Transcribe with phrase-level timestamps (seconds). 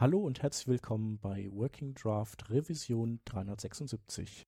[0.00, 4.46] Hallo und herzlich willkommen bei Working Draft Revision 376.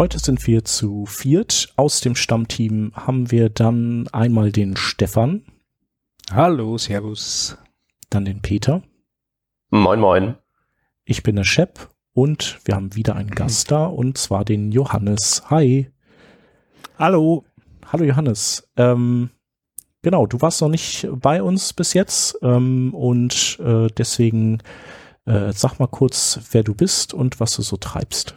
[0.00, 1.74] Heute sind wir zu viert.
[1.76, 5.42] Aus dem Stammteam haben wir dann einmal den Stefan.
[6.32, 7.58] Hallo, Servus.
[8.08, 8.82] Dann den Peter.
[9.68, 10.36] Moin, moin.
[11.04, 15.42] Ich bin der Shep und wir haben wieder einen Gast da und zwar den Johannes.
[15.50, 15.90] Hi.
[16.98, 17.44] Hallo.
[17.92, 18.70] Hallo Johannes.
[18.78, 19.28] Ähm,
[20.00, 24.62] genau, du warst noch nicht bei uns bis jetzt ähm, und äh, deswegen
[25.26, 28.34] äh, sag mal kurz, wer du bist und was du so treibst.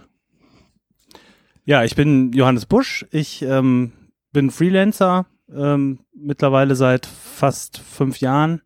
[1.66, 3.06] Ja, ich bin Johannes Busch.
[3.12, 3.94] Ich ähm,
[4.34, 8.62] bin Freelancer, ähm, mittlerweile seit fast fünf Jahren.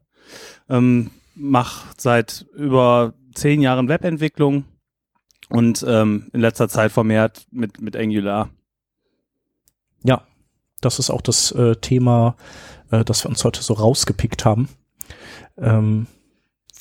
[0.68, 4.66] Ähm, mach seit über zehn Jahren Webentwicklung
[5.50, 8.50] und ähm, in letzter Zeit vermehrt mit, mit Angular.
[10.04, 10.24] Ja,
[10.82, 12.36] das ist auch das äh, Thema,
[12.90, 14.70] äh, das wir uns heute so rausgepickt haben,
[15.58, 16.08] ähm,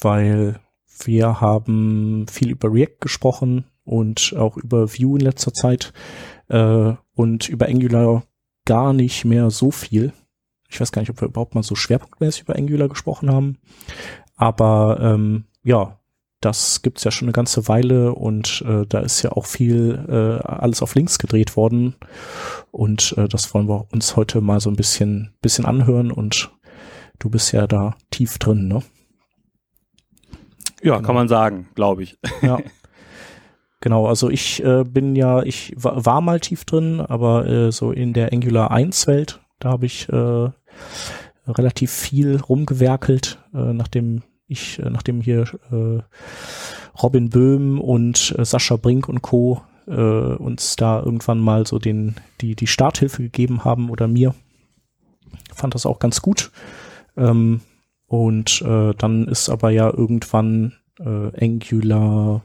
[0.01, 0.61] weil
[1.05, 5.93] wir haben viel über React gesprochen, und auch über Vue in letzter Zeit
[6.49, 8.25] äh, und über Angular
[8.67, 10.13] gar nicht mehr so viel.
[10.69, 13.59] Ich weiß gar nicht, ob wir überhaupt mal so schwerpunktmäßig über Angular gesprochen haben.
[14.35, 15.99] Aber ähm, ja,
[16.41, 20.47] das gibt's ja schon eine ganze Weile und äh, da ist ja auch viel äh,
[20.47, 21.95] alles auf Links gedreht worden.
[22.71, 26.51] Und äh, das wollen wir uns heute mal so ein bisschen, bisschen anhören und
[27.19, 28.83] du bist ja da tief drin, ne?
[30.83, 31.07] Ja, genau.
[31.07, 32.19] kann man sagen, glaube ich.
[32.43, 32.59] Ja.
[33.81, 38.15] Genau, also ich äh, bin ja, ich war, mal tief drin, aber äh, so in
[38.15, 40.49] der Angular 1 Welt, da habe ich äh,
[41.47, 46.03] relativ viel rumgewerkelt, äh, nachdem ich, äh, nachdem hier äh,
[47.03, 49.63] Robin Böhm und äh, Sascha Brink und Co.
[49.87, 54.35] Äh, uns da irgendwann mal so den, die, die Starthilfe gegeben haben oder mir.
[55.55, 56.51] Fand das auch ganz gut.
[57.17, 57.61] Ähm,
[58.07, 62.43] und äh, dann ist aber ja irgendwann äh, Angular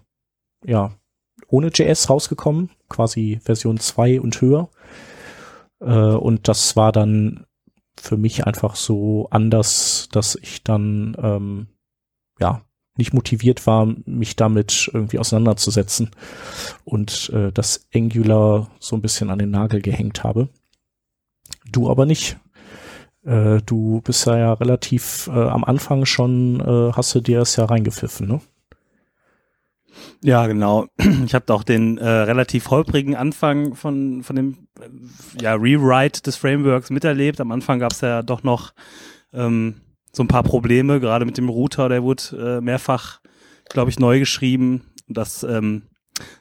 [0.66, 0.92] ja
[1.52, 4.70] ohne JS rausgekommen, quasi Version 2 und höher.
[5.80, 7.46] Äh, und das war dann
[8.00, 11.68] für mich einfach so anders, dass ich dann ähm,
[12.40, 12.62] ja
[12.98, 16.12] nicht motiviert war, mich damit irgendwie auseinanderzusetzen
[16.84, 20.50] und äh, das Angular so ein bisschen an den Nagel gehängt habe.
[21.72, 22.38] Du aber nicht.
[23.24, 27.56] Äh, du bist ja, ja relativ äh, am Anfang schon, äh, hast du dir das
[27.56, 28.42] ja reingepfiffen, ne?
[30.24, 30.88] Ja, genau.
[31.26, 36.36] Ich habe auch den äh, relativ holprigen Anfang von, von dem äh, ja, Rewrite des
[36.36, 37.40] Frameworks miterlebt.
[37.42, 38.74] Am Anfang gab es ja doch noch
[39.34, 39.82] ähm,
[40.12, 43.22] so ein paar Probleme, gerade mit dem Router, der wurde äh, mehrfach,
[43.70, 44.84] glaube ich, neu geschrieben.
[45.08, 45.84] Das, ähm,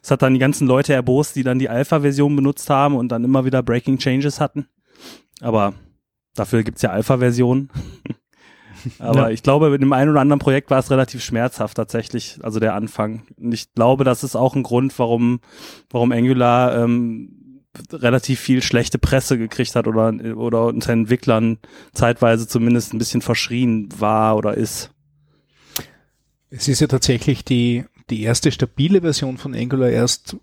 [0.01, 3.23] das hat dann die ganzen Leute erbost, die dann die Alpha-Version benutzt haben und dann
[3.23, 4.67] immer wieder Breaking Changes hatten.
[5.39, 5.73] Aber
[6.35, 7.69] dafür gibt's ja Alpha-Versionen.
[8.99, 9.29] Aber ja.
[9.29, 12.73] ich glaube, mit dem einen oder anderen Projekt war es relativ schmerzhaft tatsächlich, also der
[12.73, 13.23] Anfang.
[13.37, 15.39] Und ich glaube, das ist auch ein Grund, warum,
[15.89, 17.41] warum Angular ähm,
[17.91, 21.59] relativ viel schlechte Presse gekriegt hat oder, oder unter Entwicklern
[21.93, 24.91] zeitweise zumindest ein bisschen verschrien war oder ist.
[26.49, 30.35] Es ist ja tatsächlich die, die erste stabile Version von Angular erst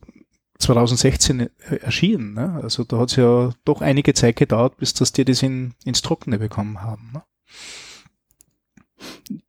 [0.59, 1.51] 2016
[1.83, 2.35] erschienen.
[2.35, 2.59] Ne?
[2.63, 6.03] Also da hat es ja doch einige Zeit gedauert, bis dass die das in, ins
[6.03, 7.11] Trockene bekommen haben.
[7.13, 7.23] Ne?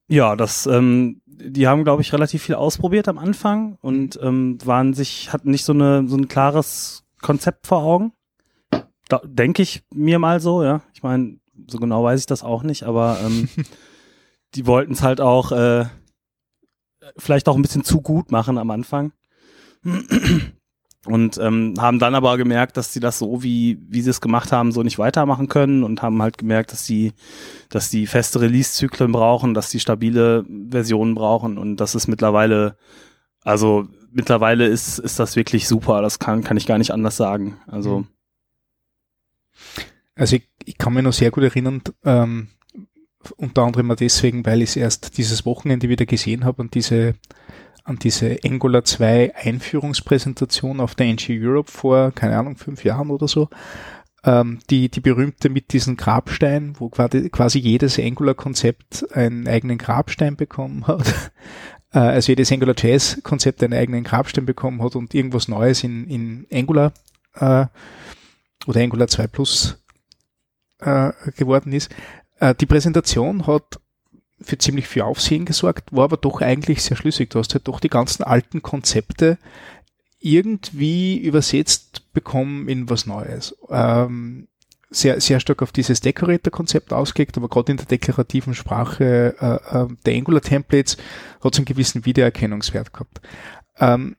[0.08, 4.94] Ja, das, ähm, die haben, glaube ich, relativ viel ausprobiert am Anfang und ähm, waren
[4.94, 8.14] sich, hatten nicht so eine so ein klares Konzept vor Augen.
[9.08, 10.82] Da, Denke ich mir mal so, ja.
[10.94, 11.38] Ich meine,
[11.68, 13.50] so genau weiß ich das auch nicht, aber ähm,
[14.56, 15.86] die wollten es halt auch äh,
[17.18, 19.14] vielleicht auch ein bisschen zu gut machen am Anfang
[21.06, 24.52] und ähm, haben dann aber gemerkt, dass sie das so wie wie sie es gemacht
[24.52, 27.14] haben so nicht weitermachen können und haben halt gemerkt, dass sie
[27.70, 32.78] dass die feste Release-Zyklen brauchen, dass die stabile Versionen brauchen und das ist mittlerweile
[33.44, 36.02] also mittlerweile ist ist das wirklich super.
[36.02, 37.58] Das kann kann ich gar nicht anders sagen.
[37.68, 38.06] Also
[40.16, 41.82] also ich, ich kann mich noch sehr gut erinnern.
[42.04, 42.50] Ähm,
[43.38, 47.16] unter anderem deswegen, weil ich es erst dieses Wochenende wieder gesehen habe und diese
[47.90, 53.28] an diese Angular 2 Einführungspräsentation auf der NG Europe vor, keine Ahnung, fünf Jahren oder
[53.28, 53.50] so.
[54.24, 60.36] Ähm, die, die berühmte mit diesem Grabstein, wo quasi, quasi jedes Angular-Konzept einen eigenen Grabstein
[60.36, 61.32] bekommen hat.
[61.94, 66.94] äh, also jedes AngularJS-Konzept einen eigenen Grabstein bekommen hat und irgendwas Neues in, in Angular
[67.36, 67.66] äh,
[68.68, 69.82] oder Angular 2 Plus
[70.80, 71.90] äh, geworden ist.
[72.40, 73.80] Äh, die Präsentation hat
[74.42, 77.30] für ziemlich viel Aufsehen gesorgt, war aber doch eigentlich sehr schlüssig.
[77.30, 79.38] Du hast halt doch die ganzen alten Konzepte
[80.20, 83.56] irgendwie übersetzt bekommen in was Neues.
[83.70, 84.48] Ähm,
[84.92, 89.88] sehr, sehr stark auf dieses Decorator-Konzept ausgelegt, aber gerade in der deklarativen Sprache äh, äh,
[90.06, 90.98] der Angular-Templates
[91.44, 93.22] hat es einen gewissen Wiedererkennungswert gehabt.
[93.80, 94.16] Ähm,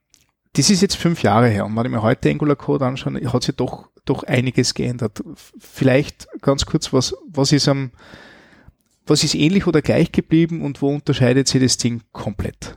[0.54, 3.56] das ist jetzt fünf Jahre her und wenn ich mir heute Angular-Code anschaue, hat sich
[3.56, 5.22] doch, doch einiges geändert.
[5.58, 7.90] Vielleicht ganz kurz, was, was ist am,
[9.06, 12.76] was ist ähnlich oder gleich geblieben und wo unterscheidet sich das Ding komplett?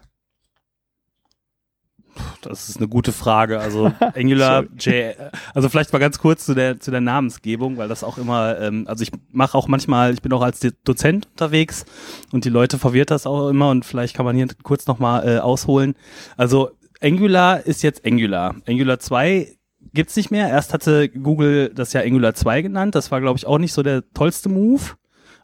[2.42, 3.60] Das ist eine gute Frage.
[3.60, 5.16] Also Angular J,
[5.54, 8.86] also vielleicht mal ganz kurz zu der zu der Namensgebung, weil das auch immer, ähm,
[8.88, 11.86] also ich mache auch manchmal, ich bin auch als Dozent unterwegs
[12.32, 15.40] und die Leute verwirrt das auch immer und vielleicht kann man hier kurz nochmal äh,
[15.40, 15.96] ausholen.
[16.38, 16.72] Also
[17.02, 18.56] Angular ist jetzt Angular.
[18.68, 19.58] Angular 2
[19.94, 20.48] gibt's nicht mehr.
[20.50, 22.96] Erst hatte Google das ja Angular 2 genannt.
[22.96, 24.82] Das war, glaube ich, auch nicht so der tollste Move.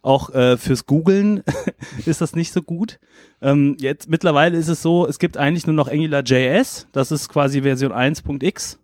[0.02, 1.44] Auch äh, fürs Googlen
[2.06, 3.00] ist das nicht so gut.
[3.42, 6.88] Ähm, jetzt mittlerweile ist es so, es gibt eigentlich nur noch AngularJS.
[6.92, 8.80] Das ist quasi Version 1.x.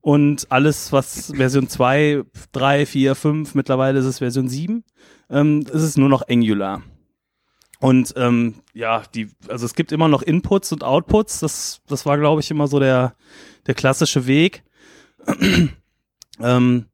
[0.00, 2.22] Und alles, was Version 2,
[2.52, 4.84] 3, 4, 5, mittlerweile ist es Version 7,
[5.28, 6.82] ähm, ist es nur noch Angular.
[7.80, 11.40] Und ähm, ja, die, also es gibt immer noch Inputs und Outputs.
[11.40, 13.14] Das, das war, glaube ich, immer so der,
[13.66, 14.64] der klassische Weg.
[16.40, 16.86] ähm,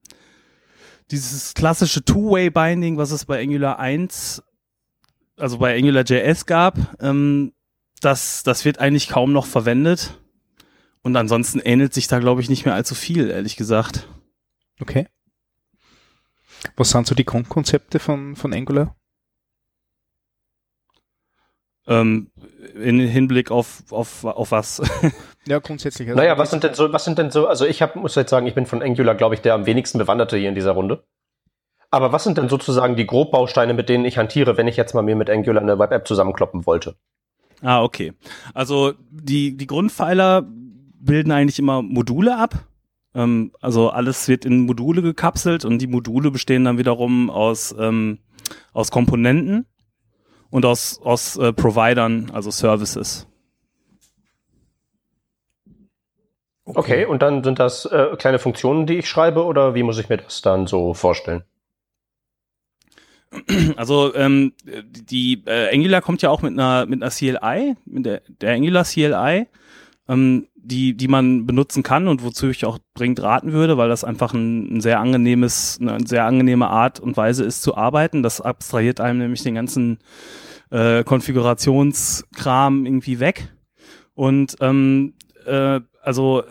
[1.11, 4.43] dieses klassische Two-Way-Binding, was es bei Angular 1,
[5.37, 7.53] also bei AngularJS gab, ähm,
[8.01, 10.19] das, das wird eigentlich kaum noch verwendet.
[11.03, 14.09] Und ansonsten ähnelt sich da, glaube ich, nicht mehr allzu viel, ehrlich gesagt.
[14.81, 15.07] Okay.
[16.77, 18.97] Was sind so die Grundkonzepte von, von Angular?
[21.87, 22.31] Ähm,
[22.75, 24.81] in Hinblick auf, auf, auf was?
[25.47, 26.09] ja, grundsätzlich.
[26.09, 28.31] Also naja, was sind denn so, was sind denn so, also ich hab, muss jetzt
[28.31, 31.05] sagen, ich bin von Angular, glaube ich, der am wenigsten Bewanderte hier in dieser Runde.
[31.91, 35.03] Aber was sind denn sozusagen die Grobbausteine, mit denen ich hantiere, wenn ich jetzt mal
[35.03, 36.97] mir mit Angular eine Web-App zusammenkloppen wollte?
[37.63, 38.13] Ah, okay.
[38.53, 42.67] Also die, die Grundpfeiler bilden eigentlich immer Module ab.
[43.15, 48.19] Ähm, also alles wird in Module gekapselt und die Module bestehen dann wiederum aus, ähm,
[48.73, 49.67] aus Komponenten
[50.51, 53.27] und aus, aus äh, Providern, also Services.
[56.67, 56.79] Okay.
[56.79, 60.09] okay, und dann sind das äh, kleine Funktionen, die ich schreibe, oder wie muss ich
[60.09, 61.45] mir das dann so vorstellen?
[63.77, 68.23] Also ähm, die äh, Angular kommt ja auch mit einer mit einer CLI, mit der,
[68.41, 69.47] der Angular CLI,
[70.09, 74.05] ähm, die die man benutzen kann und wozu ich auch dringend raten würde, weil das
[74.05, 78.23] einfach ein, ein sehr angenehmes, eine sehr angenehme Art und Weise ist zu arbeiten.
[78.23, 79.99] Das abstrahiert einem nämlich den ganzen
[80.71, 83.49] äh, Konfigurationskram irgendwie weg.
[84.15, 85.15] Und ähm,
[85.45, 86.45] äh, also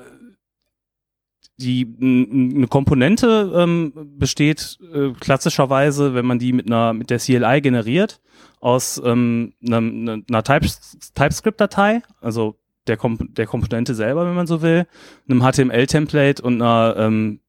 [1.63, 7.61] die eine Komponente ähm, besteht äh, klassischerweise, wenn man die mit einer mit der CLI
[7.61, 8.21] generiert,
[8.59, 12.55] aus ähm, einer, einer TypeScript-Datei, also
[12.87, 14.85] der, Komp der Komponente selber, wenn man so will,
[15.29, 17.39] einem HTML-Template und einer ähm,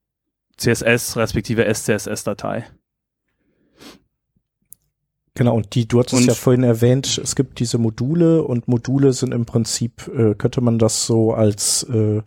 [0.56, 2.64] CSS respektive SCSS-Datei.
[5.37, 9.12] Genau, und die, du hattest und ja vorhin erwähnt, es gibt diese Module und Module
[9.12, 12.22] sind im Prinzip, äh, könnte man das so als äh,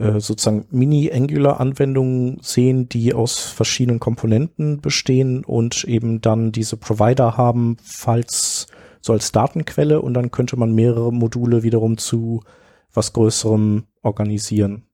[0.00, 7.76] äh, sozusagen Mini-Angular-Anwendungen sehen, die aus verschiedenen Komponenten bestehen und eben dann diese Provider haben,
[7.82, 8.66] falls
[9.00, 12.42] so als Datenquelle und dann könnte man mehrere Module wiederum zu
[12.92, 14.84] was Größerem organisieren.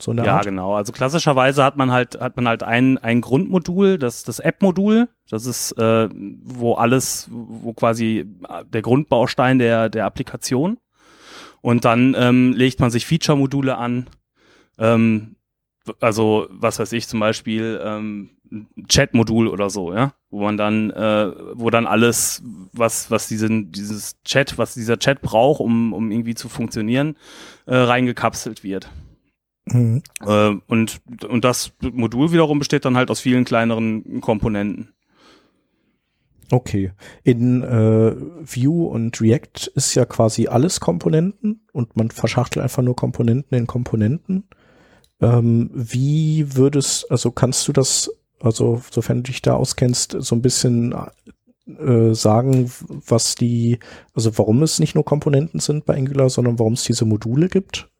[0.00, 0.44] So ja, Art.
[0.44, 0.74] genau.
[0.74, 5.08] Also klassischerweise hat man halt hat man halt ein ein Grundmodul, das das App-Modul.
[5.28, 8.24] Das ist äh, wo alles, wo quasi
[8.72, 10.78] der Grundbaustein der der Applikation.
[11.60, 14.08] Und dann ähm, legt man sich Feature-Module an.
[14.78, 15.36] Ähm,
[16.00, 18.30] also was weiß ich zum Beispiel ähm,
[18.88, 24.20] Chat-Modul oder so, ja, wo man dann, äh, wo dann alles, was was diesen dieses
[24.22, 27.16] Chat, was dieser Chat braucht, um um irgendwie zu funktionieren,
[27.66, 28.90] äh, reingekapselt wird.
[29.72, 30.02] Mhm.
[30.24, 34.94] Äh, und, und das Modul wiederum besteht dann halt aus vielen kleineren Komponenten.
[36.50, 36.92] Okay.
[37.24, 42.96] In äh, Vue und React ist ja quasi alles Komponenten und man verschachtelt einfach nur
[42.96, 44.44] Komponenten in Komponenten.
[45.20, 50.42] Ähm, wie würdest, also kannst du das, also sofern du dich da auskennst, so ein
[50.42, 50.94] bisschen
[51.66, 53.78] äh, sagen, was die,
[54.14, 57.90] also warum es nicht nur Komponenten sind bei Angular, sondern warum es diese Module gibt?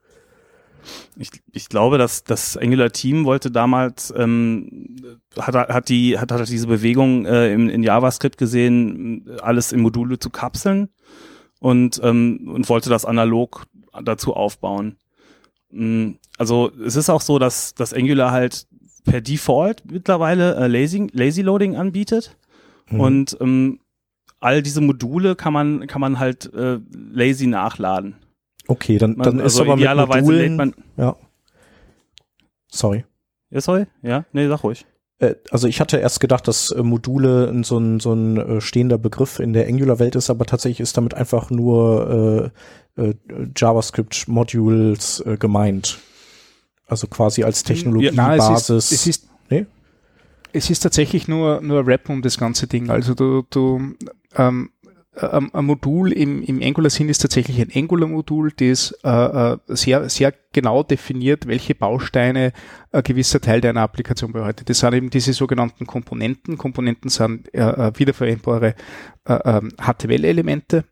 [1.16, 4.96] Ich, ich glaube, dass das Angular Team wollte damals ähm,
[5.38, 10.18] hat hat die hat hat diese Bewegung äh, in, in JavaScript gesehen, alles in Module
[10.18, 10.88] zu kapseln
[11.60, 13.66] und, ähm, und wollte das analog
[14.02, 14.96] dazu aufbauen.
[15.70, 18.66] Mm, also es ist auch so, dass, dass Angular halt
[19.04, 22.36] per Default mittlerweile äh, Lazy, Lazy Loading anbietet.
[22.90, 23.00] Mhm.
[23.00, 23.80] Und ähm,
[24.40, 28.16] all diese Module kann man, kann man halt äh, lazy nachladen.
[28.68, 31.16] Okay, dann, dann man, ist also aber idealerweise mit Modulen, man, ja.
[32.70, 33.04] Sorry.
[33.50, 33.86] Ja, sorry?
[34.02, 34.26] Ja?
[34.32, 34.86] Nee, sag ruhig.
[35.18, 38.98] Äh, also ich hatte erst gedacht, dass äh, Module so ein, so ein äh, stehender
[38.98, 42.52] Begriff in der Angular-Welt ist, aber tatsächlich ist damit einfach nur
[42.96, 43.14] äh, äh,
[43.56, 45.98] JavaScript-Modules äh, gemeint.
[46.86, 48.48] Also quasi als Technologiebasis.
[48.48, 49.66] Ja, es ist, es ist, nee?
[50.52, 52.90] es ist tatsächlich nur, nur Rap um das ganze Ding.
[52.90, 53.94] Also du, du
[54.36, 54.70] ähm,
[55.18, 60.82] ein Modul im, im Angular-Sinn ist tatsächlich ein Angular-Modul, das äh, äh, sehr, sehr genau
[60.82, 62.52] definiert, welche Bausteine
[62.92, 64.68] ein gewisser Teil deiner Applikation bedeutet.
[64.68, 66.58] Das sind eben diese sogenannten Komponenten.
[66.58, 68.74] Komponenten sind äh, äh wiederverwendbare
[69.24, 70.84] äh, HTML-Elemente,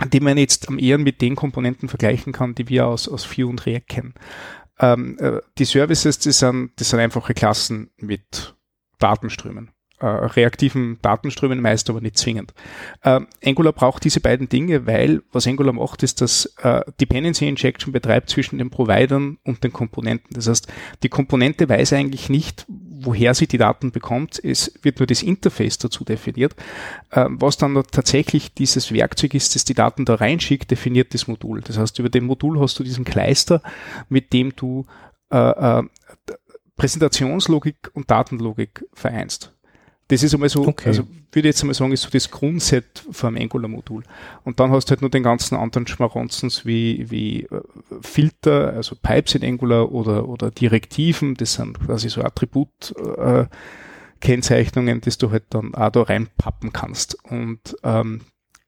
[0.00, 3.26] äh, die man jetzt am eher mit den Komponenten vergleichen kann, die wir aus, aus
[3.36, 4.14] Vue und React kennen.
[4.78, 8.54] Ähm, äh, die Services, die sind, die sind einfache Klassen mit
[8.98, 12.52] Datenströmen äh, reaktiven Datenströmen meist, aber nicht zwingend.
[13.02, 17.92] Äh, Angular braucht diese beiden Dinge, weil was Angular macht, ist, dass äh, Dependency Injection
[17.92, 20.34] betreibt zwischen den Providern und den Komponenten.
[20.34, 20.68] Das heißt,
[21.02, 24.42] die Komponente weiß eigentlich nicht, woher sie die Daten bekommt.
[24.42, 26.54] Es wird nur das Interface dazu definiert.
[27.10, 31.60] Äh, was dann tatsächlich dieses Werkzeug ist, das die Daten da reinschickt, definiert das Modul.
[31.62, 33.62] Das heißt, über dem Modul hast du diesen Kleister,
[34.08, 34.86] mit dem du
[35.30, 35.82] äh, äh,
[36.76, 39.52] Präsentationslogik und Datenlogik vereinst.
[40.10, 40.88] Das ist einmal so, okay.
[40.88, 44.02] also würde ich jetzt einmal sagen, ist so das Grundset vom Angular-Modul.
[44.42, 47.60] Und dann hast du halt nur den ganzen anderen Schmaronzens wie, wie äh,
[48.00, 53.46] Filter, also Pipes in Angular oder, oder Direktiven, das sind quasi so Attribut, äh,
[54.18, 57.16] Kennzeichnungen, die du halt dann auch da reinpappen kannst.
[57.22, 58.22] Und ähm,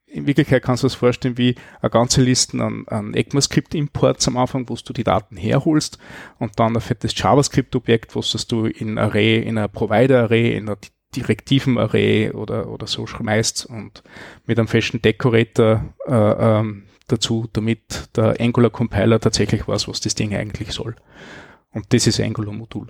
[0.06, 4.68] in Wirklichkeit kannst du das vorstellen wie eine ganze Listen an, an ECMAScript-Imports am Anfang,
[4.68, 5.98] wo du die Daten herholst
[6.38, 10.78] und dann ein fettes JavaScript-Objekt, wo du in Array, in einer Provider-Array, in einer
[11.16, 14.02] direktiven Array oder, oder so schmeißt und
[14.46, 20.14] mit einem festen Decorator äh, ähm, dazu, damit der Angular Compiler tatsächlich weiß, was das
[20.14, 20.96] Ding eigentlich soll.
[21.70, 22.88] Und das ist Angular Modul.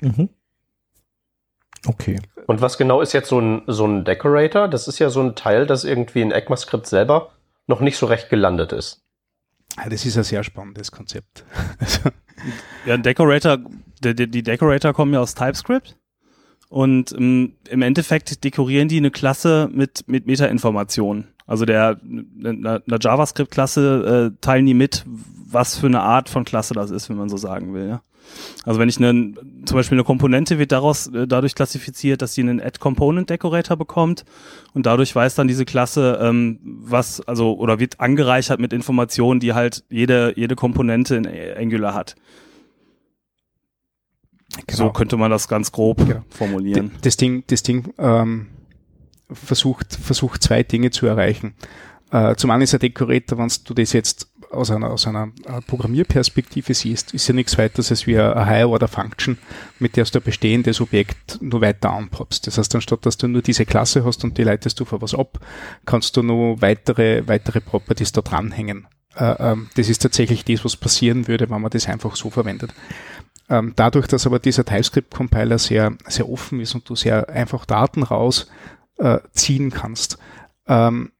[0.00, 0.28] Mhm.
[1.86, 2.20] Okay.
[2.46, 4.68] Und was genau ist jetzt so ein, so ein Decorator?
[4.68, 7.32] Das ist ja so ein Teil, das irgendwie in ECMAScript selber
[7.66, 9.02] noch nicht so recht gelandet ist.
[9.76, 11.44] Ja, das ist ein sehr spannendes Konzept.
[12.86, 13.58] ja, ein Decorator,
[14.02, 15.96] die, die Decorator kommen ja aus TypeScript.
[16.74, 21.28] Und ähm, im Endeffekt dekorieren die eine Klasse mit, mit Metainformationen.
[21.46, 22.00] Also der
[22.44, 27.08] einer eine JavaScript-Klasse äh, teilen die mit, was für eine Art von Klasse das ist,
[27.08, 27.86] wenn man so sagen will.
[27.86, 28.02] Ja?
[28.64, 29.34] Also wenn ich eine,
[29.66, 33.76] zum Beispiel eine Komponente wird daraus äh, dadurch klassifiziert, dass sie einen Add Component Decorator
[33.76, 34.24] bekommt
[34.72, 39.52] und dadurch weiß dann diese Klasse, ähm, was also oder wird angereichert mit Informationen, die
[39.52, 42.16] halt jede jede Komponente in Angular hat.
[44.66, 44.86] Genau.
[44.86, 46.24] So könnte man das ganz grob genau.
[46.30, 46.92] formulieren.
[47.02, 48.48] Das Ding, das Ding ähm,
[49.30, 51.54] versucht, versucht zwei Dinge zu erreichen.
[52.10, 55.60] Äh, zum einen ist ein Decorator, wenn du das jetzt aus einer, aus einer äh,
[55.66, 59.38] Programmierperspektive siehst, ist ja nichts weiteres als wie eine Higher-Order-Function,
[59.78, 62.46] mit der du ein bestehendes Objekt nur weiter anpoppst.
[62.46, 65.14] Das heißt, anstatt dass du nur diese Klasse hast und die leitest du vor was
[65.14, 65.40] ab,
[65.86, 68.86] kannst du nur weitere, weitere Properties da dranhängen.
[69.16, 72.72] Äh, ähm, das ist tatsächlich das, was passieren würde, wenn man das einfach so verwendet.
[73.48, 78.02] Ähm, dadurch, dass aber dieser TypeScript-Compiler sehr, sehr offen ist und du sehr einfach Daten
[78.02, 78.50] raus
[78.98, 79.18] äh,
[79.70, 80.18] kannst,
[80.66, 81.12] ähm,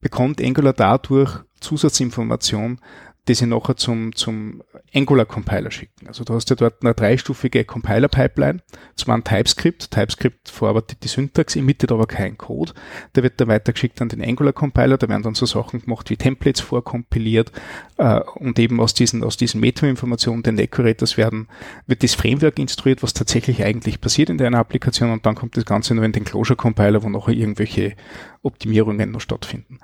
[0.00, 2.80] bekommt Angular dadurch Zusatzinformation,
[3.28, 4.62] die sie nachher zum, zum
[4.92, 6.08] Angular-Compiler schicken.
[6.08, 8.62] Also du hast ja dort eine dreistufige Compiler-Pipeline.
[8.96, 9.92] Zum einen TypeScript.
[9.92, 12.72] TypeScript verarbeitet die Syntax, emittet aber keinen Code.
[13.14, 14.98] Der wird dann weitergeschickt an den Angular-Compiler.
[14.98, 17.52] Da werden dann so Sachen gemacht wie Templates vorkompiliert
[17.98, 21.46] äh, und eben aus diesen, aus diesen Meta-Informationen, den Decorators werden,
[21.86, 25.64] wird das Framework instruiert, was tatsächlich eigentlich passiert in deiner Applikation und dann kommt das
[25.64, 27.94] Ganze nur in den Closure-Compiler, wo nachher irgendwelche
[28.42, 29.78] Optimierungen noch stattfinden.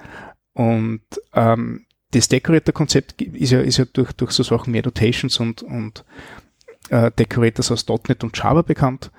[0.55, 1.03] Und
[1.35, 6.05] ähm, das Decorator-Konzept ist ja, ist ja durch, durch so Sachen wie Annotations und, und
[6.91, 9.11] äh, Decorators aus .NET und Java bekannt.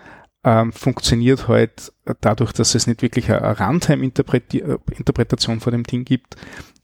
[0.43, 1.91] Ähm, funktioniert halt
[2.21, 6.37] dadurch, dass es nicht wirklich eine, Runtime-Interpretation von dem Ding gibt,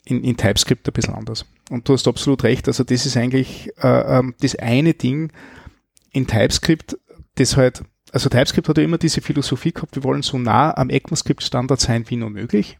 [0.03, 1.45] in, in TypeScript ein bisschen anders.
[1.69, 5.31] Und du hast absolut recht, also das ist eigentlich äh, ähm, das eine Ding
[6.11, 6.97] in TypeScript,
[7.35, 10.89] das halt, also TypeScript hat ja immer diese Philosophie gehabt, wir wollen so nah am
[10.89, 12.77] ECMAScript-Standard sein wie nur möglich.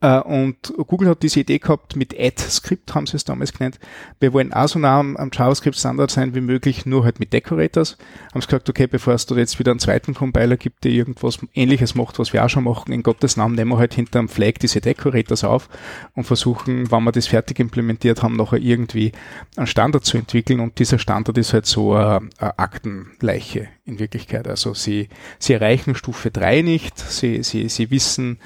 [0.00, 3.80] Äh, und Google hat diese Idee gehabt mit Add-Script, haben sie es damals genannt.
[4.20, 7.98] Wir wollen auch so nah am, JavaScript-Standard sein wie möglich, nur halt mit Decorators.
[8.32, 11.38] Haben sie gesagt, okay, bevor es da jetzt wieder einen zweiten Compiler gibt, der irgendwas
[11.54, 14.28] ähnliches macht, was wir auch schon machen, in Gottes Namen nehmen wir halt hinter dem
[14.28, 15.68] Flag diese Decorators auf
[16.14, 19.12] und versuchen, wenn wir das fertig implementiert haben, nachher irgendwie
[19.56, 20.60] einen Standard zu entwickeln.
[20.60, 24.46] Und dieser Standard ist halt so eine, eine Aktenleiche in Wirklichkeit.
[24.46, 25.08] Also sie,
[25.40, 28.38] sie erreichen Stufe 3 nicht, sie, sie, sie wissen,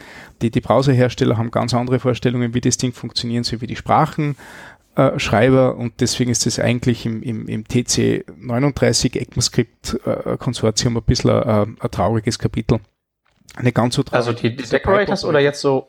[0.42, 5.70] die, die Browserhersteller haben ganz andere Vorstellungen, wie das Ding funktionieren soll, wie die Sprachenschreiber
[5.70, 11.30] äh, und deswegen ist das eigentlich im, im, im TC 39 ECMAScript äh, ein bisschen
[11.30, 12.80] äh, ein trauriges Kapitel.
[13.60, 14.26] Nicht ganz so traurig.
[14.26, 15.88] Also die, die Decorators oder jetzt so,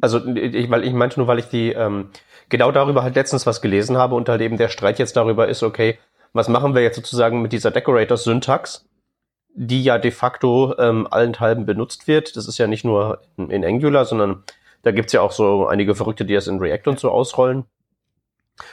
[0.00, 2.10] also ich, weil ich meinte nur, weil ich die ähm,
[2.48, 5.62] genau darüber halt letztens was gelesen habe und halt eben der Streit jetzt darüber ist,
[5.62, 5.98] okay,
[6.32, 8.86] was machen wir jetzt sozusagen mit dieser Decorators-Syntax?
[9.54, 12.36] Die ja de facto ähm, allenthalben benutzt wird.
[12.36, 14.42] Das ist ja nicht nur in, in Angular, sondern
[14.82, 17.64] da gibt's ja auch so einige Verrückte, die das in React und so ausrollen.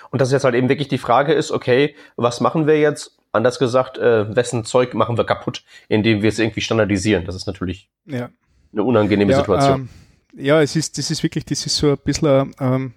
[0.09, 3.17] Und das jetzt halt eben wirklich die Frage ist, okay, was machen wir jetzt?
[3.31, 7.25] Anders gesagt, äh, wessen Zeug machen wir kaputt, indem wir es irgendwie standardisieren?
[7.25, 8.29] Das ist natürlich ja.
[8.73, 9.89] eine unangenehme ja, Situation.
[10.33, 12.93] Ähm, ja, es ist, das ist wirklich, das ist so ein bisschen, ähm,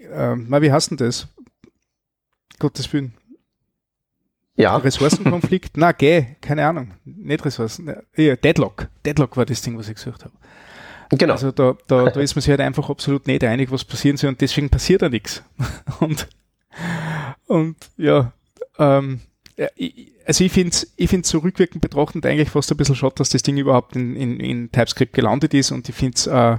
[0.00, 1.28] ähm, na, wie heißt denn das?
[2.58, 3.14] Gottes Willen.
[4.56, 4.76] Ja.
[4.76, 5.76] Ressourcenkonflikt?
[5.76, 6.92] Na, geh, keine Ahnung.
[7.04, 7.94] Nicht Ressourcen.
[8.16, 8.88] Ja, Deadlock.
[9.04, 10.34] Deadlock war das Ding, was ich gesucht habe.
[11.10, 11.34] Genau.
[11.34, 14.30] Also da, da, da ist man sich halt einfach absolut nicht einig, was passieren soll
[14.30, 15.42] und deswegen passiert da nichts.
[16.00, 16.28] Und,
[17.46, 18.32] und ja,
[18.78, 19.20] ähm,
[19.56, 19.68] ja,
[20.26, 23.30] also ich finde es ich find's so rückwirkend betrachtend eigentlich fast ein bisschen schade, dass
[23.30, 26.58] das Ding überhaupt in, in, in TypeScript gelandet ist und ich finde es, äh,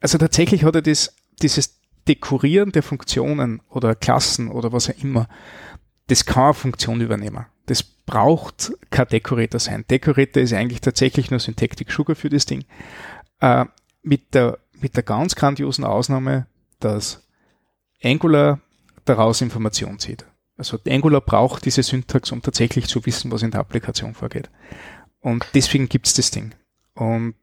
[0.00, 5.28] also tatsächlich hat er das, dieses Dekorieren der Funktionen oder Klassen oder was auch immer,
[6.10, 7.46] das kann eine Funktion übernehmen.
[7.66, 9.84] Das braucht kein Decorator sein.
[9.88, 12.64] Decorator ist eigentlich tatsächlich nur Syntactic Sugar für das Ding.
[13.38, 13.66] Äh,
[14.02, 16.46] mit, der, mit der ganz grandiosen Ausnahme,
[16.80, 17.22] dass
[18.02, 18.60] Angular
[19.04, 20.26] daraus Information zieht.
[20.56, 24.50] Also Angular braucht diese Syntax, um tatsächlich zu wissen, was in der Applikation vorgeht.
[25.20, 26.54] Und deswegen gibt's das Ding.
[26.94, 27.36] Und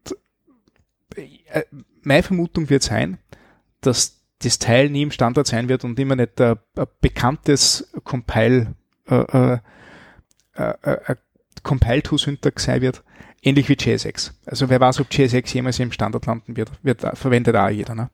[1.16, 1.62] äh,
[2.02, 3.18] meine Vermutung wird sein,
[3.80, 8.74] dass das Teil nie im Standard sein wird und immer nicht ein, ein bekanntes Compile,
[9.08, 9.58] äh, äh,
[10.56, 11.16] äh, äh
[11.64, 13.02] Compile-to-Syntax sein wird,
[13.42, 14.32] ähnlich wie JSX.
[14.46, 18.10] Also wer weiß, ob JSX jemals im Standard landen wird, wird verwendet auch jeder, ne?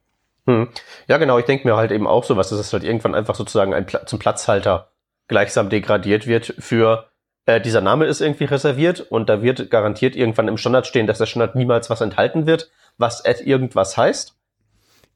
[0.46, 0.68] Hm.
[1.08, 3.34] Ja, genau, ich denke mir halt eben auch so was, dass es halt irgendwann einfach
[3.34, 4.90] sozusagen ein Pla zum Platzhalter
[5.26, 7.08] gleichsam degradiert wird für
[7.46, 11.18] äh, dieser Name ist irgendwie reserviert und da wird garantiert irgendwann im Standard stehen, dass
[11.18, 14.36] der Standard niemals was enthalten wird, was add irgendwas heißt.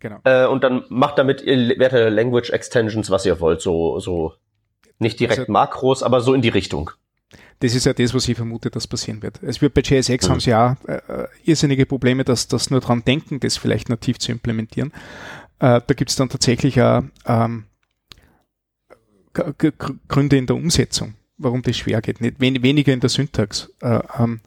[0.00, 0.18] Genau.
[0.24, 4.34] Äh, und dann macht damit Werte Language Extensions, was ihr wollt, so, so
[4.98, 6.90] nicht direkt also, Makros, aber so in die Richtung.
[7.60, 9.42] Das ist ja das, was ich vermute, dass passieren wird.
[9.42, 10.32] Es wird bei JSX mhm.
[10.32, 14.18] haben sie ja äh, äh, irrsinnige Probleme, dass das nur dran denken, das vielleicht nativ
[14.18, 14.92] zu implementieren.
[15.58, 17.64] Äh, da gibt es dann tatsächlich auch ähm,
[19.32, 22.20] Gründe in der Umsetzung, warum das schwer geht.
[22.20, 23.72] Nicht wen weniger in der Syntax.
[23.80, 24.40] Äh, ähm,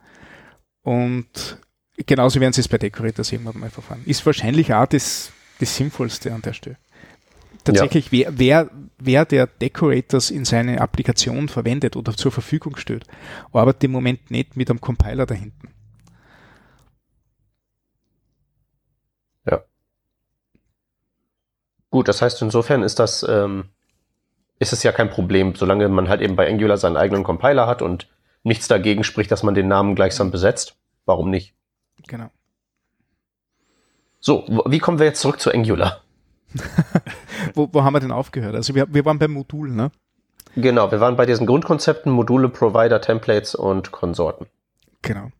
[0.83, 1.59] und
[2.05, 4.03] genauso werden sie es bei Decorators irgendwann mal verfahren.
[4.05, 6.77] Ist wahrscheinlich auch das das Sinnvollste an der Stelle.
[7.63, 8.11] Tatsächlich, ja.
[8.11, 13.05] wer, wer, wer der Decorators in seine Applikation verwendet oder zur Verfügung stellt,
[13.53, 15.69] arbeitet im Moment nicht mit einem Compiler dahinten.
[19.45, 19.63] Ja.
[21.91, 23.65] Gut, das heißt, insofern ist das, ähm,
[24.57, 27.83] ist es ja kein Problem, solange man halt eben bei Angular seinen eigenen Compiler hat
[27.83, 28.07] und
[28.43, 30.77] nichts dagegen spricht, dass man den Namen gleichsam besetzt.
[31.05, 31.53] Warum nicht?
[32.07, 32.31] Genau.
[34.21, 36.01] So, wie kommen wir jetzt zurück zu Angular?
[37.55, 38.55] wo, wo haben wir denn aufgehört?
[38.55, 39.91] Also wir, wir waren beim Modul, ne?
[40.55, 44.45] Genau, wir waren bei diesen Grundkonzepten, Module, Provider, Templates und Konsorten.
[45.01, 45.31] Genau.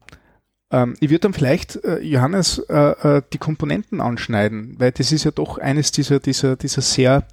[0.72, 5.26] Ähm, ich würde dann vielleicht, äh, Johannes, äh, äh, die Komponenten anschneiden, weil das ist
[5.26, 7.28] ja doch eines dieser, dieser, dieser sehr,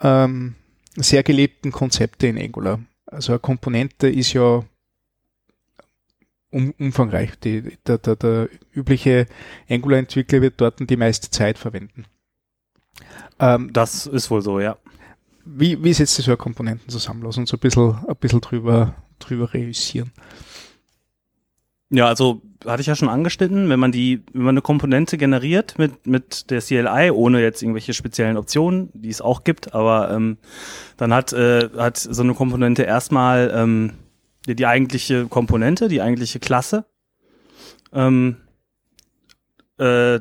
[0.00, 0.54] ähm,
[0.96, 2.80] sehr gelebten Konzepte in Angular.
[3.06, 4.62] Also eine Komponente ist ja
[6.52, 7.38] um, umfangreich.
[7.40, 9.26] Die, der, der, der übliche
[9.68, 12.04] Angular-Entwickler wird dort die meiste Zeit verwenden.
[13.40, 14.76] Ähm, das ist wohl so, ja.
[15.44, 17.22] Wie, wie setzt sich so Komponenten zusammen?
[17.24, 20.12] Lass uns ein bisschen, ein bisschen drüber, drüber reüssieren.
[21.90, 25.78] Ja, also hatte ich ja schon angeschnitten, wenn man die, wenn man eine Komponente generiert
[25.78, 30.38] mit, mit der CLI, ohne jetzt irgendwelche speziellen Optionen, die es auch gibt, aber ähm,
[30.96, 33.92] dann hat, äh, hat so eine Komponente erstmal ähm,
[34.46, 36.84] die, die eigentliche Komponente, die eigentliche Klasse.
[37.92, 38.36] Ähm,
[39.78, 40.20] äh,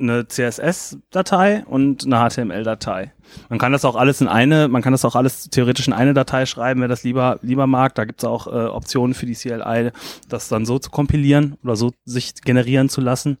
[0.00, 3.12] eine CSS-Datei und eine HTML-Datei.
[3.48, 6.14] Man kann das auch alles in eine, man kann das auch alles theoretisch in eine
[6.14, 7.94] Datei schreiben, wer das lieber, lieber mag.
[7.94, 9.90] Da gibt's auch äh, Optionen für die CLI,
[10.28, 13.38] das dann so zu kompilieren oder so sich generieren zu lassen.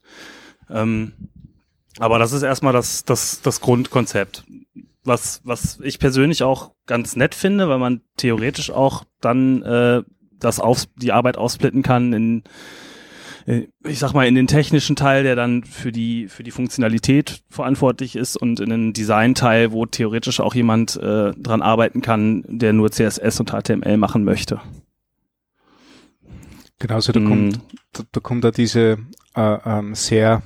[0.68, 1.12] Ähm,
[1.98, 4.44] aber das ist erstmal das, das, das Grundkonzept.
[5.08, 10.02] Was, was ich persönlich auch ganz nett finde, weil man theoretisch auch dann äh,
[10.38, 12.42] das auf, die Arbeit aufsplitten kann in
[13.46, 17.42] äh, ich sag mal, in den technischen Teil, der dann für die, für die Funktionalität
[17.48, 22.74] verantwortlich ist und in den Design-Teil, wo theoretisch auch jemand äh, dran arbeiten kann, der
[22.74, 24.60] nur CSS und HTML machen möchte.
[26.78, 27.28] Genau, also da, mm.
[27.28, 27.60] kommt,
[27.92, 28.98] da, da kommt da diese
[29.34, 30.42] äh, ähm, sehr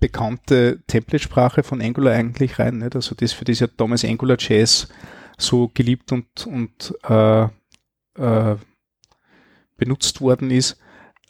[0.00, 2.78] bekannte Template-Sprache von Angular eigentlich rein.
[2.78, 2.96] Nicht?
[2.96, 4.88] Also das, für das ja damals AngularJS
[5.38, 7.44] so geliebt und, und äh,
[8.14, 8.56] äh,
[9.76, 10.78] benutzt worden ist.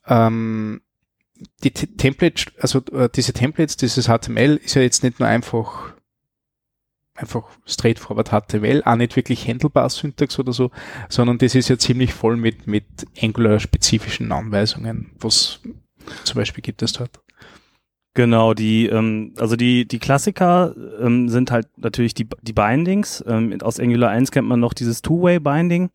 [0.07, 0.81] Ähm,
[1.63, 5.95] die T Template, also äh, diese Templates, dieses HTML ist ja jetzt nicht nur einfach
[7.15, 10.71] einfach straightforward HTML, auch nicht wirklich handelbar Syntax oder so,
[11.09, 12.87] sondern das ist ja ziemlich voll mit, mit
[13.21, 15.13] Angular-spezifischen Anweisungen.
[15.19, 15.61] Was
[16.25, 17.21] zum Beispiel gibt es dort?
[18.15, 23.25] Genau, die, ähm, also die, die Klassiker ähm, sind halt natürlich die, die Bindings.
[23.27, 25.91] Ähm, aus Angular 1 kennt man noch dieses Two-Way-Binding.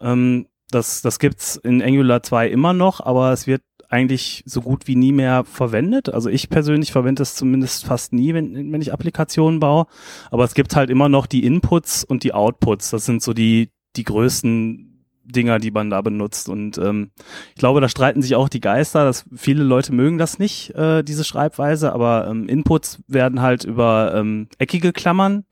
[0.00, 4.88] Ähm, das, das gibt's in Angular 2 immer noch, aber es wird eigentlich so gut
[4.88, 6.08] wie nie mehr verwendet.
[6.08, 9.86] Also ich persönlich verwende es zumindest fast nie, wenn, wenn ich Applikationen baue.
[10.30, 12.90] Aber es gibt halt immer noch die Inputs und die Outputs.
[12.90, 14.91] Das sind so die, die größten
[15.32, 16.48] Dinger, die man da benutzt.
[16.48, 17.10] Und ähm,
[17.50, 21.02] ich glaube, da streiten sich auch die Geister, dass viele Leute mögen das nicht, äh,
[21.02, 25.44] diese Schreibweise, aber ähm, Inputs werden halt über ähm, eckige Klammern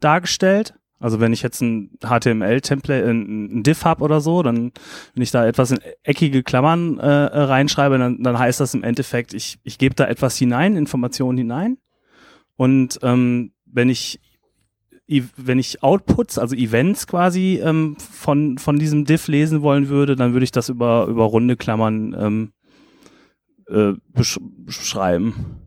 [0.00, 4.72] dargestellt also wenn ich jetzt ein HTML-Template, äh, ein, ein Div habe oder so, dann
[5.14, 9.34] wenn ich da etwas in eckige Klammern äh, reinschreibe, dann, dann heißt das im Endeffekt,
[9.34, 11.78] ich, ich gebe da etwas hinein, Informationen hinein.
[12.56, 14.20] Und ähm, wenn ich
[15.08, 20.32] wenn ich Outputs, also Events quasi ähm, von von diesem Div lesen wollen würde, dann
[20.32, 22.52] würde ich das über über runde Klammern ähm,
[23.68, 25.62] äh, besch beschreiben.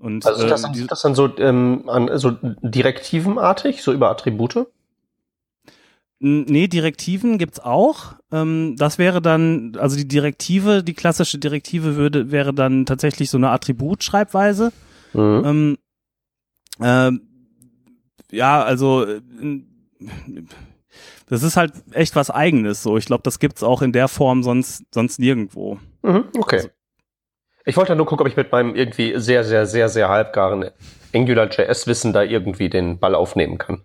[0.00, 4.66] Und, also sind das, ähm, das dann so, ähm, an, so direktivenartig, so über Attribute?
[6.20, 8.14] Nee, Direktiven gibt's auch.
[8.32, 13.38] Ähm, das wäre dann, also die Direktive, die klassische Direktive würde, wäre dann tatsächlich so
[13.38, 14.72] eine Attributschreibweise.
[15.14, 15.42] Mhm.
[15.44, 15.78] Ähm,
[16.80, 17.12] äh,
[18.30, 19.20] ja, also äh,
[21.28, 22.82] das ist halt echt was Eigenes.
[22.82, 25.78] So, ich glaube, das gibt's auch in der Form sonst sonst nirgendwo.
[26.02, 26.56] Mhm, okay.
[26.56, 26.68] Also,
[27.64, 30.70] ich wollte nur gucken, ob ich mit meinem irgendwie sehr, sehr, sehr, sehr halbgaren
[31.14, 33.82] AngularJS-Wissen da irgendwie den Ball aufnehmen kann.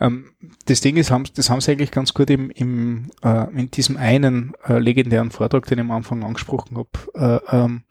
[0.00, 0.30] Ähm,
[0.66, 4.54] das Ding ist, das haben sie eigentlich ganz gut im, im, äh, in diesem einen
[4.66, 7.82] äh, legendären Vortrag, den ich am Anfang angesprochen habe, äh, ähm,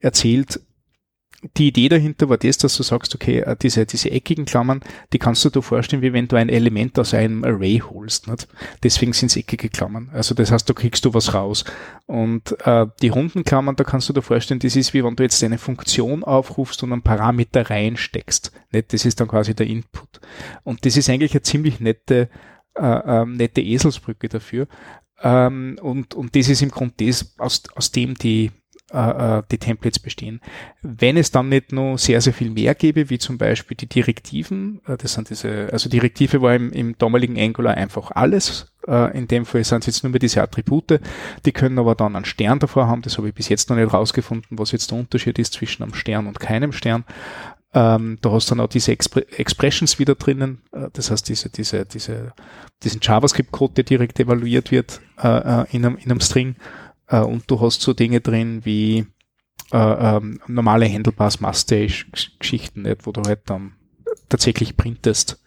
[0.00, 0.60] erzählt,
[1.56, 4.80] die Idee dahinter war das, dass du sagst, okay, äh, diese, diese eckigen Klammern,
[5.12, 8.26] die kannst du dir vorstellen, wie wenn du ein Element aus einem Array holst.
[8.26, 8.48] Nicht?
[8.82, 10.10] Deswegen sind es eckige Klammern.
[10.12, 11.64] Also das heißt, da kriegst du was raus.
[12.06, 15.22] Und äh, die runden Klammern, da kannst du dir vorstellen, das ist wie wenn du
[15.22, 18.52] jetzt eine Funktion aufrufst und einen Parameter reinsteckst.
[18.72, 18.92] Nicht?
[18.92, 20.20] Das ist dann quasi der Input.
[20.64, 22.30] Und das ist eigentlich eine ziemlich nette,
[22.74, 24.66] äh, äh, nette Eselsbrücke dafür.
[25.22, 28.50] Ähm, und, und das ist im Grunde das, aus, aus dem die
[28.92, 30.40] äh, äh, die Templates bestehen.
[30.80, 34.80] Wenn es dann nicht nur sehr, sehr viel mehr gäbe, wie zum Beispiel die Direktiven,
[34.86, 38.72] äh, das sind diese, also Direktive war im, im damaligen Angular einfach alles.
[38.86, 41.00] Äh, in dem Fall sind es jetzt nur mehr diese Attribute,
[41.44, 43.02] die können aber dann einen Stern davor haben.
[43.02, 45.92] Das habe ich bis jetzt noch nicht rausgefunden, was jetzt der Unterschied ist zwischen einem
[45.92, 47.04] Stern und keinem Stern.
[47.74, 51.50] Ähm, da hast du dann auch diese Expre Expressions wieder drinnen, äh, das heißt diese,
[51.50, 52.32] diese, diese,
[52.82, 56.56] diesen JavaScript-Code, der direkt evaluiert wird äh, in, einem, in einem String
[57.08, 59.06] äh, und du hast so Dinge drin wie
[59.72, 59.76] äh,
[60.16, 63.72] ähm, normale Handlepass Mustache-Geschichten, wo du halt dann
[64.28, 65.42] tatsächlich printest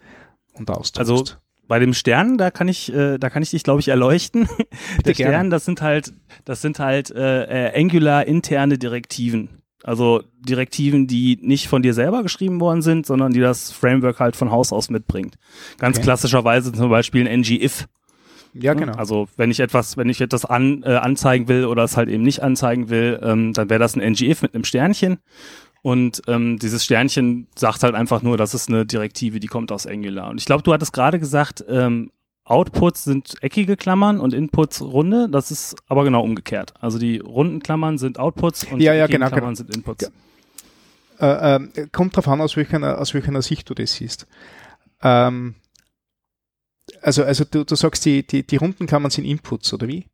[0.53, 0.99] und austauschst.
[0.99, 1.23] Also
[1.67, 4.49] bei dem Stern, da kann ich, äh, da kann ich dich, glaube ich, erleuchten.
[5.05, 5.49] Der Stern, gerne.
[5.49, 9.61] das sind halt, das sind halt äh, äh, Angular interne Direktiven.
[9.83, 14.35] Also Direktiven, die nicht von dir selber geschrieben worden sind, sondern die das Framework halt
[14.35, 15.37] von Haus aus mitbringt.
[15.77, 16.03] Ganz okay.
[16.03, 17.87] klassischerweise zum Beispiel ein ng-if.
[18.53, 18.93] Ja, genau.
[18.93, 22.23] Also wenn ich etwas, wenn ich etwas an, äh, anzeigen will oder es halt eben
[22.23, 25.19] nicht anzeigen will, ähm, dann wäre das ein ngif mit einem Sternchen.
[25.81, 29.87] Und ähm, dieses Sternchen sagt halt einfach nur, das ist eine Direktive, die kommt aus
[29.87, 30.29] Angular.
[30.29, 32.11] Und ich glaube, du hattest gerade gesagt, ähm,
[32.43, 35.29] Outputs sind eckige Klammern und Inputs runde.
[35.29, 36.73] Das ist aber genau umgekehrt.
[36.79, 39.55] Also die runden Klammern sind Outputs und ja, ja, die genau, Klammern genau.
[39.55, 40.11] sind Inputs.
[41.19, 41.55] Ja.
[41.55, 44.27] Äh, äh, kommt drauf an, aus welcher, aus welcher Sicht du das siehst.
[45.03, 45.55] Ähm,
[47.01, 50.05] also, also du, du sagst, die, die, die runden Klammern sind Inputs, oder wie?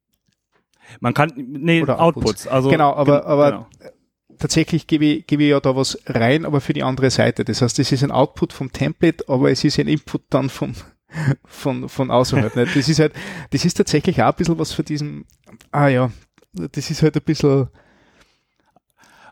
[0.99, 2.25] Man kann, nee, oder Outputs.
[2.25, 2.47] Outputs.
[2.47, 3.91] Also, genau, aber, aber genau.
[4.39, 7.43] tatsächlich gebe ich, gebe ich ja da was rein, aber für die andere Seite.
[7.43, 10.75] Das heißt, es ist ein Output vom Template, aber es ist ein Input dann von,
[11.45, 12.55] von, von außerhalb.
[12.55, 12.75] Nicht?
[12.75, 13.13] Das ist halt,
[13.51, 15.25] das ist tatsächlich auch ein bisschen was für diesen,
[15.71, 16.11] ah ja,
[16.53, 17.67] das ist halt ein bisschen,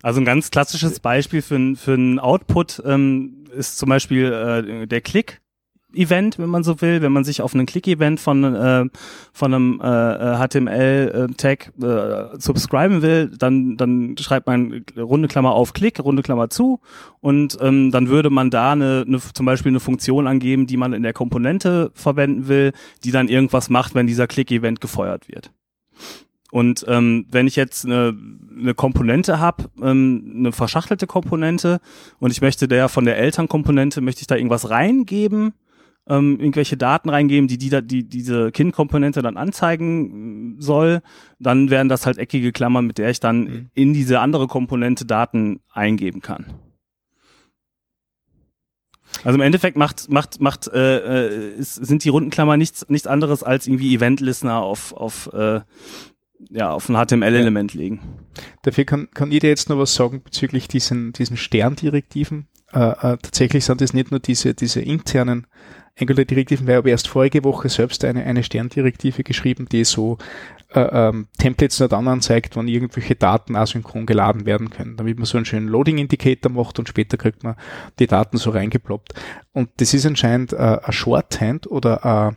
[0.04, 5.02] also ein ganz klassisches Beispiel für, für einen Output ähm, ist zum Beispiel äh, der
[5.02, 5.42] Klick.
[5.96, 8.86] Event, wenn man so will, wenn man sich auf einen Click-Event von, äh,
[9.34, 15.74] von einem äh, HTML-Tag äh, äh, subscriben will, dann, dann schreibt man runde Klammer auf
[15.74, 16.80] Klick, runde Klammer zu
[17.22, 20.94] und ähm, dann würde man da eine, eine, zum Beispiel eine Funktion angeben, die man
[20.94, 22.72] in der Komponente verwenden will,
[23.04, 25.52] die dann irgendwas macht, wenn dieser Click-Event gefeuert wird.
[26.52, 28.18] Und ähm, wenn ich jetzt eine,
[28.58, 31.82] eine Komponente habe, ähm, eine verschachtelte Komponente,
[32.20, 35.54] und ich möchte der von der Elternkomponente, möchte ich da irgendwas reingeben,
[36.08, 41.02] ähm, irgendwelche Daten reingeben, die, die, die diese Kind-Komponente dann anzeigen soll,
[41.40, 43.70] dann wären das halt eckige Klammern, mit der ich dann mhm.
[43.74, 46.46] in diese andere Komponente Daten eingeben kann.
[49.24, 53.44] Also im Endeffekt macht, macht, macht, äh, äh, ist, sind die Rundenklammer nichts, nichts anderes
[53.44, 55.62] als irgendwie Event-Listener auf, auf, äh,
[56.50, 57.80] ja, auf ein HTML-Element ja.
[57.80, 58.00] legen.
[58.64, 62.48] Dafür kann, kann dir jetzt noch was sagen bezüglich diesen, diesen Sterndirektiven.
[62.76, 65.48] Äh, äh, tatsächlich sind es nicht nur diese, diese internen
[65.98, 70.18] Angular-Direktiven, weil ich habe erst vorige Woche selbst eine, eine Sterndirektive geschrieben, die so
[70.74, 75.26] äh, ähm, Templates nur dann anzeigt, wenn irgendwelche Daten asynchron geladen werden können, damit man
[75.26, 77.56] so einen schönen Loading-Indicator macht und später kriegt man
[77.98, 79.14] die Daten so reingeploppt.
[79.54, 82.36] Und das ist anscheinend äh, ein Shorthand oder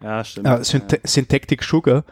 [0.00, 2.04] äh, ja, stimmt, äh, Syntactic Sugar,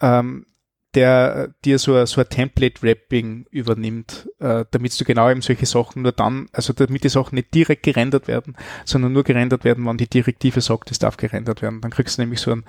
[0.00, 0.46] ähm,
[0.94, 6.12] der dir so, so ein Template-Wrapping übernimmt, äh, damit du genau eben solche Sachen nur
[6.12, 10.08] dann, also damit die Sachen nicht direkt gerendert werden, sondern nur gerendert werden, wenn die
[10.08, 11.80] Direktive sagt, es darf gerendert werden.
[11.80, 12.64] Dann kriegst du nämlich so ein,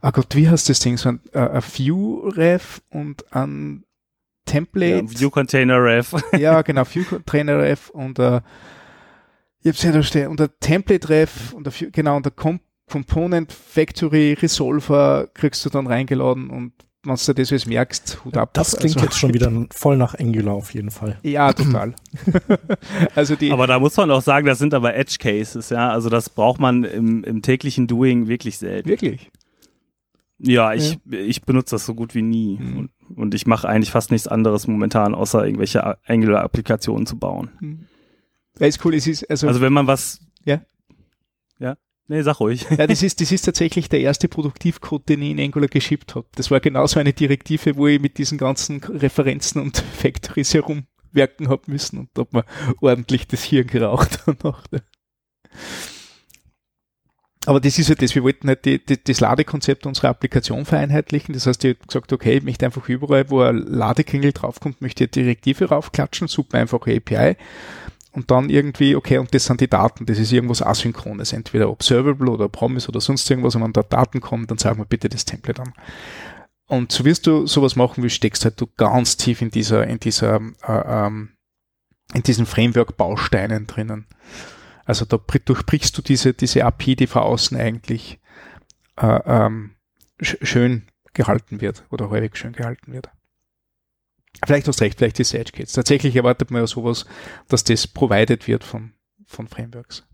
[0.00, 3.84] ah Gott, wie heißt das Ding, so ein, äh, ein View-Ref und ein
[4.46, 5.06] Template.
[5.10, 6.14] Ja, View Container Ref.
[6.38, 8.40] ja, genau, View Container Ref und äh,
[9.62, 13.50] ich hab's ja da stehen, und der Template Ref und der, genau, und Com Component
[13.50, 18.50] Factory Resolver kriegst du dann reingeladen und wenn du das jetzt merkst, Hut ab.
[18.54, 21.18] Das klingt also, jetzt schon wieder voll nach Angular auf jeden Fall.
[21.22, 21.94] Ja, total.
[23.14, 25.90] also die aber da muss man auch sagen, das sind aber Edge Cases, ja.
[25.90, 28.88] Also das braucht man im, im täglichen Doing wirklich selten.
[28.88, 29.30] Wirklich?
[30.38, 31.18] Ja, ich, ja.
[31.18, 32.58] ich benutze das so gut wie nie.
[32.58, 32.78] Mhm.
[32.78, 37.50] Und, und, ich mache eigentlich fast nichts anderes momentan, außer irgendwelche Angular-Applikationen zu bauen.
[37.60, 37.86] Mhm.
[38.58, 38.94] Ja, ist cool.
[38.94, 40.20] Es ist, also, also wenn man was.
[40.44, 40.60] Ja.
[41.58, 41.76] Ja.
[42.06, 42.66] Nee, sag ruhig.
[42.70, 46.26] Ja, das ist, das ist tatsächlich der erste Produktivcode, den ich in Angular geschippt habe.
[46.34, 51.62] Das war genauso eine Direktive, wo ich mit diesen ganzen Referenzen und Factories herumwerken habe
[51.66, 52.44] müssen und da hat man
[52.80, 54.64] ordentlich das Hirn geraucht danach.
[57.46, 61.34] Aber das ist ja das, wir wollten halt die, die, das Ladekonzept unserer Applikation vereinheitlichen.
[61.34, 65.04] Das heißt, ich habe gesagt, okay, ich möchte einfach überall, wo ein Ladeklingel draufkommt, möchte
[65.04, 67.36] ich eine Direktive raufklatschen, super einfache API
[68.14, 72.30] und dann irgendwie, okay, und das sind die Daten, das ist irgendwas Asynchrones, entweder Observable
[72.30, 75.24] oder Promise oder sonst irgendwas, und wenn da Daten kommen, dann sagen wir bitte das
[75.24, 75.74] Template an.
[76.66, 79.98] Und so wirst du sowas machen willst, steckst halt du ganz tief in dieser, in
[79.98, 81.30] dieser, äh, ähm,
[82.14, 84.06] in diesen Framework-Bausteinen drinnen.
[84.84, 88.20] Also da durchbrichst du diese, diese API, die von außen eigentlich
[88.96, 89.74] äh, ähm,
[90.20, 93.08] schön gehalten wird oder häufig schön gehalten wird.
[94.44, 95.72] Vielleicht hast du recht, vielleicht ist Edge Kits.
[95.72, 97.06] Tatsächlich erwartet man ja sowas,
[97.48, 98.92] dass das provided wird von,
[99.26, 100.04] von Frameworks.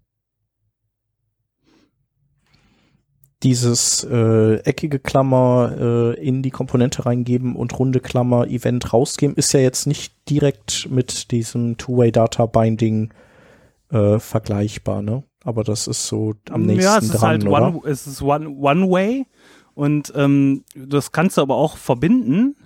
[3.43, 9.53] Dieses äh, eckige Klammer äh, in die Komponente reingeben und runde Klammer Event rausgeben, ist
[9.55, 13.15] ja jetzt nicht direkt mit diesem Two-Way-Data-Binding
[13.91, 15.25] äh, vergleichbar, ne?
[15.43, 17.75] Aber das ist so am nächsten ja, es ist dran, halt oder?
[17.75, 19.27] One, es ist one, one Way
[19.73, 22.57] und ähm, das kannst du aber auch verbinden.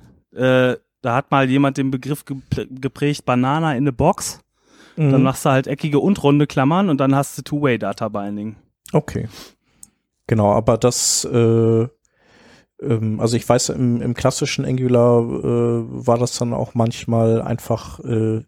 [1.04, 4.40] Da hat mal jemand den Begriff geprägt, Banana in a Box.
[4.96, 5.12] Mhm.
[5.12, 8.56] Dann machst du halt eckige und runde Klammern und dann hast du Two-Way-Data Binding.
[8.90, 9.28] Okay.
[10.26, 11.86] Genau, aber das, äh,
[12.80, 18.00] ähm, also ich weiß, im, im klassischen Angular äh, war das dann auch manchmal einfach
[18.00, 18.40] äh,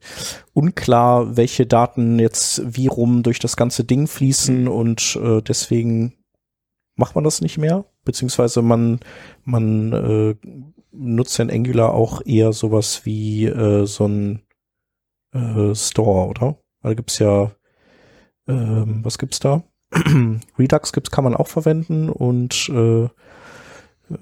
[0.55, 4.69] unklar, welche Daten jetzt wie rum durch das ganze Ding fließen mhm.
[4.69, 6.15] und äh, deswegen
[6.95, 9.01] macht man das nicht mehr, beziehungsweise man,
[9.45, 10.35] man äh,
[10.99, 14.43] nutzt in Angular auch eher sowas wie äh, so ein
[15.33, 16.59] äh, Store, oder?
[16.83, 17.51] Da gibt's ja,
[18.49, 19.63] ähm, was gibt's da?
[20.59, 23.09] Redux gibt's, kann man auch verwenden und äh,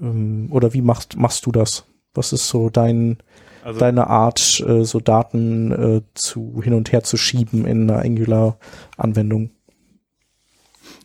[0.01, 1.85] ähm, oder wie machst machst du das?
[2.13, 3.17] Was ist so dein
[3.63, 8.03] also, deine Art, äh, so Daten äh, zu hin und her zu schieben in einer
[8.03, 9.49] Angular-Anwendung?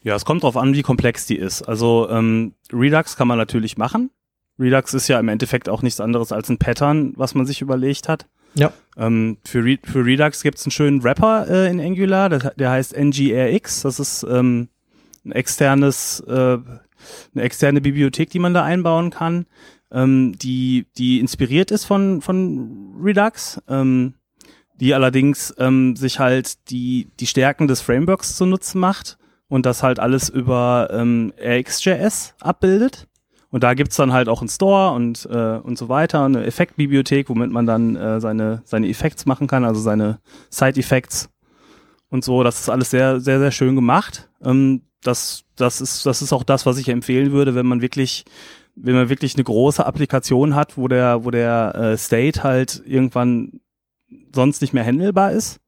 [0.03, 1.63] Ja, es kommt drauf an, wie komplex die ist.
[1.63, 4.11] Also ähm, Redux kann man natürlich machen.
[4.61, 8.09] Redux ist ja im Endeffekt auch nichts anderes als ein Pattern, was man sich überlegt
[8.09, 8.27] hat.
[8.55, 8.73] Ja.
[8.97, 12.71] Ähm, für, Re für Redux gibt es einen schönen Wrapper äh, in Angular, der, der
[12.71, 13.83] heißt NGRX.
[13.83, 14.69] Das ist ähm,
[15.25, 19.47] ein externes, äh, eine externe Bibliothek, die man da einbauen kann,
[19.93, 24.15] ähm, die, die inspiriert ist von, von Redux, ähm,
[24.75, 29.19] die allerdings ähm, sich halt die, die Stärken des Frameworks zunutze macht
[29.49, 33.07] und das halt alles über ähm, RxJS abbildet.
[33.51, 37.29] Und da gibt's dann halt auch einen Store und, äh, und so weiter, eine Effektbibliothek,
[37.29, 41.31] womit man dann äh, seine, seine Effekts machen kann, also seine Side-Effects
[42.11, 42.45] und so.
[42.45, 44.29] Das ist alles sehr, sehr, sehr schön gemacht.
[44.43, 48.25] Ähm, das, das, ist, das ist auch das, was ich empfehlen würde, wenn man wirklich,
[48.77, 53.61] wenn man wirklich eine große Applikation hat, wo der, wo der äh, State halt irgendwann
[54.33, 55.59] sonst nicht mehr handelbar ist.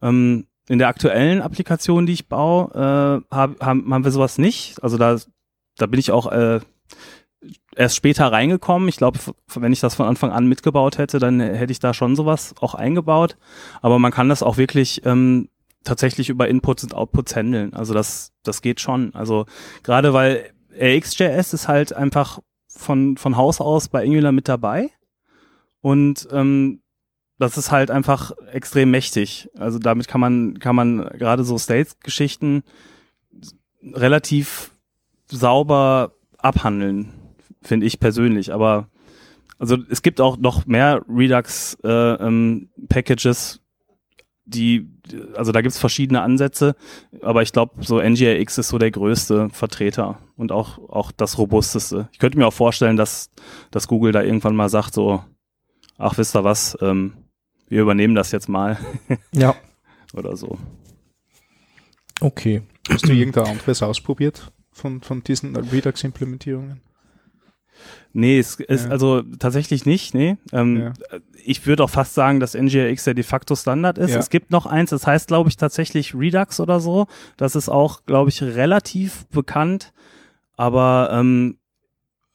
[0.00, 4.82] Ähm, in der aktuellen Applikation, die ich baue, äh, hab, haben, haben wir sowas nicht.
[4.82, 5.16] Also da,
[5.76, 6.60] da bin ich auch äh,
[7.76, 8.88] erst später reingekommen.
[8.88, 9.18] Ich glaube,
[9.54, 12.74] wenn ich das von Anfang an mitgebaut hätte, dann hätte ich da schon sowas auch
[12.74, 13.36] eingebaut.
[13.82, 15.48] Aber man kann das auch wirklich ähm,
[15.84, 17.74] tatsächlich über Inputs und Outputs handeln.
[17.74, 19.14] Also das, das geht schon.
[19.14, 19.46] Also
[19.82, 24.90] gerade weil RxJS ist halt einfach von, von Haus aus bei Angular mit dabei.
[25.80, 26.82] Und ähm,
[27.38, 29.48] das ist halt einfach extrem mächtig.
[29.58, 32.64] Also damit kann man, kann man gerade so States-Geschichten
[33.92, 34.72] relativ
[35.28, 37.12] sauber abhandeln,
[37.62, 38.52] finde ich persönlich.
[38.52, 38.88] Aber
[39.58, 43.60] also es gibt auch noch mehr Redux äh, ähm, Packages,
[44.44, 44.88] die,
[45.34, 46.76] also da gibt's verschiedene Ansätze,
[47.20, 52.08] aber ich glaube, so NGRX ist so der größte Vertreter und auch, auch das robusteste.
[52.12, 53.30] Ich könnte mir auch vorstellen, dass,
[53.72, 55.24] dass Google da irgendwann mal sagt, so,
[55.98, 57.14] ach, wisst ihr was, ähm,
[57.68, 58.78] wir übernehmen das jetzt mal.
[59.32, 59.56] ja.
[60.14, 60.58] Oder so.
[62.20, 62.62] Okay.
[62.88, 66.80] Hast du irgendein anderes ausprobiert von, von diesen Redux-Implementierungen?
[68.12, 68.90] Nee, es ist ja.
[68.90, 70.36] also tatsächlich nicht, nee.
[70.52, 70.92] Ähm, ja.
[71.44, 74.12] Ich würde auch fast sagen, dass NGRX der de facto Standard ist.
[74.12, 74.18] Ja.
[74.18, 77.06] Es gibt noch eins, das heißt, glaube ich, tatsächlich Redux oder so.
[77.36, 79.92] Das ist auch, glaube ich, relativ bekannt.
[80.56, 81.58] Aber ähm,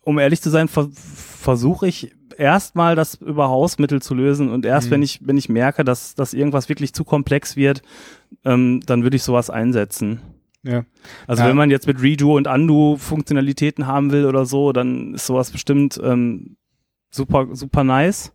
[0.01, 4.87] um ehrlich zu sein, ver versuche ich erstmal das über Hausmittel zu lösen und erst
[4.87, 4.91] mhm.
[4.91, 7.81] wenn ich wenn ich merke, dass dass irgendwas wirklich zu komplex wird,
[8.45, 10.21] ähm, dann würde ich sowas einsetzen.
[10.63, 10.85] Ja.
[11.27, 11.49] Also ja.
[11.49, 15.51] wenn man jetzt mit Redo und Undo Funktionalitäten haben will oder so, dann ist sowas
[15.51, 16.57] bestimmt ähm,
[17.09, 18.33] super super nice.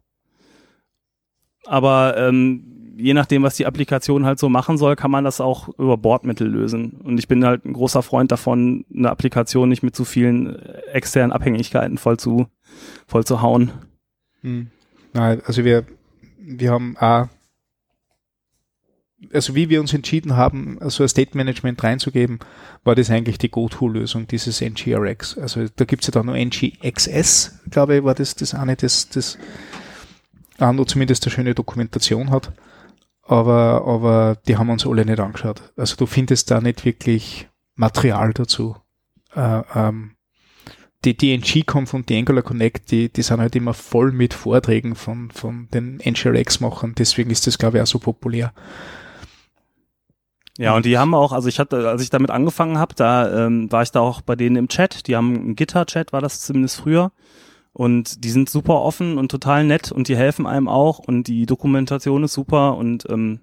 [1.66, 5.68] Aber ähm, je nachdem, was die Applikation halt so machen soll, kann man das auch
[5.78, 6.92] über Bordmittel lösen.
[7.02, 10.78] Und ich bin halt ein großer Freund davon, eine Applikation nicht mit zu vielen äh,
[10.92, 12.46] externen Abhängigkeiten voll zu
[13.06, 13.70] voll zu hauen.
[14.42, 14.68] Hm.
[15.12, 15.84] Nein, also wir,
[16.38, 17.28] wir haben auch,
[19.32, 22.38] also wie wir uns entschieden haben, so ein State Management reinzugeben,
[22.84, 25.38] war das eigentlich die Go-To-Lösung, dieses NGRX.
[25.38, 29.08] Also da gibt es ja dann nur NGXS, glaube ich, war das das eine, das,
[29.08, 29.38] das
[30.58, 32.52] Arno zumindest eine schöne Dokumentation hat.
[33.22, 35.72] Aber, aber die haben uns alle nicht angeschaut.
[35.76, 38.76] Also du findest da nicht wirklich Material dazu.
[39.34, 40.12] Äh, ähm,
[41.04, 44.94] die, die NG-Conf und die Angular Connect, die, die sind halt immer voll mit Vorträgen
[44.94, 46.94] von, von den NGRX-Machern.
[46.96, 48.52] Deswegen ist das, glaube ich, auch so populär.
[50.58, 53.70] Ja, und die haben auch, also ich hatte, als ich damit angefangen habe, da ähm,
[53.70, 55.06] war ich da auch bei denen im Chat.
[55.06, 57.12] Die haben einen Gitter-Chat, war das zumindest früher.
[57.72, 61.44] Und die sind super offen und total nett und die helfen einem auch und die
[61.44, 63.40] Dokumentation ist super und ähm,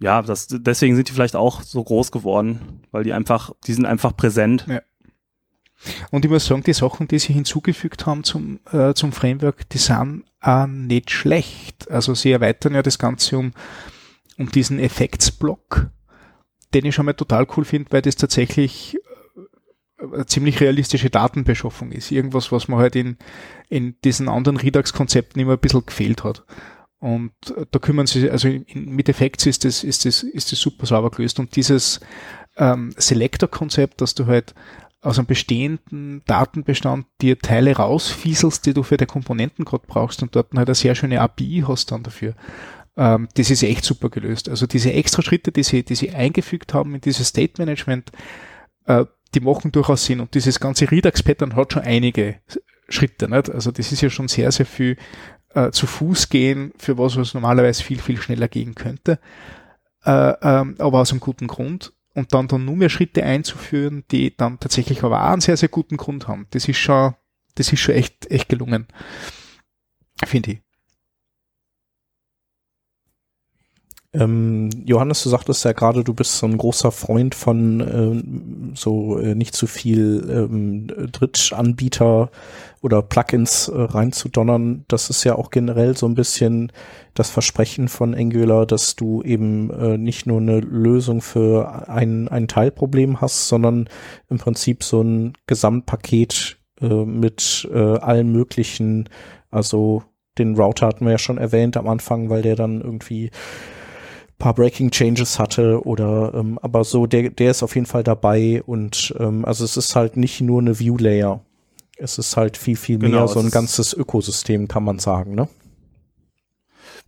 [0.00, 3.86] ja, das, deswegen sind die vielleicht auch so groß geworden, weil die einfach, die sind
[3.86, 4.66] einfach präsent.
[4.68, 4.82] Ja.
[6.10, 9.78] Und ich muss sagen, die Sachen, die sie hinzugefügt haben zum, äh, zum Framework, die
[9.78, 11.90] sind auch nicht schlecht.
[11.90, 13.52] Also sie erweitern ja das Ganze um,
[14.36, 15.90] um diesen Effektsblock,
[16.74, 18.96] den ich schon mal total cool finde, weil das tatsächlich
[19.98, 22.10] äh, eine ziemlich realistische Datenbeschaffung ist.
[22.10, 23.16] Irgendwas, was man halt in,
[23.68, 26.44] in diesen anderen Redux-Konzepten immer ein bisschen gefehlt hat.
[26.98, 30.58] Und äh, da kümmern sie, also in, mit Effekts ist das, ist das, ist das
[30.58, 31.38] super sauber gelöst.
[31.38, 32.00] Und dieses
[32.56, 34.54] ähm, Selector-Konzept, dass du halt
[35.04, 40.34] aus einem bestehenden Datenbestand dir Teile rausfieselst, die du für die Komponenten gerade brauchst und
[40.34, 42.34] dort halt eine sehr schöne API hast dann dafür.
[42.96, 44.48] Ähm, das ist echt super gelöst.
[44.48, 48.12] Also diese extra Schritte, die sie, die sie eingefügt haben in dieses State Management,
[48.86, 49.04] äh,
[49.34, 52.40] die machen durchaus Sinn und dieses ganze Redux-Pattern hat schon einige
[52.88, 53.28] Schritte.
[53.28, 53.50] Nicht?
[53.50, 54.96] Also das ist ja schon sehr, sehr viel
[55.54, 59.18] äh, zu Fuß gehen, für was was normalerweise viel, viel schneller gehen könnte.
[60.04, 64.36] Äh, ähm, aber aus einem guten Grund und dann, dann nur mehr Schritte einzuführen, die
[64.36, 66.46] dann tatsächlich aber auch einen sehr, sehr guten Grund haben.
[66.50, 67.14] Das ist schon,
[67.56, 68.86] das ist schon echt, echt gelungen.
[70.24, 70.63] Finde ich.
[74.14, 79.18] Ähm, Johannes, du sagtest ja gerade, du bist so ein großer Freund von äh, so
[79.18, 82.30] äh, nicht zu viel ähm, Drittanbieter
[82.80, 84.84] oder Plugins äh, reinzudonnern.
[84.86, 86.70] Das ist ja auch generell so ein bisschen
[87.14, 92.46] das Versprechen von Angular, dass du eben äh, nicht nur eine Lösung für ein, ein
[92.46, 93.88] Teilproblem hast, sondern
[94.28, 99.08] im Prinzip so ein Gesamtpaket äh, mit äh, allen möglichen,
[99.50, 100.04] also
[100.38, 103.30] den Router hatten wir ja schon erwähnt am Anfang, weil der dann irgendwie
[104.38, 108.62] paar Breaking Changes hatte oder ähm, aber so der der ist auf jeden Fall dabei
[108.64, 111.40] und ähm, also es ist halt nicht nur eine View Layer
[111.96, 115.48] es ist halt viel viel genau, mehr so ein ganzes Ökosystem kann man sagen ne?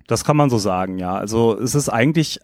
[0.07, 1.16] Das kann man so sagen ja.
[1.16, 2.41] Also es ist eigentlich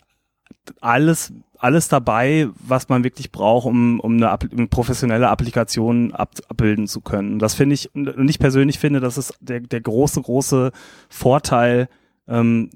[0.81, 6.89] alles alles dabei was man wirklich braucht um um eine, eine professionelle Applikation ab, abbilden
[6.89, 7.39] zu können.
[7.39, 10.73] Das finde ich und ich persönlich finde das ist der der große große
[11.09, 11.89] Vorteil
[12.27, 12.71] ähm,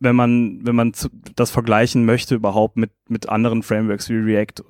[0.00, 0.92] wenn man, wenn man
[1.34, 4.64] das vergleichen möchte überhaupt mit, mit anderen Frameworks wie React.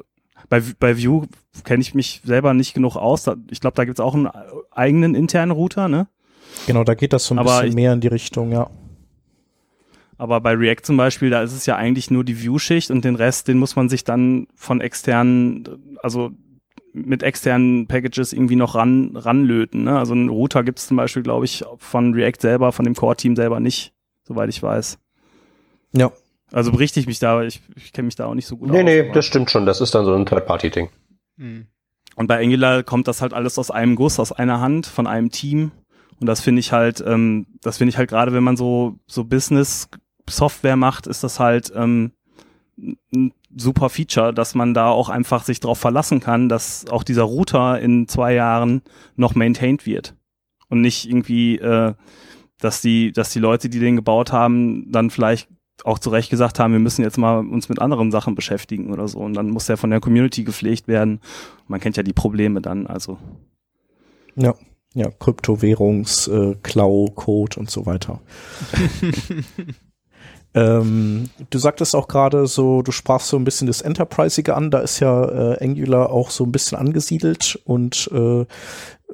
[0.49, 1.27] Bei, bei Vue
[1.65, 3.29] kenne ich mich selber nicht genug aus.
[3.51, 4.29] Ich glaube, da gibt es auch einen
[4.71, 6.09] eigenen internen Router, ne?
[6.67, 8.71] Genau, da geht das so ein aber bisschen ich, mehr in die Richtung, ja.
[10.17, 13.15] Aber bei React zum Beispiel, da ist es ja eigentlich nur die Vue-Schicht und den
[13.15, 16.33] Rest, den muss man sich dann von externen, also
[16.93, 19.85] mit externen Packages irgendwie noch ran, ranlöten.
[19.85, 19.97] Ne?
[19.97, 23.37] Also einen Router gibt es zum Beispiel, glaube ich, von React selber, von dem Core-Team
[23.37, 23.93] selber nicht,
[24.25, 24.99] soweit ich weiß.
[25.99, 26.13] Ja.
[26.51, 28.79] Also berichte ich mich da, ich, ich kenne mich da auch nicht so gut nee,
[28.79, 28.85] aus.
[28.85, 29.67] Nee, nee, das stimmt schon.
[29.67, 30.89] Das ist dann so ein Third-Party-Ding.
[31.37, 31.67] Mhm.
[32.17, 35.31] Und bei Angular kommt das halt alles aus einem Guss, aus einer Hand, von einem
[35.31, 35.73] Team.
[36.21, 39.25] Und das finde ich halt, ähm, das finde ich halt gerade, wenn man so, so
[39.25, 42.13] Business-Software macht, ist das halt ähm,
[43.13, 47.23] ein super Feature, dass man da auch einfach sich drauf verlassen kann, dass auch dieser
[47.23, 48.83] Router in zwei Jahren
[49.17, 50.15] noch maintained wird.
[50.69, 51.95] Und nicht irgendwie, äh,
[52.59, 55.49] dass die, dass die Leute, die den gebaut haben, dann vielleicht
[55.85, 59.09] auch zu Recht gesagt haben, wir müssen jetzt mal uns mit anderen Sachen beschäftigen oder
[59.09, 59.19] so.
[59.19, 61.21] Und dann muss der von der Community gepflegt werden.
[61.67, 63.19] Man kennt ja die Probleme dann, also.
[64.37, 64.55] Ja,
[64.95, 68.21] ja, Kryptowährungs, äh, Klau, Code und so weiter.
[70.59, 74.81] ähm, du sagtest auch gerade so, du sprachst so ein bisschen das Enterprisige an, da
[74.81, 78.45] ist ja äh, Angular auch so ein bisschen angesiedelt und äh,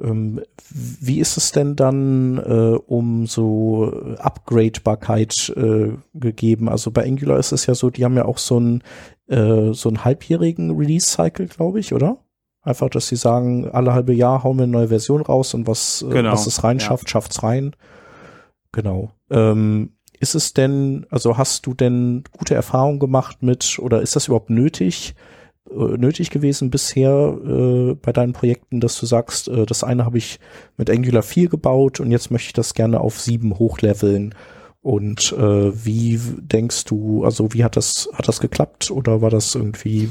[0.01, 6.67] ähm, wie ist es denn dann äh, um so Upgradebarkeit äh, gegeben?
[6.67, 8.83] Also bei Angular ist es ja so, die haben ja auch so einen
[9.27, 12.17] äh, so einen halbjährigen Release-Cycle, glaube ich, oder?
[12.61, 16.01] Einfach, dass sie sagen, alle halbe Jahr hauen wir eine neue Version raus und was,
[16.01, 16.31] äh, genau.
[16.31, 17.09] was es reinschafft, ja.
[17.09, 17.75] schafft's rein.
[18.71, 19.11] Genau.
[19.29, 19.94] Ähm,
[20.25, 24.49] ist es denn, also hast du denn gute Erfahrungen gemacht mit, oder ist das überhaupt
[24.49, 25.13] nötig,
[25.69, 30.17] äh, nötig gewesen bisher äh, bei deinen Projekten, dass du sagst, äh, das eine habe
[30.17, 30.39] ich
[30.77, 34.33] mit Angular 4 gebaut und jetzt möchte ich das gerne auf 7 hochleveln.
[34.81, 39.53] Und äh, wie denkst du, also wie hat das, hat das geklappt oder war das
[39.53, 40.09] irgendwie,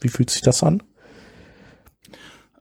[0.00, 0.84] wie fühlt sich das an?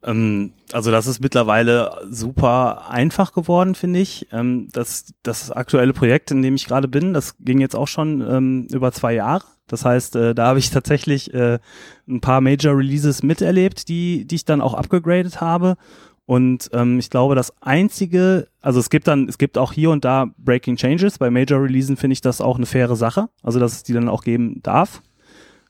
[0.03, 4.27] Ähm, also das ist mittlerweile super einfach geworden, finde ich.
[4.31, 8.21] Ähm, das, das aktuelle Projekt, in dem ich gerade bin, das ging jetzt auch schon
[8.21, 9.43] ähm, über zwei Jahre.
[9.67, 11.59] Das heißt, äh, da habe ich tatsächlich äh,
[12.07, 15.77] ein paar Major Releases miterlebt, die, die ich dann auch abgegradet habe.
[16.25, 20.05] Und ähm, ich glaube, das einzige, also es gibt dann, es gibt auch hier und
[20.05, 21.17] da Breaking Changes.
[21.17, 24.09] Bei Major Releasen finde ich das auch eine faire Sache, also dass es die dann
[24.09, 25.01] auch geben darf.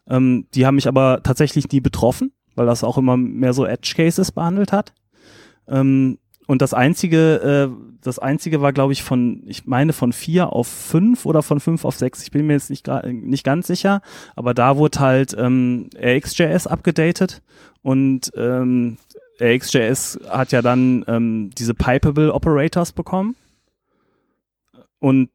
[0.07, 3.93] Ähm, die haben mich aber tatsächlich nie betroffen weil das auch immer mehr so Edge
[3.95, 4.93] Cases behandelt hat.
[5.67, 10.51] Ähm, und das einzige, äh, das einzige war, glaube ich, von, ich meine, von vier
[10.51, 12.23] auf fünf oder von fünf auf sechs.
[12.23, 14.01] Ich bin mir jetzt nicht, nicht ganz sicher,
[14.35, 17.41] aber da wurde halt ähm, RxJS abgedatet
[17.83, 18.97] und ähm,
[19.41, 23.35] RxJS hat ja dann ähm, diese Pipeable Operators bekommen.
[24.99, 25.29] Und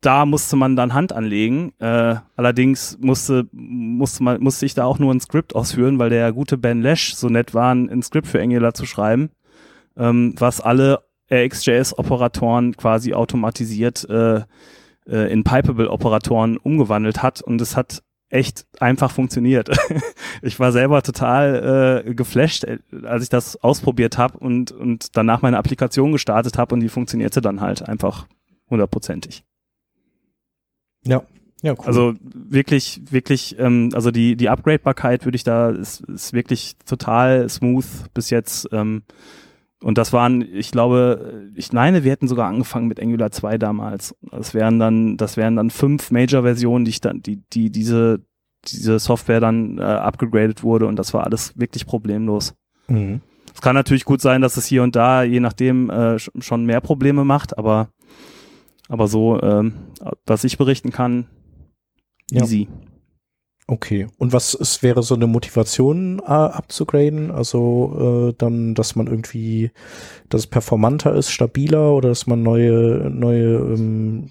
[0.00, 1.72] da musste man dann Hand anlegen.
[1.78, 6.32] Äh, allerdings musste, musste, man, musste ich da auch nur ein Skript ausführen, weil der
[6.32, 9.30] gute Ben Lesch so nett war, ein Skript für Angular zu schreiben,
[9.96, 14.42] ähm, was alle RxJS-Operatoren quasi automatisiert äh,
[15.06, 17.40] äh, in Pipeable-Operatoren umgewandelt hat.
[17.40, 19.70] Und es hat echt einfach funktioniert.
[20.42, 25.42] ich war selber total äh, geflasht, äh, als ich das ausprobiert habe und, und danach
[25.42, 28.26] meine Applikation gestartet habe und die funktionierte dann halt einfach
[28.68, 29.44] hundertprozentig.
[31.04, 31.22] Ja.
[31.62, 31.84] Ja, cool.
[31.84, 37.48] Also wirklich, wirklich, ähm, also die, die Upgradebarkeit würde ich da, ist, ist wirklich total
[37.50, 37.84] smooth
[38.14, 38.68] bis jetzt.
[38.72, 39.02] Ähm,
[39.82, 44.14] und das waren, ich glaube, ich meine, wir hätten sogar angefangen mit Angular 2 damals.
[44.30, 48.20] Das wären dann, das wären dann fünf Major-Versionen, die ich dann, die, die diese,
[48.66, 52.54] diese Software dann äh, abgegradet wurde und das war alles wirklich problemlos.
[52.88, 53.20] Mhm.
[53.54, 56.80] Es kann natürlich gut sein, dass es hier und da, je nachdem, äh, schon mehr
[56.80, 57.88] Probleme macht, aber
[58.90, 59.72] aber so, ähm,
[60.26, 61.26] was ich berichten kann,
[62.32, 62.68] Easy.
[63.66, 64.08] Okay.
[64.18, 67.30] Und was es wäre so eine Motivation äh, abzugraden?
[67.30, 69.70] Also äh, dann, dass man irgendwie,
[70.28, 74.30] dass es performanter ist, stabiler oder dass man neue neue ähm,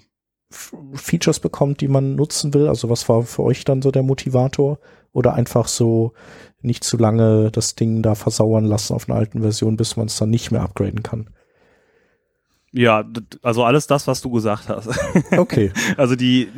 [0.50, 2.68] Features bekommt, die man nutzen will?
[2.68, 4.78] Also was war für euch dann so der Motivator?
[5.12, 6.12] Oder einfach so
[6.60, 10.18] nicht zu lange das Ding da versauern lassen auf einer alten Version, bis man es
[10.18, 11.30] dann nicht mehr upgraden kann?
[12.72, 13.04] Ja,
[13.42, 14.88] also alles das, was du gesagt hast.
[15.36, 15.72] Okay.
[15.96, 16.48] also die,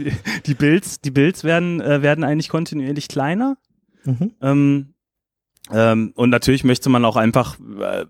[0.47, 3.57] die Builds, die Builds werden, äh, werden eigentlich kontinuierlich kleiner.
[4.05, 4.33] Mhm.
[4.41, 4.95] Ähm,
[5.71, 8.05] ähm, und natürlich möchte man auch einfach, äh,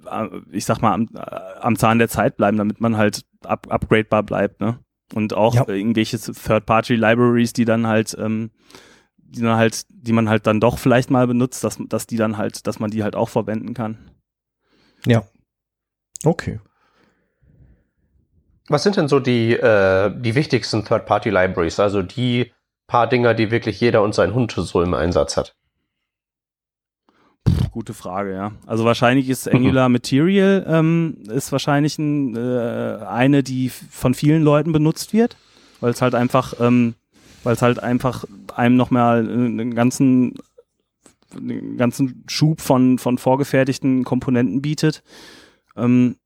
[0.51, 4.23] ich sag mal, am, äh, am Zahn der Zeit bleiben, damit man halt up upgradebar
[4.23, 4.79] bleibt, ne?
[5.15, 5.69] Und auch ja.
[5.69, 8.51] irgendwelche Third-Party-Libraries, die dann halt, ähm,
[9.19, 12.39] die dann halt, die man halt dann doch vielleicht mal benutzt, dass, dass die dann
[12.39, 14.11] halt, dass man die halt auch verwenden kann.
[15.07, 15.25] Ja.
[16.25, 16.61] Okay.
[18.69, 22.53] Was sind denn so die, äh, die wichtigsten Third-Party-Libraries, also die
[22.87, 25.57] paar Dinger, die wirklich jeder und sein Hund so im Einsatz hat?
[27.73, 28.53] Gute Frage, ja.
[28.67, 34.73] Also wahrscheinlich ist Angular Material ähm, ist wahrscheinlich ein, äh, eine, die von vielen Leuten
[34.73, 35.37] benutzt wird,
[35.81, 36.95] weil es halt einfach, ähm,
[37.43, 40.35] weil es halt einfach einem nochmal einen ganzen,
[41.35, 45.03] einen ganzen Schub von von vorgefertigten Komponenten bietet,
[45.77, 46.17] ähm,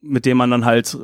[0.00, 0.96] mit dem man dann halt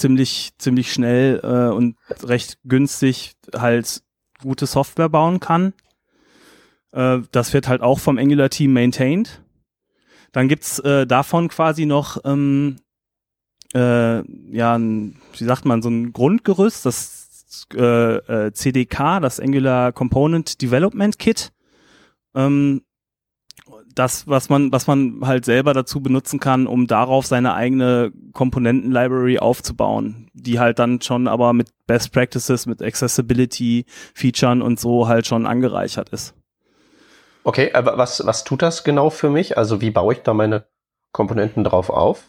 [0.00, 4.02] ziemlich, ziemlich schnell äh, und recht günstig halt
[4.42, 5.74] gute Software bauen kann.
[6.92, 9.42] Äh, das wird halt auch vom Angular Team maintained.
[10.32, 12.76] Dann gibt's äh, davon quasi noch ähm,
[13.74, 14.22] äh,
[14.56, 20.60] ja, ein, wie sagt man, so ein Grundgerüst, das äh, äh, CDK, das Angular Component
[20.62, 21.52] Development Kit.
[22.34, 22.82] Ähm,
[23.94, 29.38] das, was man, was man halt selber dazu benutzen kann, um darauf seine eigene Komponenten-Library
[29.38, 33.84] aufzubauen, die halt dann schon aber mit Best Practices, mit Accessibility,
[34.14, 36.34] Featuren und so halt schon angereichert ist.
[37.42, 39.56] Okay, aber was, was tut das genau für mich?
[39.56, 40.64] Also wie baue ich da meine
[41.12, 42.22] Komponenten drauf auf?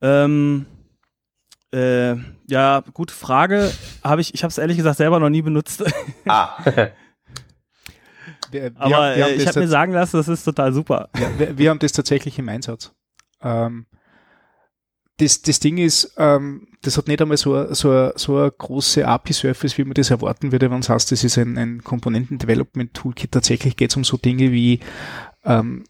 [0.00, 0.66] Ähm,
[1.72, 2.16] äh,
[2.48, 3.72] ja, gute Frage.
[4.04, 5.82] Habe ich, ich habe es ehrlich gesagt selber noch nie benutzt.
[6.26, 6.56] Ah.
[8.52, 11.08] Wir, wir Aber haben, wir äh, ich habe mir sagen lassen, das ist total super.
[11.18, 12.92] Ja, wir, wir, haben das tatsächlich im Einsatz.
[13.42, 13.86] Ähm,
[15.18, 19.78] das, das Ding ist, ähm, das hat nicht einmal so, so, so eine große API-Surface,
[19.78, 23.32] wie man das erwarten würde, wenn es heißt, das ist ein, ein Komponenten-Development-Toolkit.
[23.32, 24.80] Tatsächlich geht es um so Dinge wie
[25.44, 25.84] ähm,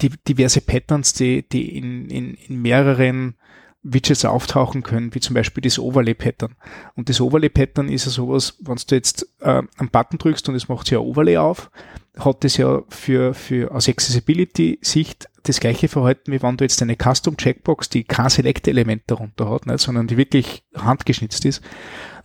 [0.00, 3.36] die, diverse Patterns, die, die in, in, in mehreren
[3.82, 6.56] Widgets auftauchen können, wie zum Beispiel das Overlay-Pattern.
[6.94, 10.68] Und das Overlay-Pattern ist ja sowas, wenn du jetzt äh, einen Button drückst und es
[10.68, 11.70] macht ein Overlay auf,
[12.18, 16.96] hat das ja für, für aus Accessibility-Sicht das gleiche Verhalten, wie wenn du jetzt eine
[16.96, 21.62] Custom-Checkbox, die kein Select-Element darunter hat, nicht, sondern die wirklich handgeschnitzt ist,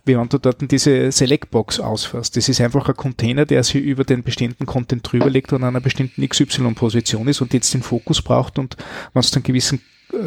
[0.04, 2.36] wie wenn du dort diese Select-Box ausfährst.
[2.36, 5.68] Das ist einfach ein Container, der sich über den bestehenden Content drüber legt und an
[5.68, 8.76] einer bestimmten XY-Position ist und jetzt den Fokus braucht und
[9.12, 9.80] wenn du einen gewissen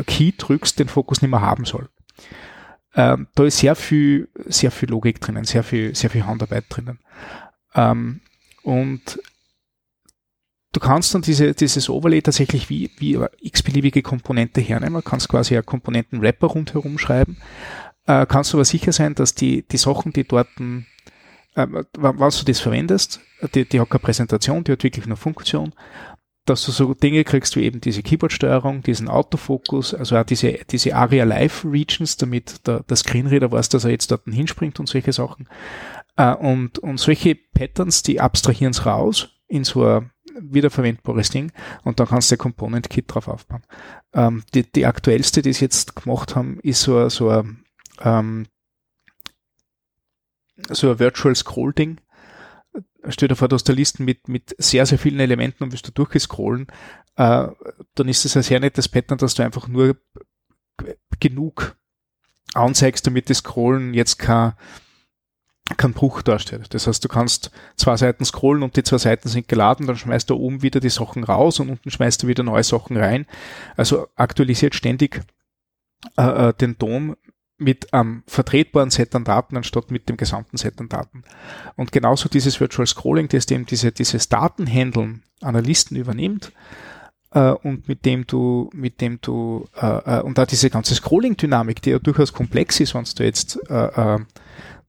[0.06, 1.90] Key drückst, den Fokus nicht mehr haben soll.
[2.96, 7.00] Ähm, da ist sehr viel, sehr viel Logik drinnen, sehr viel, sehr viel Handarbeit drinnen.
[7.76, 8.22] Ähm,
[8.64, 9.22] und
[10.74, 15.56] du kannst dann diese, dieses Overlay tatsächlich wie, wie x-beliebige Komponente hernehmen, du kannst quasi
[15.56, 17.38] einen Komponenten-Wrapper rundherum schreiben,
[18.08, 20.50] äh, kannst aber sicher sein, dass die, die Sachen, die dort,
[21.56, 23.22] äh, was du das verwendest,
[23.54, 25.74] die, die hat keine Präsentation, die hat wirklich nur Funktion
[26.50, 30.96] dass du so Dinge kriegst wie eben diese Keyboard-Steuerung, diesen Autofokus, also auch diese, diese
[30.96, 35.14] Aria Live Regions, damit der, der Screenreader weiß, dass er jetzt dort hinspringt und solche
[35.14, 35.48] Sachen.
[36.16, 41.52] Äh, und, und solche Patterns, die abstrahieren es raus in so ein wiederverwendbares Ding
[41.84, 43.64] und dann kannst du ein Component Kit drauf aufbauen.
[44.14, 47.64] Ähm, die, die aktuellste, die sie jetzt gemacht haben, ist so, ein, so ein,
[48.02, 48.48] ähm,
[50.70, 52.00] so ein Virtual Scroll Ding
[53.10, 55.88] stell dir vor, du hast eine Liste mit, mit sehr, sehr vielen Elementen und willst
[55.88, 56.68] du durchscrollen,
[57.16, 57.48] äh,
[57.96, 59.98] dann ist es ein sehr nettes Pattern, dass du einfach nur
[61.20, 61.76] genug
[62.54, 64.54] anzeigst, damit das Scrollen jetzt kein,
[65.76, 66.74] kein Bruch darstellt.
[66.74, 70.30] Das heißt, du kannst zwei Seiten scrollen und die zwei Seiten sind geladen, dann schmeißt
[70.30, 73.26] du oben wieder die Sachen raus und unten schmeißt du wieder neue Sachen rein.
[73.76, 75.22] Also aktualisiert ständig
[76.18, 77.18] äh, äh den DOM
[77.58, 81.24] mit einem vertretbaren Set an Daten anstatt mit dem gesamten Set an Daten.
[81.76, 86.52] Und genauso dieses Virtual Scrolling, das dem diese, dieses Datenhandeln Analysten übernimmt,
[87.32, 89.86] äh, und mit dem du, mit dem du, äh,
[90.20, 94.16] äh, und da diese ganze Scrolling-Dynamik, die ja durchaus komplex ist, wenn du jetzt äh,
[94.16, 94.20] äh,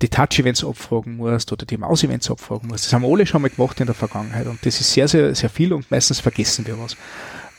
[0.00, 2.86] die Touch-Events abfragen musst oder die Maus-Events abfragen musst.
[2.86, 5.34] Das haben wir alle schon mal gemacht in der Vergangenheit und das ist sehr, sehr,
[5.34, 6.96] sehr viel und meistens vergessen wir was.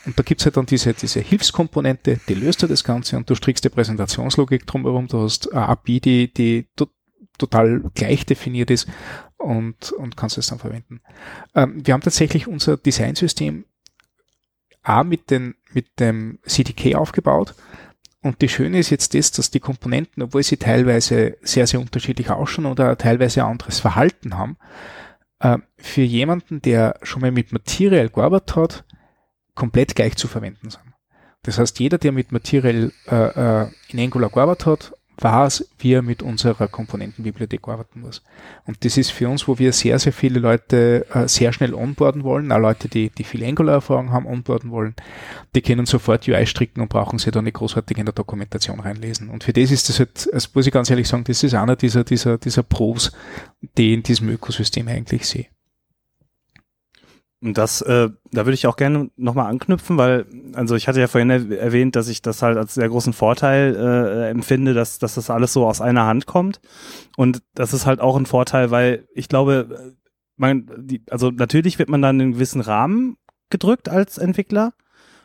[0.05, 3.35] Und da gibt's halt dann diese, diese Hilfskomponente, die löst ja das Ganze und du
[3.35, 6.67] strickst die Präsentationslogik drumherum, du hast eine API, die, die
[7.37, 8.87] total gleich definiert ist
[9.37, 11.01] und, und kannst es dann verwenden.
[11.55, 13.65] Ähm, wir haben tatsächlich unser Designsystem
[14.81, 17.53] A mit, den, mit dem CDK aufgebaut.
[18.21, 22.29] Und die Schöne ist jetzt das, dass die Komponenten, obwohl sie teilweise sehr, sehr unterschiedlich
[22.29, 24.57] ausschauen oder teilweise anderes Verhalten haben,
[25.39, 28.83] äh, für jemanden, der schon mal mit Material gearbeitet hat,
[29.59, 30.83] komplett gleich zu verwenden sind.
[31.43, 36.01] Das heißt, jeder, der mit Material äh, äh, in Angular gearbeitet hat, weiß, wie er
[36.01, 38.23] mit unserer Komponentenbibliothek arbeiten muss.
[38.65, 42.23] Und das ist für uns, wo wir sehr, sehr viele Leute äh, sehr schnell onboarden
[42.23, 44.95] wollen, auch Leute, die, die viel Angular-Erfahrung haben, onboarden wollen,
[45.55, 49.29] die können sofort UI stricken und brauchen sie dann nicht großartig in der Dokumentation reinlesen.
[49.29, 51.75] Und für das ist das halt, das muss ich ganz ehrlich sagen, das ist einer
[51.75, 53.11] dieser, dieser, dieser Pros,
[53.77, 55.47] die in diesem Ökosystem eigentlich sehe.
[57.41, 61.07] Und das, äh, da würde ich auch gerne nochmal anknüpfen, weil, also ich hatte ja
[61.07, 65.29] vorhin erwähnt, dass ich das halt als sehr großen Vorteil äh, empfinde, dass, dass das
[65.29, 66.59] alles so aus einer Hand kommt.
[67.15, 69.95] Und das ist halt auch ein Vorteil, weil ich glaube,
[70.35, 73.15] man, die, also natürlich wird man dann in einen gewissen Rahmen
[73.49, 74.73] gedrückt als Entwickler.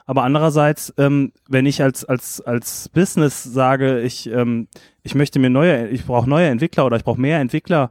[0.07, 4.69] Aber andererseits, ähm, wenn ich als, als, als Business sage, ich, ähm,
[5.03, 7.91] ich möchte mir neue, ich brauche neue Entwickler oder ich brauche mehr Entwickler,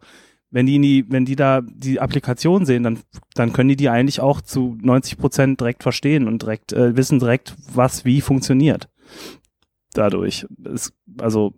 [0.54, 3.00] wenn die, die, wenn die da die Applikation sehen, dann,
[3.34, 7.18] dann können die die eigentlich auch zu 90 Prozent direkt verstehen und direkt äh, wissen
[7.18, 8.88] direkt, was wie funktioniert.
[9.94, 10.46] Dadurch.
[10.64, 11.56] Ist, also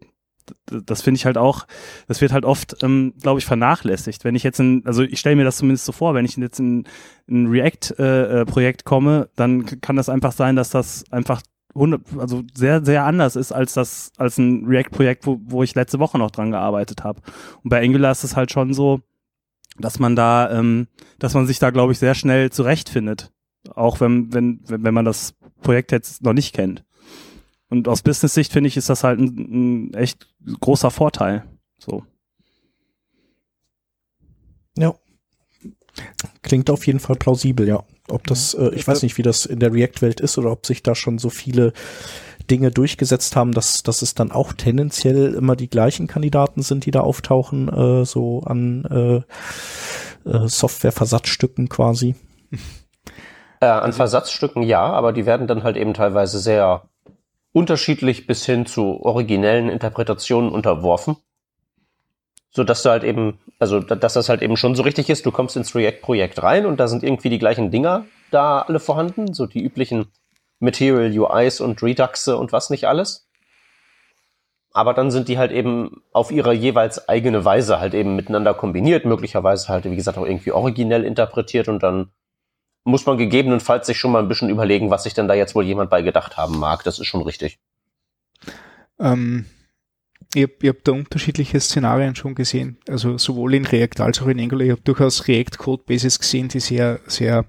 [0.69, 1.67] das finde ich halt auch,
[2.07, 4.23] das wird halt oft, ähm, glaube ich, vernachlässigt.
[4.23, 6.59] Wenn ich jetzt in, also ich stelle mir das zumindest so vor, wenn ich jetzt
[6.59, 6.85] in
[7.29, 12.43] ein React-Projekt äh, äh komme, dann kann das einfach sein, dass das einfach 100, also
[12.53, 16.32] sehr, sehr anders ist als das, als ein React-Projekt, wo, wo ich letzte Woche noch
[16.32, 17.21] dran gearbeitet habe.
[17.63, 19.01] Und bei Angular ist es halt schon so,
[19.78, 20.88] dass man da, ähm,
[21.19, 23.32] dass man sich da, glaube ich, sehr schnell zurechtfindet.
[23.73, 26.86] Auch wenn, wenn, wenn man das Projekt jetzt noch nicht kennt.
[27.69, 30.28] Und aus Business-Sicht finde ich, ist das halt ein, ein echt
[30.59, 31.43] großer Vorteil.
[31.78, 32.03] So.
[34.78, 34.93] Ja.
[36.41, 37.84] Klingt auf jeden Fall plausibel, ja.
[38.09, 40.83] Ob das, äh, ich weiß nicht, wie das in der React-Welt ist oder ob sich
[40.83, 41.73] da schon so viele
[42.49, 46.91] Dinge durchgesetzt haben, dass, dass es dann auch tendenziell immer die gleichen Kandidaten sind, die
[46.91, 52.15] da auftauchen, äh, so an äh, äh, Software-Versatzstücken quasi.
[53.61, 56.89] Äh, an Versatzstücken ja, aber die werden dann halt eben teilweise sehr
[57.53, 61.15] unterschiedlich bis hin zu originellen Interpretationen unterworfen
[62.55, 65.31] so dass du halt eben, also dass das halt eben schon so richtig ist, du
[65.31, 69.45] kommst ins React-Projekt rein und da sind irgendwie die gleichen Dinger da alle vorhanden, so
[69.45, 70.07] die üblichen
[70.59, 73.27] Material UIs und Reduxe und was nicht alles.
[74.71, 79.03] Aber dann sind die halt eben auf ihre jeweils eigene Weise halt eben miteinander kombiniert,
[79.03, 82.11] möglicherweise halt, wie gesagt, auch irgendwie originell interpretiert und dann
[82.85, 85.65] muss man gegebenenfalls sich schon mal ein bisschen überlegen, was sich denn da jetzt wohl
[85.65, 86.85] jemand bei gedacht haben mag.
[86.85, 87.59] Das ist schon richtig.
[88.97, 89.45] Ähm,
[90.36, 94.39] ich habe hab da unterschiedliche Szenarien schon gesehen, also sowohl in React als auch in
[94.39, 94.65] Angular.
[94.65, 97.45] Ich habe durchaus React-Codebases gesehen, die sehr, sehr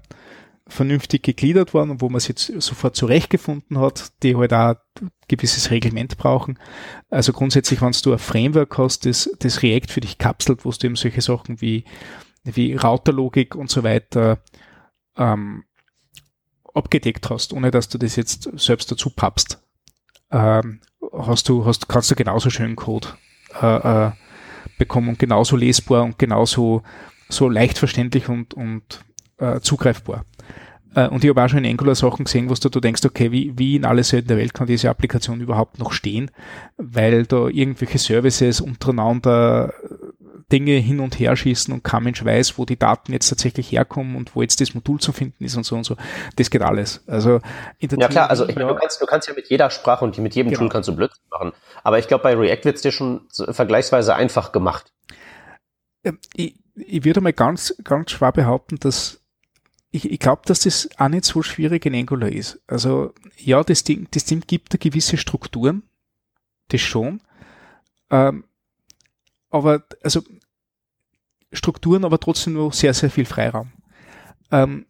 [0.67, 4.75] vernünftig gegliedert waren und wo man sich jetzt sofort zurechtgefunden hat, die halt auch
[5.27, 6.59] gewisses Reglement brauchen.
[7.09, 10.87] Also grundsätzlich, wenn du ein Framework hast, das, das React für dich kapselt, wo du
[10.87, 11.83] eben solche Sachen wie,
[12.43, 14.39] wie Routerlogik und so weiter
[15.17, 15.63] ähm,
[16.73, 19.61] abgedeckt hast, ohne dass du das jetzt selbst dazu pappst.
[20.31, 20.81] Ähm,
[21.25, 23.07] hast du, hast, kannst du genauso schön Code
[23.61, 24.11] äh, äh,
[24.77, 26.83] bekommen und genauso lesbar und genauso
[27.29, 29.01] so leicht verständlich und, und
[29.37, 30.25] äh, zugreifbar.
[30.95, 33.31] Äh, und ich habe auch schon in Angular Sachen gesehen, wo du, du denkst, okay,
[33.31, 36.31] wie, wie in alle Seiten der Welt kann diese Applikation überhaupt noch stehen,
[36.77, 39.73] weil da irgendwelche Services untereinander
[40.51, 44.15] Dinge hin und her schießen und kein Mensch weiß, wo die Daten jetzt tatsächlich herkommen
[44.15, 45.97] und wo jetzt das Modul zu finden ist und so und so.
[46.37, 47.03] Das geht alles.
[47.05, 47.41] Also
[47.79, 50.35] ja klar, also ich meine, du kannst, du kannst ja mit jeder Sprache und mit
[50.35, 50.61] jedem genau.
[50.61, 51.51] Tool kannst du Blödsinn machen.
[51.83, 54.93] Aber ich glaube, bei React wird es dir schon vergleichsweise einfach gemacht.
[56.03, 59.21] Ähm, ich, ich würde mal ganz, ganz schwer behaupten, dass
[59.91, 62.61] ich, ich glaube, dass das auch nicht so schwierig in Angular ist.
[62.67, 65.83] Also ja, das Ding, das Ding gibt da gewisse Strukturen,
[66.69, 67.21] das schon.
[68.09, 68.45] Ähm,
[69.49, 70.21] aber also
[71.51, 73.71] Strukturen, aber trotzdem nur sehr, sehr viel Freiraum.
[74.51, 74.85] Ähm,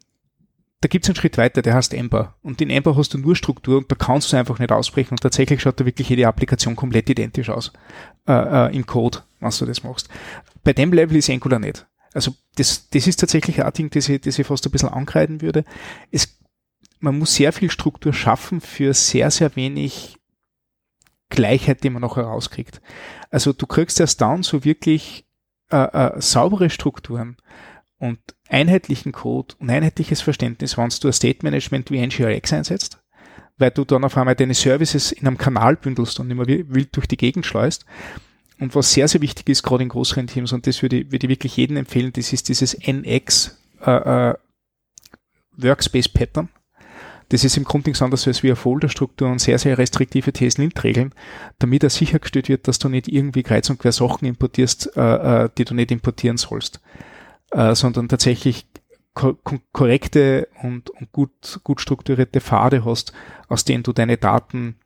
[0.80, 2.36] da gibt es einen Schritt weiter, der heißt Ember.
[2.42, 5.10] Und in Ember hast du nur Struktur und da kannst du einfach nicht ausbrechen.
[5.12, 7.72] Und tatsächlich schaut da wirklich jede Applikation komplett identisch aus
[8.28, 8.32] äh,
[8.68, 10.08] äh, im Code, wenn du das machst.
[10.62, 11.86] Bei dem Level ist Angular nicht.
[12.14, 15.40] Also das, das ist tatsächlich ein Ding, das ich, das ich fast ein bisschen ankreiden
[15.40, 15.64] würde.
[16.12, 16.38] Es,
[17.00, 20.16] man muss sehr viel Struktur schaffen für sehr, sehr wenig
[21.28, 22.80] Gleichheit, die man noch herauskriegt.
[23.30, 25.27] Also du kriegst erst dann so wirklich
[25.70, 27.36] äh, äh, saubere Strukturen
[27.98, 32.98] und einheitlichen Code und einheitliches Verständnis, wenn du ein State Management wie NGRX einsetzt,
[33.58, 37.06] weil du dann auf einmal deine Services in einem Kanal bündelst und immer wild durch
[37.06, 37.84] die Gegend schleust.
[38.60, 41.26] und was sehr, sehr wichtig ist, gerade in größeren Teams, und das würde ich, würde
[41.26, 44.34] ich wirklich jedem empfehlen, das ist dieses NX äh, äh,
[45.56, 46.48] Workspace Pattern.
[47.30, 51.12] Das ist im Grunde nichts anderes als wie eine Folderstruktur und sehr, sehr restriktive TS-Lint-Regeln,
[51.58, 55.50] damit er sichergestellt wird, dass du nicht irgendwie kreuz und quer Sachen importierst, äh, äh,
[55.58, 56.80] die du nicht importieren sollst,
[57.50, 58.66] äh, sondern tatsächlich
[59.14, 59.36] ko
[59.72, 63.12] korrekte und, und, gut, gut strukturierte Pfade hast,
[63.48, 64.76] aus denen du deine Daten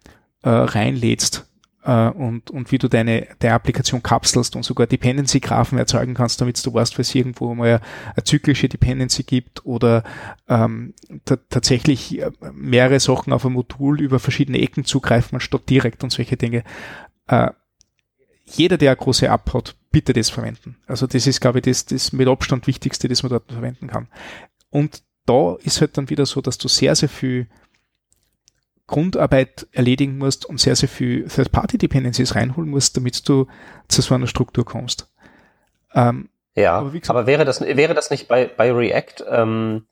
[0.43, 1.47] äh, reinlädst
[1.85, 6.65] äh, und, und wie du deine der Applikation kapselst und sogar Dependency-Graphen erzeugen kannst, damit
[6.65, 7.81] du weißt, was irgendwo mal
[8.15, 10.05] eine, zyklische Dependency gibt oder
[10.49, 10.95] ähm,
[11.27, 16.37] tatsächlich äh, mehrere Sachen auf ein Modul über verschiedene Ecken zugreifen anstatt direkt und solche
[16.37, 16.65] Dinge.
[17.27, 17.51] Äh,
[18.45, 20.77] jeder, der eine große App hat, bitte das verwenden.
[20.87, 24.09] Also das ist, glaube ich, das, das mit Abstand Wichtigste, das man dort verwenden kann.
[24.71, 27.49] Und da ist halt dann wieder so, dass du sehr, sehr viel
[28.87, 33.47] Grundarbeit erledigen musst und sehr, sehr viel Third-Party-Dependencies reinholen musst, damit du
[33.89, 35.13] zu so einer Struktur kommst.
[35.95, 39.87] Ähm, ja, aber, gesagt, aber, wäre das, wäre das nicht bei, bei React, ähm,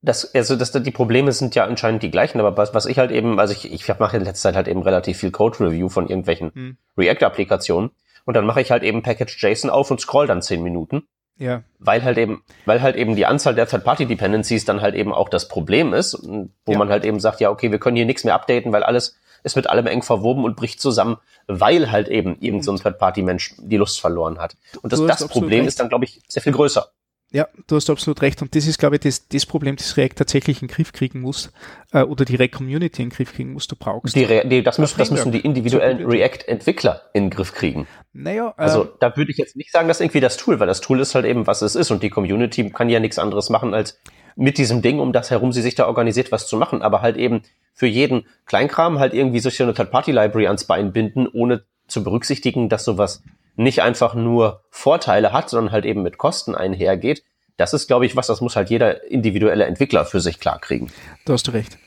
[0.00, 3.10] das, also das, die Probleme sind ja anscheinend die gleichen, aber was, was ich halt
[3.10, 6.52] eben, also ich, ich mache in letzter Zeit halt eben relativ viel Code-Review von irgendwelchen
[6.54, 6.76] hm.
[6.96, 7.90] React-Applikationen
[8.24, 11.04] und dann mache ich halt eben Package JSON auf und scroll dann zehn Minuten
[11.38, 11.62] ja.
[11.78, 15.48] Weil halt eben, weil halt eben die Anzahl der Third-Party-Dependencies dann halt eben auch das
[15.48, 16.78] Problem ist, wo ja.
[16.78, 19.56] man halt eben sagt, ja, okay, wir können hier nichts mehr updaten, weil alles ist
[19.56, 24.00] mit allem eng verwoben und bricht zusammen, weil halt eben irgendein so Third-Party-Mensch die Lust
[24.00, 24.56] verloren hat.
[24.82, 25.68] Und das, das Problem recht.
[25.68, 26.88] ist dann, glaube ich, sehr viel größer.
[27.34, 28.40] Ja, du hast absolut recht.
[28.42, 31.20] Und das ist, glaube ich, das, das Problem, das React tatsächlich in den Griff kriegen
[31.20, 31.52] muss,
[31.92, 34.14] äh, oder die React-Community in den Griff kriegen muss, du brauchst.
[34.14, 37.88] Die, Re die das, müssen, das müssen die individuellen React-Entwickler in den Griff kriegen.
[38.12, 40.80] Naja, äh, also da würde ich jetzt nicht sagen, dass irgendwie das Tool, weil das
[40.80, 43.74] Tool ist halt eben, was es ist und die Community kann ja nichts anderes machen,
[43.74, 43.98] als
[44.36, 46.82] mit diesem Ding, um das herum sie sich da organisiert, was zu machen.
[46.82, 51.64] Aber halt eben für jeden Kleinkram halt irgendwie sich eine Third-Party-Library ans Bein binden, ohne
[51.88, 53.24] zu berücksichtigen, dass sowas
[53.56, 57.22] nicht einfach nur Vorteile hat, sondern halt eben mit Kosten einhergeht.
[57.56, 60.90] Das ist, glaube ich, was, das muss halt jeder individuelle Entwickler für sich klarkriegen.
[61.24, 61.78] Da hast du recht.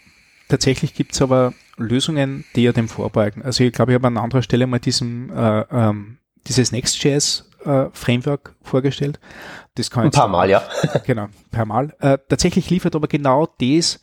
[0.48, 3.44] Tatsächlich gibt's aber Lösungen, die ja dem vorbeugen.
[3.44, 7.88] Also ich glaube, ich habe an anderer Stelle mal diesen, äh, ähm, dieses Next.js äh,
[7.92, 9.20] Framework vorgestellt.
[9.76, 10.64] Das kann ein paar Mal, ja.
[11.06, 11.94] genau, ein paar Mal.
[12.00, 14.00] Äh, tatsächlich liefert aber genau das,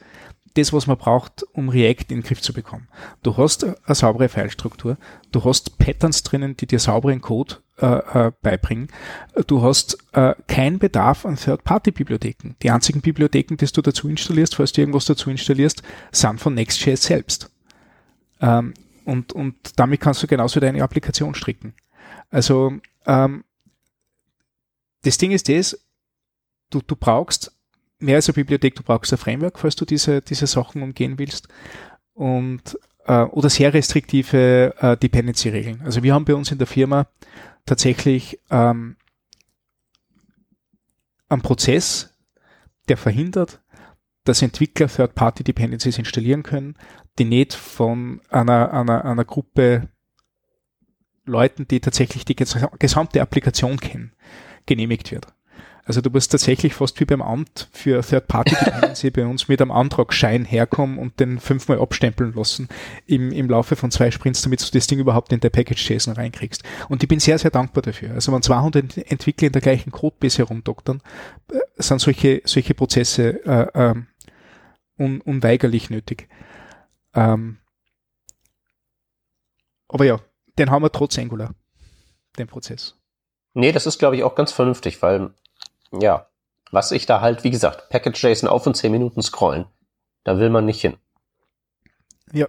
[0.55, 2.89] das, was man braucht, um React in den Griff zu bekommen.
[3.23, 4.97] Du hast eine saubere Filestruktur,
[5.33, 7.87] du hast Patterns drinnen, die dir sauberen Code äh,
[8.27, 8.89] äh, beibringen.
[9.49, 12.55] Du hast äh, keinen Bedarf an Third-Party-Bibliotheken.
[12.63, 15.83] Die einzigen Bibliotheken, die du dazu installierst, falls du irgendwas dazu installierst,
[16.13, 17.51] sind von Next.js selbst.
[18.41, 18.75] Ähm,
[19.05, 21.75] und, und damit kannst du genauso deine Applikation stricken.
[22.31, 22.75] Also
[23.07, 23.45] ähm,
[25.03, 25.79] das Ding ist das,
[26.71, 27.54] du, du brauchst
[28.05, 31.49] mehr als eine Bibliothek, du brauchst ein Framework, falls du diese, diese Sachen umgehen willst.
[32.13, 35.83] Und äh, oder sehr restriktive äh, Dependency-Regeln.
[35.85, 37.07] Also wir haben bei uns in der Firma
[37.67, 38.97] tatsächlich ähm,
[41.29, 42.15] einen Prozess,
[42.89, 43.61] der verhindert,
[44.25, 46.77] dass Entwickler Third-Party-Dependencies installieren können,
[47.19, 49.89] die nicht von einer, einer, einer Gruppe
[51.27, 54.13] Leuten, die tatsächlich die gesamte Applikation kennen,
[54.67, 55.34] genehmigt wird.
[55.87, 60.45] Also du musst tatsächlich fast wie beim Amt für Third-Party-Dependency bei uns mit einem Antragsschein
[60.45, 62.69] herkommen und den fünfmal abstempeln lassen
[63.07, 66.63] im, im Laufe von zwei Sprints, damit du das Ding überhaupt in der Package-JSON reinkriegst.
[66.89, 68.13] Und ich bin sehr, sehr dankbar dafür.
[68.15, 71.03] Also wenn 200 Entwickler in der gleichen Codebase herumdoktern,
[71.53, 74.07] äh, sind solche, solche Prozesse äh, ähm,
[74.99, 76.29] un, unweigerlich nötig.
[77.15, 77.59] Ähm,
[79.89, 80.19] aber ja,
[80.59, 81.55] den haben wir trotz Angular,
[82.39, 82.99] den Prozess.
[83.53, 85.35] Nee, das ist, glaube ich, auch ganz vernünftig, weil
[86.01, 86.27] ja,
[86.71, 89.67] was ich da halt, wie gesagt, Package.json auf und 10 Minuten scrollen.
[90.25, 90.97] Da will man nicht hin.
[92.33, 92.49] Ja.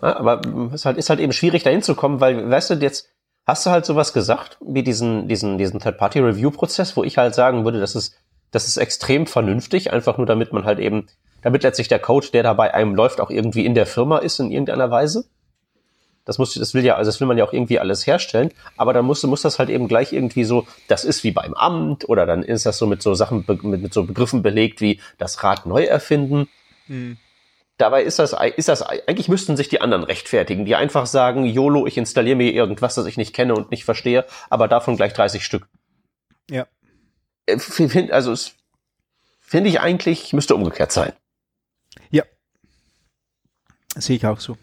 [0.00, 0.40] Aber
[0.72, 3.08] es halt, ist halt eben schwierig, da hinzukommen, weil, weißt du, jetzt
[3.46, 7.80] hast du halt sowas gesagt, wie diesen, diesen, diesen Third-Party-Review-Prozess, wo ich halt sagen würde,
[7.80, 8.16] das ist,
[8.50, 11.08] das ist extrem vernünftig, einfach nur damit man halt eben,
[11.42, 14.38] damit letztlich der Code, der da bei einem läuft, auch irgendwie in der Firma ist
[14.38, 15.26] in irgendeiner Weise.
[16.24, 18.50] Das muss, das will ja, also das will man ja auch irgendwie alles herstellen.
[18.76, 22.08] Aber dann muss, muss das halt eben gleich irgendwie so, das ist wie beim Amt
[22.08, 25.42] oder dann ist das so mit so Sachen, mit, mit so Begriffen belegt wie das
[25.42, 26.48] Rad neu erfinden.
[26.86, 27.16] Hm.
[27.78, 31.86] Dabei ist das, ist das, eigentlich müssten sich die anderen rechtfertigen, die einfach sagen, YOLO,
[31.86, 35.44] ich installiere mir irgendwas, das ich nicht kenne und nicht verstehe, aber davon gleich 30
[35.44, 35.66] Stück.
[36.48, 36.66] Ja.
[37.46, 37.58] Äh,
[38.12, 38.52] also, es
[39.40, 41.12] finde ich eigentlich, müsste umgekehrt sein.
[42.10, 42.22] Ja.
[43.96, 44.56] Sehe ich auch so.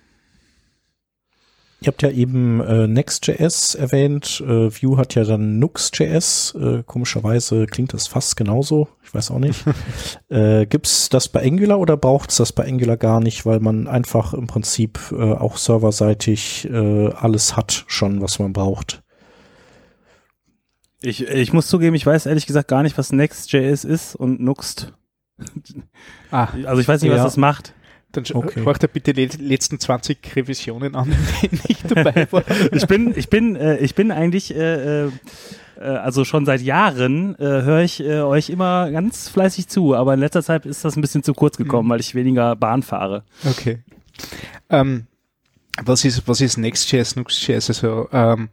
[1.82, 4.43] Ihr habt ja eben äh, Next.js erwähnt.
[4.45, 6.53] Äh, Vue hat ja dann Nux.js.
[6.59, 8.89] Äh, komischerweise klingt das fast genauso.
[9.01, 9.63] Ich weiß auch nicht.
[10.30, 14.34] äh, gibt's das bei Angular oder braucht's das bei Angular gar nicht, weil man einfach
[14.34, 19.01] im Prinzip äh, auch serverseitig äh, alles hat schon, was man braucht?
[21.01, 24.91] Ich, ich muss zugeben, ich weiß ehrlich gesagt gar nicht, was Next.js ist und Nuxt.
[26.30, 27.15] Ah, also ich weiß nicht, ja.
[27.15, 27.73] was das macht.
[28.12, 28.66] Dann okay.
[28.66, 32.43] horcht er bitte die letzten 20 Revisionen an, in ich dabei war.
[32.72, 35.10] ich bin, ich bin, äh, ich bin eigentlich, äh, äh,
[35.78, 40.20] also schon seit Jahren äh, höre ich äh, euch immer ganz fleißig zu, aber in
[40.20, 41.91] letzter Zeit ist das ein bisschen zu kurz gekommen, mhm.
[41.91, 43.24] weil ich weniger Bahn fahre.
[43.47, 43.84] Okay.
[44.72, 45.05] Ähm,
[45.84, 47.70] was ist, was ist Next.js, Nuxt.js?
[47.70, 48.49] Also, ähm,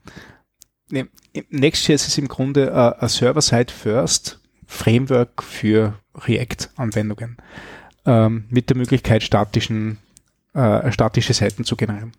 [0.91, 1.09] ne,
[1.49, 7.39] Next.js ist im Grunde äh, ein Server-Side-First Framework für React-Anwendungen
[8.07, 9.99] ähm, mit der Möglichkeit, statischen,
[10.55, 12.13] äh, statische Seiten zu generieren.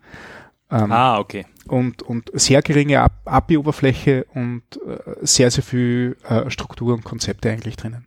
[0.70, 1.46] Ähm, ah, okay.
[1.66, 7.76] Und, und sehr geringe API-Oberfläche und äh, sehr, sehr viel äh, Struktur und Konzepte eigentlich
[7.76, 8.06] drinnen.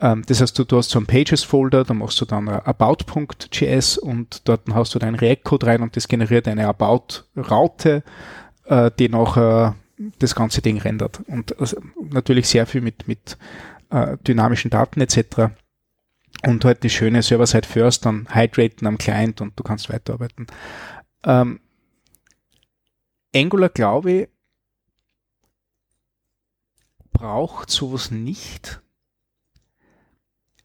[0.00, 4.48] Ähm, das heißt, du, du hast so einen Pages-Folder, da machst du dann about.js und
[4.48, 8.02] dort hast du deinen React-Code rein und das generiert eine About-Raute,
[8.66, 9.74] äh, die nachher
[10.18, 11.20] das ganze Ding rendert.
[11.26, 11.78] Und also
[12.10, 13.38] natürlich sehr viel mit, mit
[13.90, 15.52] äh, dynamischen Daten etc.
[16.44, 20.46] Und halt die schöne Server-Side First, dann Hydraten am Client und du kannst weiterarbeiten.
[21.24, 21.60] Ähm,
[23.34, 24.28] Angular, glaube ich,
[27.12, 28.80] braucht sowas nicht.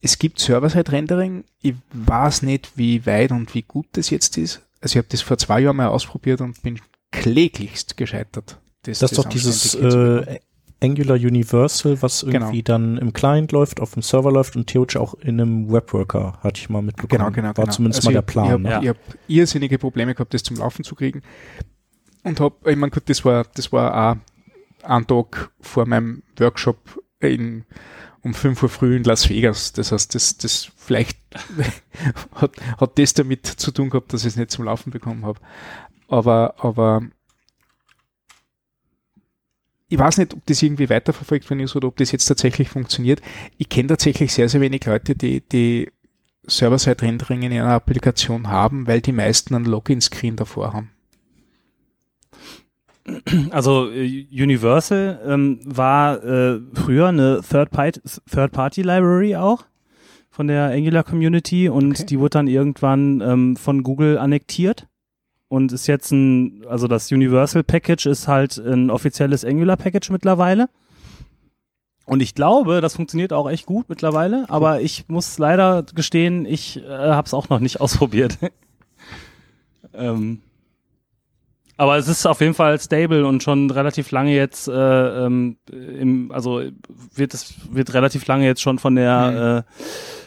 [0.02, 1.44] Es gibt Server-Side-Rendering.
[1.62, 4.62] Ich weiß nicht, wie weit und wie gut das jetzt ist.
[4.82, 6.80] Also ich habe das vor zwei Jahren mal ausprobiert und bin
[7.12, 8.60] kläglichst gescheitert.
[8.84, 10.40] Das, das ist doch dieses äh,
[10.82, 12.78] Angular Universal, was irgendwie genau.
[12.78, 16.60] dann im Client läuft, auf dem Server läuft und theoretisch auch in einem Webworker, hatte
[16.60, 17.20] ich mal mitbekommen.
[17.20, 17.48] Genau, genau.
[17.48, 17.72] War genau.
[17.72, 18.46] zumindest also mal der Plan.
[18.46, 18.86] Ich habe ne?
[18.86, 18.90] ja.
[18.90, 18.98] hab
[19.28, 21.24] irrsinnige Probleme gehabt, das zum Laufen zu kriegen.
[22.24, 24.18] Und hab, ich meine, gut, das war, das war auch
[24.84, 26.78] ein Tag vor meinem Workshop
[27.20, 27.66] in,
[28.22, 29.74] um 5 Uhr früh in Las Vegas.
[29.74, 31.18] Das heißt, das, das vielleicht
[32.36, 35.40] hat, hat das damit zu tun gehabt, dass ich es nicht zum Laufen bekommen habe.
[36.08, 37.02] Aber, aber
[39.90, 43.22] ich weiß nicht, ob das irgendwie weiterverfolgt worden ist oder ob das jetzt tatsächlich funktioniert.
[43.58, 45.90] Ich kenne tatsächlich sehr, sehr wenig Leute, die, die
[46.46, 50.92] Server-Side-Rendering in einer Applikation haben, weil die meisten einen Login-Screen davor haben.
[53.52, 59.64] Also äh, Universal ähm, war äh, früher eine Third-Party-Library auch
[60.30, 62.06] von der Angular Community und okay.
[62.06, 64.88] die wurde dann irgendwann ähm, von Google annektiert
[65.50, 70.70] und ist jetzt ein, also das Universal Package ist halt ein offizielles Angular Package mittlerweile.
[72.06, 76.78] Und ich glaube, das funktioniert auch echt gut mittlerweile, aber ich muss leider gestehen, ich
[76.78, 78.38] äh, habe es auch noch nicht ausprobiert.
[79.94, 80.42] ähm,
[81.76, 86.32] aber es ist auf jeden Fall stable und schon relativ lange jetzt, äh, ähm, im,
[86.32, 86.64] also
[87.14, 89.38] wird es wird relativ lange jetzt schon von der mhm.
[89.38, 89.74] äh,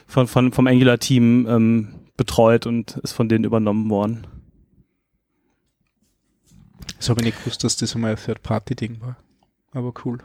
[0.07, 4.27] von, von vom Angular Team ähm, betreut und ist von denen übernommen worden.
[6.99, 9.17] Das habe ich nicht gewusst, dass das einmal ein Third-Party-Ding war.
[9.73, 10.19] Aber cool.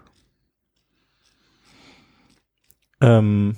[3.01, 3.55] Ähm,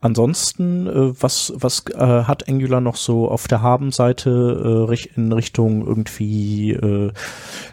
[0.00, 5.86] ansonsten, äh, was, was äh, hat Angular noch so auf der Habenseite äh, in Richtung
[5.86, 7.12] irgendwie, äh, äh,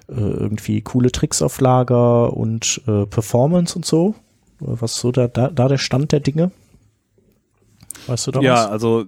[0.08, 4.16] irgendwie coole Tricks auf Lager und äh, Performance und so?
[4.60, 6.52] Was so da, da, da der Stand der Dinge?
[8.08, 8.60] Weißt du da ja, was?
[8.60, 9.06] Ja, also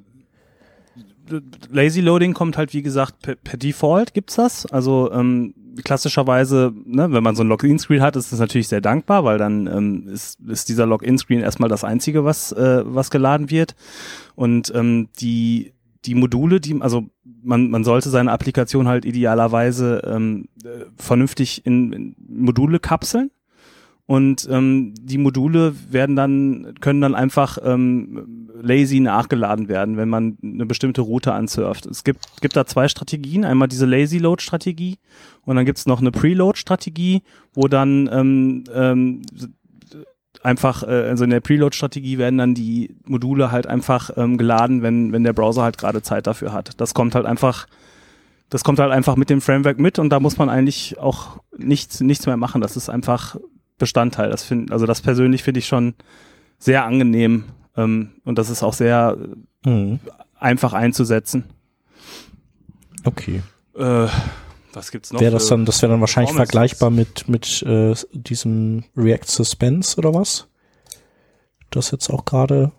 [1.69, 4.65] Lazy Loading kommt halt, wie gesagt, per, per Default gibt's das.
[4.65, 5.53] Also ähm,
[5.83, 9.67] klassischerweise, ne, wenn man so ein Login-Screen hat, ist das natürlich sehr dankbar, weil dann
[9.67, 13.75] ähm, ist, ist dieser Login-Screen erstmal das Einzige, was, äh, was geladen wird.
[14.35, 15.73] Und ähm, die,
[16.05, 17.05] die Module, die, also
[17.43, 23.31] man, man sollte seine Applikation halt idealerweise ähm, äh, vernünftig in, in Module kapseln.
[24.07, 30.37] Und ähm, die Module werden dann, können dann einfach ähm, lazy nachgeladen werden, wenn man
[30.41, 31.85] eine bestimmte Route ansurft.
[31.85, 33.43] Es gibt, gibt da zwei Strategien.
[33.43, 34.97] Einmal diese Lazy Load Strategie
[35.43, 37.21] und dann gibt's noch eine Preload Strategie,
[37.53, 39.21] wo dann ähm, ähm,
[40.41, 45.11] einfach, äh, also in der Preload-Strategie werden dann die Module halt einfach ähm, geladen, wenn,
[45.11, 46.79] wenn der Browser halt gerade Zeit dafür hat.
[46.79, 47.67] Das kommt halt einfach,
[48.49, 51.99] das kommt halt einfach mit dem Framework mit und da muss man eigentlich auch nichts,
[51.99, 52.61] nichts mehr machen.
[52.61, 53.35] Das ist einfach
[53.77, 54.29] Bestandteil.
[54.29, 55.95] Das find, also das persönlich finde ich schon
[56.57, 59.17] sehr angenehm ähm, und das ist auch sehr
[59.63, 59.99] mhm.
[60.39, 61.45] einfach einzusetzen.
[63.03, 63.41] Okay.
[63.75, 64.07] Äh,
[64.73, 65.21] was gibt's noch?
[65.21, 70.13] Wäre das dann, das wäre dann wahrscheinlich vergleichbar mit mit äh, diesem React Suspense oder
[70.13, 70.47] was?
[71.69, 72.71] Das jetzt auch gerade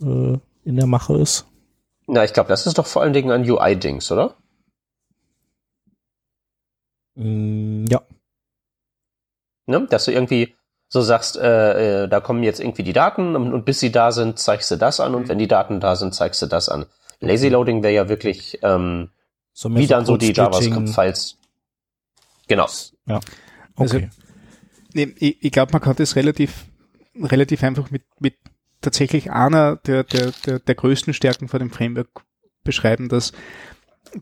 [0.00, 1.46] äh, in der Mache ist.
[2.06, 4.36] Na, ich glaube, das ist doch vor allen Dingen ein UI-Dings, oder?
[7.14, 8.02] Mm, ja
[9.70, 9.86] ne?
[9.88, 10.54] dass du irgendwie
[10.88, 14.10] so sagst, äh, äh, da kommen jetzt irgendwie die Daten und, und, bis sie da
[14.10, 15.28] sind, zeigst du das an und mhm.
[15.28, 16.86] wenn die Daten da sind, zeigst du das an.
[17.20, 19.10] Lazy Loading wäre ja wirklich ähm,
[19.52, 21.36] so wie dann so die JavaScript-Files.
[22.48, 22.68] Genau.
[23.06, 23.20] Ja.
[23.76, 24.10] Also, okay.
[24.94, 26.66] Also, ich, ich glaube, man kann das relativ,
[27.14, 28.34] relativ einfach mit, mit
[28.80, 32.24] tatsächlich einer der, der, der, der größten Stärken von dem Framework
[32.64, 33.32] beschreiben, dass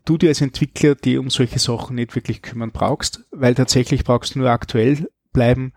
[0.05, 4.35] du dir als Entwickler die um solche Sachen nicht wirklich kümmern brauchst, weil tatsächlich brauchst
[4.35, 5.73] du nur aktuell bleiben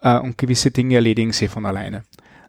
[0.00, 2.04] äh, und gewisse Dinge erledigen sie von alleine.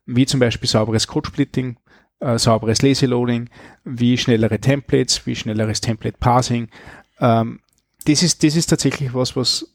[0.05, 1.77] Wie zum Beispiel sauberes Code-Splitting,
[2.19, 3.49] äh, sauberes Lazy Loading,
[3.83, 6.69] wie schnellere Templates, wie schnelleres Template Parsing.
[7.19, 7.61] Ähm,
[8.05, 9.73] das ist, das ist tatsächlich was, was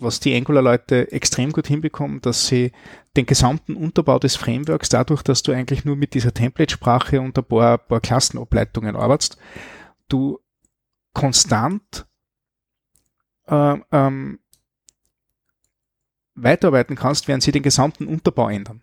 [0.00, 2.72] was die Angular-Leute extrem gut hinbekommen, dass sie
[3.16, 7.44] den gesamten Unterbau des Frameworks, dadurch, dass du eigentlich nur mit dieser Template-Sprache und ein
[7.44, 9.36] paar, paar Klassenableitungen arbeitest,
[10.08, 10.40] du
[11.12, 12.06] konstant
[13.46, 14.38] äh, ähm,
[16.42, 18.82] weiterarbeiten kannst, während sie den gesamten Unterbau ändern.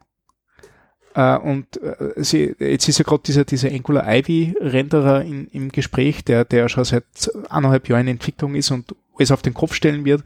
[1.13, 5.71] Äh, und äh, sie, jetzt ist ja gerade dieser, dieser Angular Ivy Renderer in, im
[5.71, 7.05] Gespräch, der, der schon seit
[7.49, 10.23] eineinhalb Jahren in Entwicklung ist und alles auf den Kopf stellen wird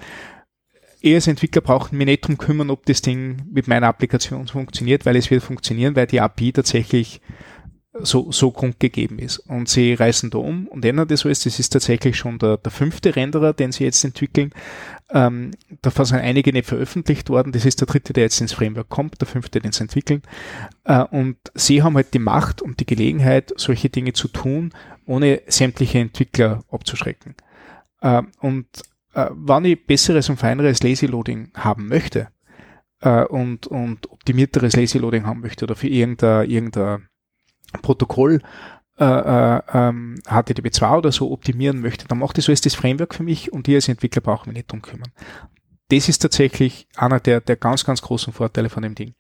[1.02, 5.06] ich als Entwickler brauche mich nicht drum kümmern, ob das Ding mit meiner Applikation funktioniert,
[5.06, 7.22] weil es wird funktionieren, weil die API tatsächlich
[7.94, 9.40] so, so grundgegeben ist.
[9.40, 11.44] Und sie reißen da um und ändern das alles.
[11.44, 14.52] Das ist tatsächlich schon der, der fünfte Renderer, den sie jetzt entwickeln.
[15.10, 17.52] Ähm, davon sind einige nicht veröffentlicht worden.
[17.52, 20.22] Das ist der dritte, der jetzt ins Framework kommt, der fünfte, den sie entwickeln.
[20.86, 24.74] Äh, und sie haben halt die Macht und die Gelegenheit, solche Dinge zu tun,
[25.06, 27.36] ohne sämtliche Entwickler abzuschrecken.
[28.02, 28.68] Äh, und
[29.14, 32.30] äh, wann ich besseres und feineres Lazy Loading haben möchte
[33.02, 37.08] äh, und, und optimierteres Lazy Loading haben möchte oder für irgendein, irgendein
[37.82, 38.42] Protokoll
[38.98, 43.24] äh, äh, ähm, HTTP2 oder so optimieren möchte, dann macht das alles das Framework für
[43.24, 45.12] mich und ich als Entwickler brauche mich nicht drum kümmern.
[45.90, 49.16] Das ist tatsächlich einer der, der ganz, ganz großen Vorteile von dem Ding.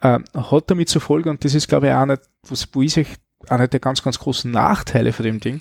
[0.00, 2.18] Äh, hat damit zur Folge, und das ist, glaube ich, einer,
[2.72, 3.06] wo ich
[3.48, 5.60] einer der ganz, ganz großen Nachteile von dem Ding,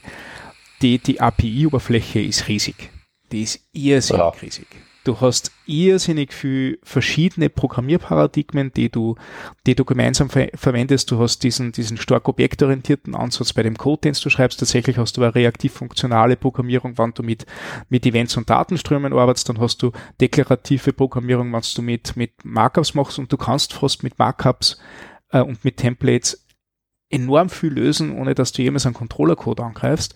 [0.81, 2.89] die, die API-Oberfläche ist riesig
[3.31, 4.29] die ist irrsinnig ja.
[4.41, 4.67] riesig.
[5.03, 9.15] Du hast irrsinnig viel verschiedene Programmierparadigmen, die du,
[9.65, 11.09] die du gemeinsam ver verwendest.
[11.09, 14.59] Du hast diesen, diesen stark objektorientierten Ansatz bei dem Code, den du schreibst.
[14.59, 17.47] Tatsächlich hast du eine reaktiv-funktionale Programmierung, wenn du mit,
[17.89, 19.49] mit Events und Datenströmen arbeitest.
[19.49, 24.03] Dann hast du deklarative Programmierung, wenn du mit, mit Markups machst und du kannst fast
[24.03, 24.77] mit Markups
[25.31, 26.45] äh, und mit Templates
[27.09, 30.13] enorm viel lösen, ohne dass du jemals einen Controller-Code angreifst.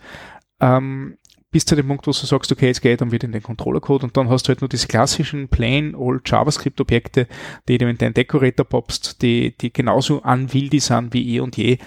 [0.59, 1.17] Ähm,
[1.55, 4.07] bis zu dem Punkt, wo du sagst, okay, jetzt geht dann wieder in den Controller-Code
[4.07, 7.29] und dann hast du halt nur diese klassischen plain old JavaScript-Objekte,
[7.69, 11.77] die du in deinen Decorator popst, die, die genauso unwieldy sind wie eh und je.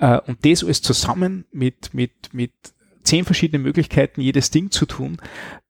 [0.00, 2.52] Äh, und das alles zusammen mit, mit, mit
[3.04, 5.16] zehn verschiedenen Möglichkeiten, jedes Ding zu tun,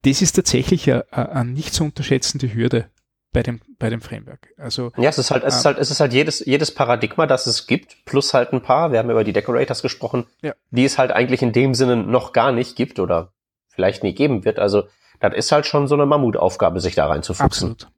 [0.02, 2.90] das ist tatsächlich eine, eine nicht zu unterschätzende Hürde
[3.32, 4.48] bei dem, bei dem Framework.
[4.56, 7.28] Also, ja, es ist halt, es ähm, ist halt, es ist halt jedes, jedes Paradigma,
[7.28, 10.52] das es gibt, plus halt ein paar, wir haben über die Decorators gesprochen, ja.
[10.72, 13.30] die es halt eigentlich in dem Sinne noch gar nicht gibt oder
[13.76, 14.58] vielleicht nie geben wird.
[14.58, 14.84] Also
[15.20, 17.72] das ist halt schon so eine Mammutaufgabe, sich da reinzufuchsen.
[17.72, 17.88] Absolut.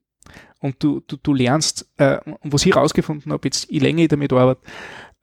[0.59, 4.31] Und du, du, du lernst, äh, was ich herausgefunden habe, jetzt je länger ich damit
[4.31, 4.61] arbeite,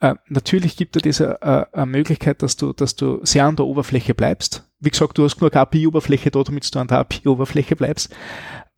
[0.01, 3.67] äh, natürlich gibt es diese äh, eine Möglichkeit, dass du, dass du sehr an der
[3.67, 4.69] Oberfläche bleibst.
[4.81, 8.15] Wie gesagt, du hast nur eine API-Oberfläche da, damit du an der API-Oberfläche bleibst.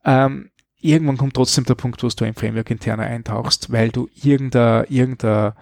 [0.04, 0.50] Ähm,
[0.80, 5.54] irgendwann kommt trotzdem der Punkt, wo du ein Framework interner eintauchst, weil du irgendein, irgendein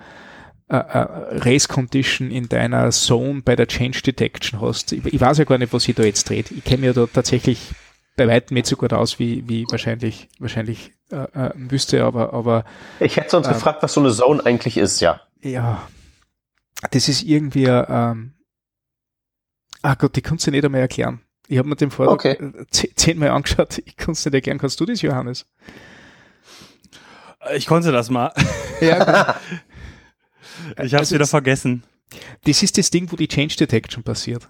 [0.68, 1.06] äh, äh,
[1.38, 4.92] Race Condition in deiner Zone bei der Change Detection hast.
[4.92, 6.50] Ich, ich weiß ja gar nicht, was ich da jetzt dreht.
[6.50, 7.70] Ich kenne mir da tatsächlich
[8.16, 12.64] bei weitem nicht so gut aus, wie, wie wahrscheinlich, wahrscheinlich äh, äh, müsste, aber, aber.
[12.98, 15.20] Ich hätte sonst äh, gefragt, was so eine Zone eigentlich ist, ja.
[15.40, 15.86] Ja.
[16.90, 18.34] Das ist irgendwie, ähm,
[19.82, 21.20] ach Gott, die kannst du nicht einmal erklären.
[21.46, 22.66] Ich habe mir den Vortrag okay.
[22.70, 24.58] zehnmal angeschaut, ich kann es nicht erklären.
[24.58, 25.46] Kannst du das, Johannes?
[27.54, 28.32] Ich konnte das mal.
[28.80, 29.36] Ja,
[30.72, 31.84] Ich habe es also wieder vergessen.
[32.44, 34.48] Das ist das Ding, wo die Change Detection passiert.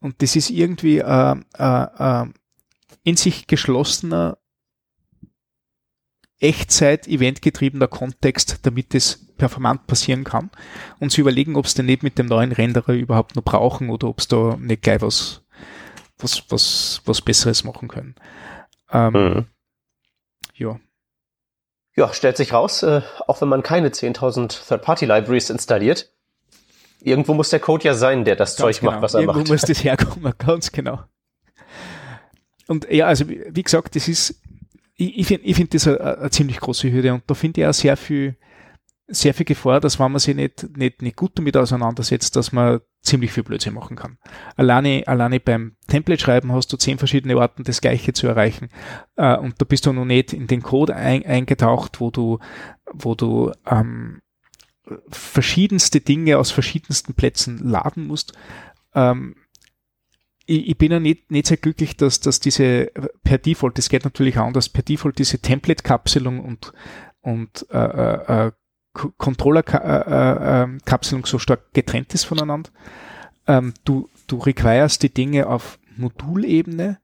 [0.00, 2.26] Und das ist irgendwie äh, äh, äh,
[3.02, 4.38] in sich geschlossener,
[6.38, 10.50] Echtzeit-eventgetriebener Kontext, damit es performant passieren kann.
[10.98, 14.08] Und sie überlegen, ob es denn nicht mit dem neuen Renderer überhaupt noch brauchen oder
[14.08, 15.42] ob es da nicht gleich was,
[16.18, 18.14] was, was, was Besseres machen können.
[18.90, 19.46] Ähm, mhm.
[20.54, 20.78] Ja.
[21.96, 26.12] Ja, stellt sich raus, äh, auch wenn man keine 10.000 Third-Party-Libraries installiert,
[27.00, 28.92] irgendwo muss der Code ja sein, der das ganz Zeug genau.
[28.92, 29.48] macht, was er irgendwo macht.
[29.48, 31.00] Irgendwo muss das herkommen, ganz genau.
[32.68, 34.42] Und ja, also wie gesagt, das ist,
[34.96, 37.66] ich, ich finde ich find das eine, eine ziemlich große Hürde und da finde ich
[37.66, 38.36] auch sehr viel,
[39.08, 42.80] sehr viel Gefahr, dass wenn man sich nicht, nicht, nicht gut damit auseinandersetzt, dass man
[43.02, 44.18] ziemlich viel Blödsinn machen kann.
[44.56, 48.68] Alleine, alleine beim Template schreiben hast du zehn verschiedene Orten, das Gleiche zu erreichen.
[49.16, 52.40] Äh, und da bist du noch nicht in den Code ein, eingetaucht, wo du,
[52.92, 54.22] wo du ähm,
[55.08, 58.32] verschiedenste Dinge aus verschiedensten Plätzen laden musst.
[58.94, 59.36] Ähm,
[60.46, 62.90] ich, ich bin ja nicht, nicht sehr glücklich, dass, dass diese
[63.22, 66.72] per Default, das geht natürlich anders, per Default diese Template-Kapselung und,
[67.20, 68.52] und äh, äh, äh
[69.18, 72.70] Controller-Kapselung äh, äh, so stark getrennt ist voneinander.
[73.46, 76.98] Ähm, du, du requirest die Dinge auf Modulebene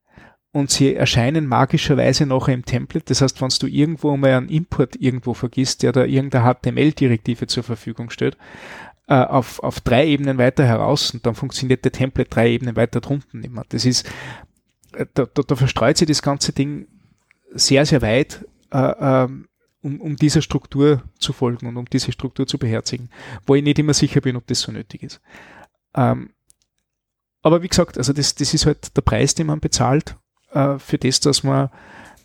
[0.52, 3.06] und sie erscheinen magischerweise nachher im Template.
[3.06, 7.62] Das heißt, wenn du irgendwo mal einen Import irgendwo vergisst, der da irgendeine HTML-Direktive zur
[7.62, 8.36] Verfügung stellt,
[9.08, 13.00] äh, auf, auf drei Ebenen weiter heraus und dann funktioniert der Template drei Ebenen weiter
[13.00, 13.64] drunten nicht mehr.
[13.68, 14.06] Das ist,
[14.94, 16.86] äh, da, da, da verstreut sich das ganze Ding
[17.52, 19.48] sehr, sehr weit, äh, ähm,
[19.82, 23.10] um, um dieser Struktur zu folgen und um diese Struktur zu beherzigen,
[23.46, 25.20] wo ich nicht immer sicher bin, ob das so nötig ist.
[25.94, 26.30] Ähm,
[27.42, 30.16] aber wie gesagt, also das, das ist halt der Preis, den man bezahlt
[30.52, 31.70] äh, für das, dass man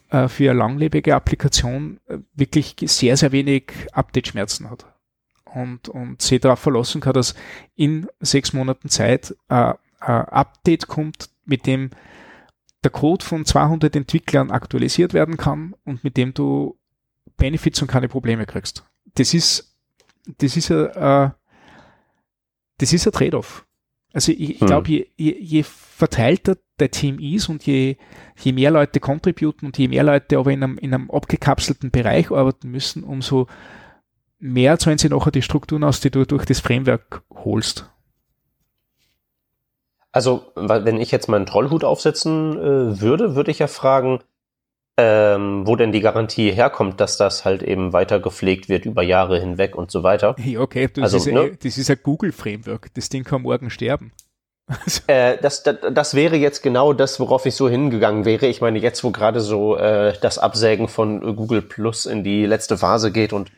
[0.09, 4.85] äh, für eine langlebige Applikation äh, wirklich sehr, sehr wenig Update-Schmerzen hat.
[5.45, 7.33] Und, und sich darauf verlassen kann, dass
[7.75, 11.89] in sechs Monaten Zeit äh, ein Update kommt, mit dem
[12.83, 16.76] der Code von 200 Entwicklern aktualisiert werden kann und mit dem du
[17.38, 18.83] Benefits und keine Probleme kriegst.
[19.15, 19.77] Das ist,
[20.38, 21.29] das ist ein, äh,
[22.77, 23.65] das ist ein Trade-off.
[24.13, 24.67] Also ich, hm.
[24.67, 27.97] glaube, je, je, je verteilter der Team ist und je,
[28.35, 32.31] je mehr Leute contributen und je mehr Leute aber in einem, in einem abgekapselten Bereich
[32.31, 33.47] arbeiten müssen, umso
[34.39, 37.89] mehr zahlen sie nachher die Strukturen aus, die du durch das Framework holst.
[40.11, 44.19] Also, wenn ich jetzt meinen Trollhut aufsetzen äh, würde, würde ich ja fragen,
[44.97, 49.39] ähm, wo denn die Garantie herkommt, dass das halt eben weiter gepflegt wird über Jahre
[49.39, 50.35] hinweg und so weiter.
[50.43, 51.57] Ja, okay, das, also, ist, ne?
[51.61, 54.11] das ist ein Google-Framework, das Ding kann morgen sterben.
[54.69, 55.01] Also.
[55.07, 58.47] Äh, das, das, das wäre jetzt genau das, worauf ich so hingegangen wäre.
[58.47, 62.77] Ich meine, jetzt, wo gerade so äh, das Absägen von Google Plus in die letzte
[62.77, 63.49] Phase geht und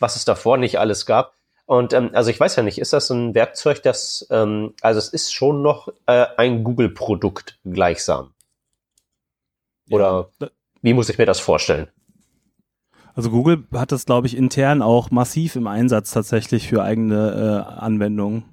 [0.00, 1.34] was es davor nicht alles gab.
[1.66, 5.08] Und ähm, also ich weiß ja nicht, ist das ein Werkzeug, das, ähm, also es
[5.08, 8.32] ist schon noch äh, ein Google-Produkt gleichsam.
[9.88, 10.48] Oder ja.
[10.86, 11.88] Wie muss ich mir das vorstellen?
[13.14, 17.80] Also Google hat das, glaube ich, intern auch massiv im Einsatz tatsächlich für eigene äh,
[17.80, 18.44] Anwendungen.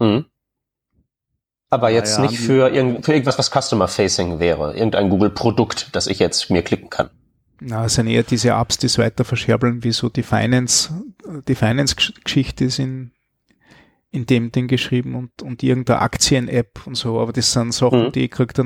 [0.00, 0.24] Mhm.
[1.70, 4.74] Aber jetzt ja, nicht für, irgend, für irgendwas, was Customer-Facing wäre.
[4.74, 7.10] Irgendein Google-Produkt, das ich jetzt mir klicken kann.
[7.60, 10.90] Na, es sind eher diese Apps, die es weiter verscherbeln, wie so die Finance,
[11.46, 13.12] die Finance-Geschichte ist in,
[14.10, 17.20] in dem Ding geschrieben und, und irgendeine Aktien-App und so.
[17.20, 18.12] Aber das sind Sachen, mhm.
[18.12, 18.64] die kriegt der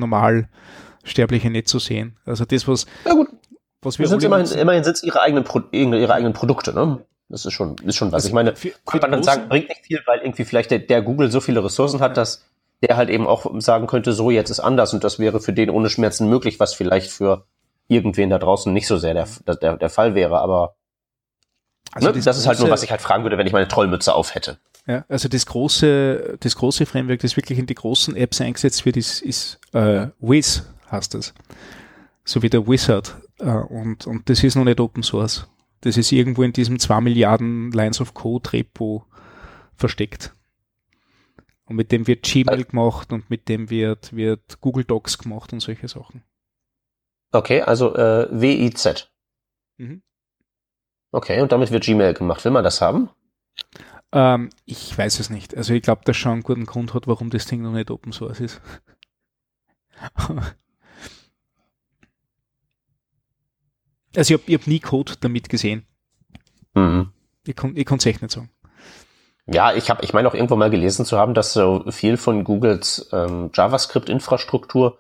[1.07, 2.17] Normalsterbliche nicht zu sehen.
[2.25, 3.29] Also das, was, ja gut.
[3.83, 7.05] was wir sind immerhin, immerhin sind es ihre eigenen, Pro, ihre eigenen Produkte, ne?
[7.29, 8.15] Das ist schon, ist schon was.
[8.15, 10.79] Also ich meine, für, kann man dann sagen, bringt nicht viel, weil irgendwie vielleicht der,
[10.79, 12.45] der Google so viele Ressourcen hat, dass
[12.83, 15.71] der halt eben auch sagen könnte, so jetzt ist anders und das wäre für den
[15.71, 17.45] ohne Schmerzen möglich, was vielleicht für
[17.89, 19.27] irgendwen da draußen nicht so sehr der,
[19.57, 20.77] der, der Fall wäre, aber
[21.93, 23.69] also ne, das, das ist halt nur, was ich halt fragen würde, wenn ich meine
[23.69, 24.59] Trollmütze auf hätte.
[24.87, 28.97] Ja, also das große, das große Framework, das wirklich in die großen Apps eingesetzt wird,
[28.97, 31.35] ist, ist äh, Wiz, heißt das.
[32.25, 33.17] So wie der Wizard.
[33.39, 35.49] Äh, und, und das ist noch nicht Open Source.
[35.83, 39.05] Das ist irgendwo in diesem 2 Milliarden Lines of Code Repo
[39.75, 40.35] versteckt.
[41.67, 45.61] Und mit dem wird Gmail gemacht und mit dem wird, wird Google Docs gemacht und
[45.61, 46.23] solche Sachen.
[47.33, 49.11] Okay, also äh, WIZ.
[49.77, 50.03] Mhm.
[51.11, 52.45] Okay, und damit wird Gmail gemacht.
[52.45, 53.11] Will man das haben?
[54.13, 55.57] Ähm, ich weiß es nicht.
[55.57, 58.13] Also ich glaube, dass schon einen guten Grund hat, warum das Ding noch nicht Open
[58.13, 58.61] Source ist.
[64.17, 65.87] also ich habe hab nie Code damit gesehen.
[66.75, 67.13] Mhm.
[67.45, 68.51] Ich kann es echt nicht sagen.
[69.47, 72.43] Ja, ich habe, ich meine auch irgendwo mal gelesen zu haben, dass so viel von
[72.43, 74.99] Googles ähm, JavaScript-Infrastruktur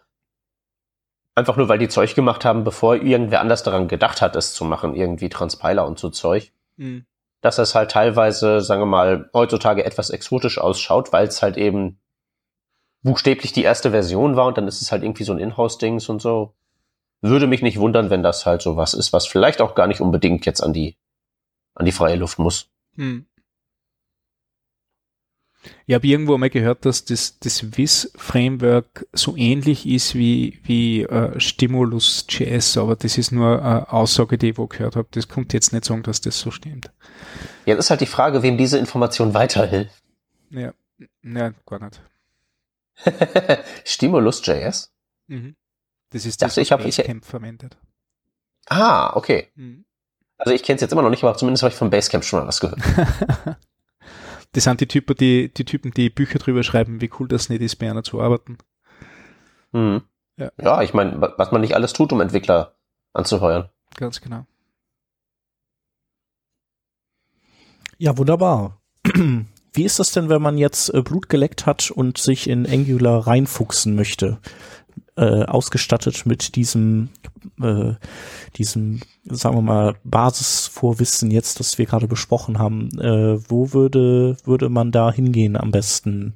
[1.34, 4.64] einfach nur, weil die Zeug gemacht haben, bevor irgendwer anders daran gedacht hat, es zu
[4.64, 7.06] machen, irgendwie Transpiler und so Zeug, mhm.
[7.40, 11.98] dass es halt teilweise, sagen wir mal, heutzutage etwas exotisch ausschaut, weil es halt eben
[13.02, 16.22] buchstäblich die erste Version war und dann ist es halt irgendwie so ein Inhouse-Dings und
[16.22, 16.54] so.
[17.22, 20.00] Würde mich nicht wundern, wenn das halt so was ist, was vielleicht auch gar nicht
[20.00, 20.96] unbedingt jetzt an die,
[21.74, 22.68] an die freie Luft muss.
[22.94, 23.26] Mhm.
[25.86, 31.38] Ich habe irgendwo mal gehört, dass das, das WIS-Framework so ähnlich ist wie, wie äh,
[31.38, 35.09] Stimulus.js, aber das ist nur eine Aussage, die ich wo gehört habe.
[35.10, 36.90] Das kommt jetzt nicht sagen, dass das so stimmt.
[37.64, 40.02] Ja, das ist halt die Frage, wem diese Information weiterhilft.
[40.51, 40.72] Ja,
[41.22, 42.01] ja gar nicht.
[43.84, 44.93] Stimulus.js?
[45.26, 45.56] Mhm.
[46.16, 47.76] Das ist das, was Basecamp verwendet.
[48.70, 49.48] Ah, okay.
[49.55, 49.84] Mhm.
[50.38, 52.40] Also ich kenne es jetzt immer noch nicht, aber zumindest habe ich von Basecamp schon
[52.40, 52.80] mal was gehört.
[54.52, 57.60] das sind die Typen, die, die Typen, die Bücher drüber schreiben, wie cool das nicht
[57.60, 58.56] ist, bei einer zu arbeiten.
[59.72, 60.05] Mhm.
[60.38, 60.51] Ja.
[60.59, 62.76] ja, ich meine, was man nicht alles tut, um Entwickler
[63.12, 63.68] anzuheuern.
[63.97, 64.47] Ganz genau.
[67.98, 68.80] Ja, wunderbar.
[69.05, 73.26] wie ist das denn, wenn man jetzt äh, Blut geleckt hat und sich in Angular
[73.26, 74.38] reinfuchsen möchte?
[75.18, 77.09] Äh, ausgestattet mit diesem,
[77.62, 77.94] äh,
[78.56, 82.90] diesem, sagen wir mal, Basisvorwissen jetzt, das wir gerade besprochen haben.
[83.01, 86.35] Äh, wo würde, würde man da hingehen am besten?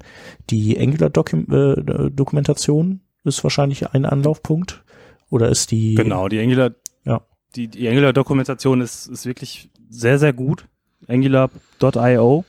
[0.49, 4.82] Die Angular-Dokumentation äh, ist wahrscheinlich ein Anlaufpunkt.
[5.28, 5.95] Oder ist die.
[5.95, 6.70] Genau, die Angular,
[7.05, 7.20] ja.
[7.55, 10.65] die, die Angular-Dokumentation ist, ist wirklich sehr, sehr gut.
[11.07, 12.47] Angular.io.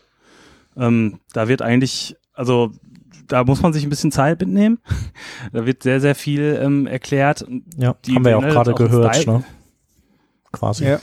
[0.78, 2.72] Ähm, da wird eigentlich, also
[3.32, 4.80] da muss man sich ein bisschen Zeit mitnehmen.
[5.54, 7.46] da wird sehr, sehr viel ähm, erklärt.
[7.78, 9.44] Ja, die haben wir ja auch gerade gehört, ne?
[10.52, 10.86] Quasi.
[10.86, 11.00] Ja.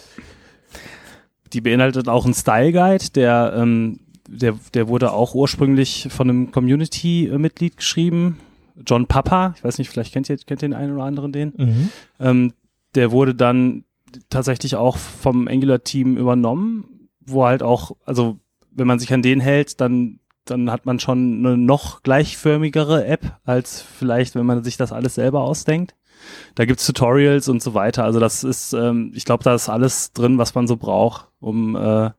[1.53, 6.51] Die beinhaltet auch einen Style Guide, der, ähm, der, der wurde auch ursprünglich von einem
[6.51, 8.39] Community-Mitglied geschrieben.
[8.87, 11.55] John Papa, ich weiß nicht, vielleicht kennt ihr, kennt den einen oder anderen den.
[11.57, 11.89] Mhm.
[12.21, 12.53] Ähm,
[12.95, 13.85] der wurde dann
[14.29, 18.39] tatsächlich auch vom Angular-Team übernommen, wo halt auch, also
[18.71, 23.39] wenn man sich an den hält, dann dann hat man schon eine noch gleichförmigere App,
[23.45, 25.95] als vielleicht, wenn man sich das alles selber ausdenkt.
[26.55, 28.05] Da gibt's Tutorials und so weiter.
[28.05, 31.77] Also das ist, ähm, ich glaube, da ist alles drin, was man so braucht, um,
[31.77, 32.11] äh,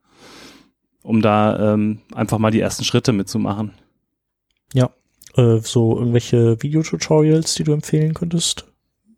[1.03, 3.73] um da ähm, einfach mal die ersten Schritte mitzumachen.
[4.73, 4.89] Ja,
[5.35, 8.65] äh, so irgendwelche Videotutorials, die du empfehlen könntest?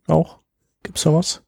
[0.07, 0.39] Auch?
[0.83, 1.43] Gibt's da was?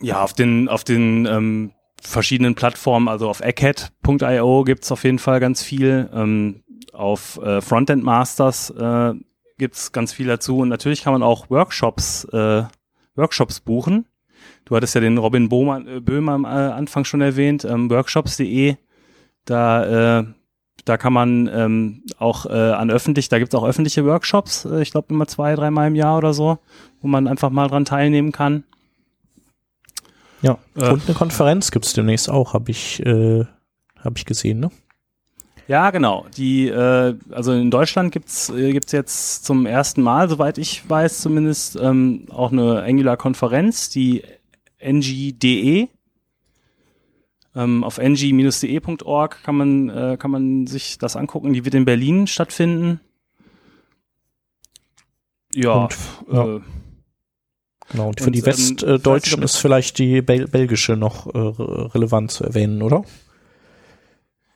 [0.00, 5.40] Ja, auf den, auf den ähm, verschiedenen Plattformen, also auf egghead.io gibt's auf jeden Fall
[5.40, 6.08] ganz viel.
[6.12, 6.62] Ähm,
[6.92, 9.14] auf äh, Frontend Masters äh,
[9.58, 10.58] gibt's ganz viel dazu.
[10.58, 12.64] Und natürlich kann man auch Workshops, äh,
[13.14, 14.06] Workshops buchen.
[14.64, 18.76] Du hattest ja den Robin Bohmann, äh, Böhmer am äh, Anfang schon erwähnt, ähm, workshops.de.
[19.44, 20.24] Da, äh,
[20.84, 24.92] da kann man ähm, auch äh, an öffentlich, da gibt's auch öffentliche Workshops, äh, ich
[24.92, 26.58] glaube immer zwei, dreimal im Jahr oder so,
[27.00, 28.64] wo man einfach mal dran teilnehmen kann.
[30.42, 33.44] Ja, äh, und eine Konferenz gibt's demnächst auch, habe ich, äh,
[34.02, 34.70] hab ich gesehen, ne?
[35.68, 36.26] Ja, genau.
[36.36, 41.20] Die, äh, also in Deutschland gibt's äh, gibt's jetzt zum ersten Mal, soweit ich weiß
[41.20, 44.24] zumindest, ähm, auch eine Angular-Konferenz, die
[44.82, 45.88] NGDE.
[47.54, 51.52] Ähm, auf ng-de.org kann man äh, kann man sich das angucken.
[51.52, 53.00] Die wird in Berlin stattfinden.
[55.54, 55.84] Ja.
[55.84, 55.96] Und,
[56.32, 56.56] ja.
[56.56, 56.60] Äh,
[57.90, 62.30] Genau, und für und, die ähm, Westdeutschen ist vielleicht die Bel belgische noch äh, relevant
[62.30, 63.04] zu erwähnen, oder?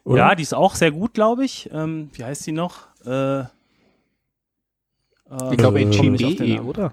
[0.04, 0.18] oder?
[0.18, 1.68] Ja, die ist auch sehr gut, glaube ich.
[1.72, 2.86] Ähm, wie heißt die noch?
[3.04, 3.46] Äh, äh,
[5.50, 6.92] ich glaube in NGME, oder?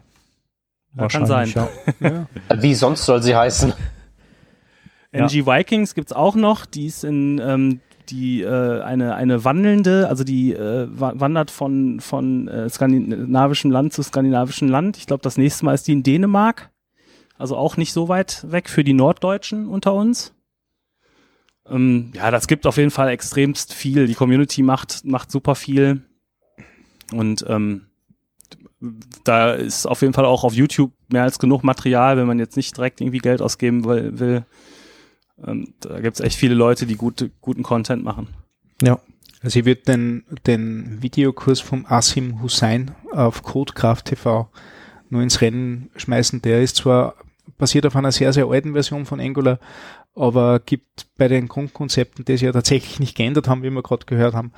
[0.98, 1.52] Ja, kann sein.
[1.54, 1.70] Ja.
[2.00, 2.28] ja.
[2.58, 3.74] Wie sonst soll sie heißen?
[5.12, 6.66] NG Vikings gibt's auch noch.
[6.66, 7.82] Die ist in ähm,
[8.12, 14.04] die äh, eine eine wandelnde, also die äh, wandert von von äh, skandinavischem Land zu
[14.04, 14.98] skandinavischem Land.
[14.98, 16.70] Ich glaube, das nächste Mal ist die in Dänemark,
[17.38, 20.34] also auch nicht so weit weg für die Norddeutschen unter uns.
[21.68, 24.08] Ähm, ja, das gibt auf jeden Fall extremst viel.
[24.08, 26.02] Die Community macht macht super viel
[27.14, 27.88] und ähm,
[29.24, 32.58] da ist auf jeden Fall auch auf YouTube mehr als genug Material, wenn man jetzt
[32.58, 34.46] nicht direkt irgendwie Geld ausgeben will,
[35.42, 38.28] will ähm, da gibt es echt viele Leute, die gute, guten Content machen.
[38.82, 39.00] Ja.
[39.44, 44.50] Also ich würde den, den Videokurs vom Asim Hussein auf Codekraft TV
[45.10, 46.42] nur ins Rennen schmeißen.
[46.44, 47.16] Der ist zwar
[47.58, 49.60] basiert auf einer sehr, sehr alten Version von Angular,
[50.16, 54.06] aber gibt bei den Grundkonzepten, die sie ja tatsächlich nicht geändert haben, wie wir gerade
[54.06, 54.52] gehört haben,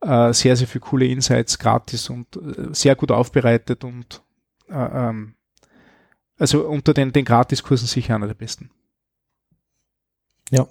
[0.00, 4.22] äh, sehr, sehr viele coole Insights gratis und äh, sehr gut aufbereitet und
[4.68, 5.34] äh, ähm,
[6.38, 8.70] also unter den, den Gratiskursen sicher einer der besten.
[10.50, 10.66] Ja.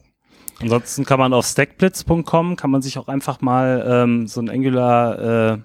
[0.61, 5.53] Ansonsten kann man auf stackblitz.com kann man sich auch einfach mal ähm, so ein Angular,
[5.53, 5.57] äh,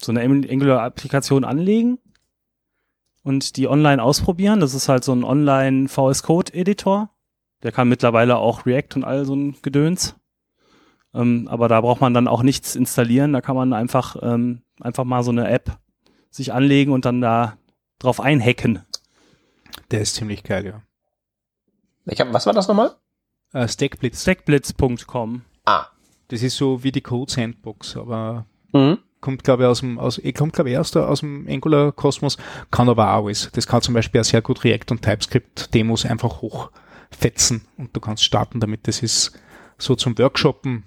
[0.00, 1.98] so eine Angular-Applikation anlegen
[3.22, 4.60] und die online ausprobieren.
[4.60, 7.10] Das ist halt so ein Online VS Code Editor.
[7.62, 10.16] Der kann mittlerweile auch React und all so ein Gedöns.
[11.14, 13.32] Ähm, aber da braucht man dann auch nichts installieren.
[13.32, 15.78] Da kann man einfach, ähm, einfach mal so eine App
[16.30, 17.56] sich anlegen und dann da
[17.98, 18.82] drauf einhacken.
[19.90, 20.82] Der ist ziemlich geil, ja.
[22.06, 22.96] Ich hab, was war das nochmal?
[23.52, 24.22] Äh, Stackblitz.
[24.22, 25.42] Stackblitz.com.
[25.64, 25.86] Ah.
[26.28, 28.98] Das ist so wie die Code Sandbox, aber mhm.
[29.20, 32.38] kommt glaube ich aus dem, aus, kommt glaube ich erst aus dem Angular Kosmos,
[32.70, 33.50] kann aber auch alles.
[33.52, 38.00] Das kann zum Beispiel auch sehr gut React und TypeScript Demos einfach hochfetzen und du
[38.00, 38.88] kannst starten damit.
[38.88, 39.38] Das ist
[39.76, 40.84] so zum Workshoppen,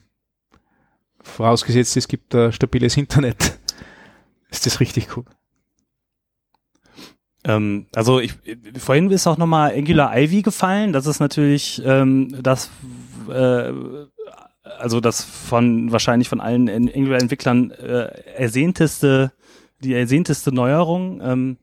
[1.21, 3.59] vorausgesetzt es gibt ein stabiles Internet,
[4.49, 5.25] ist das richtig cool.
[7.45, 8.33] Ähm, also ich,
[8.77, 10.91] vorhin ist auch nochmal Angular Ivy gefallen.
[10.91, 12.69] Das ist natürlich ähm, das,
[13.29, 13.71] äh,
[14.79, 19.31] also das von wahrscheinlich von allen Angular-Entwicklern äh, ersehnteste,
[19.79, 21.21] die ersehnteste Neuerung.
[21.23, 21.57] Ähm,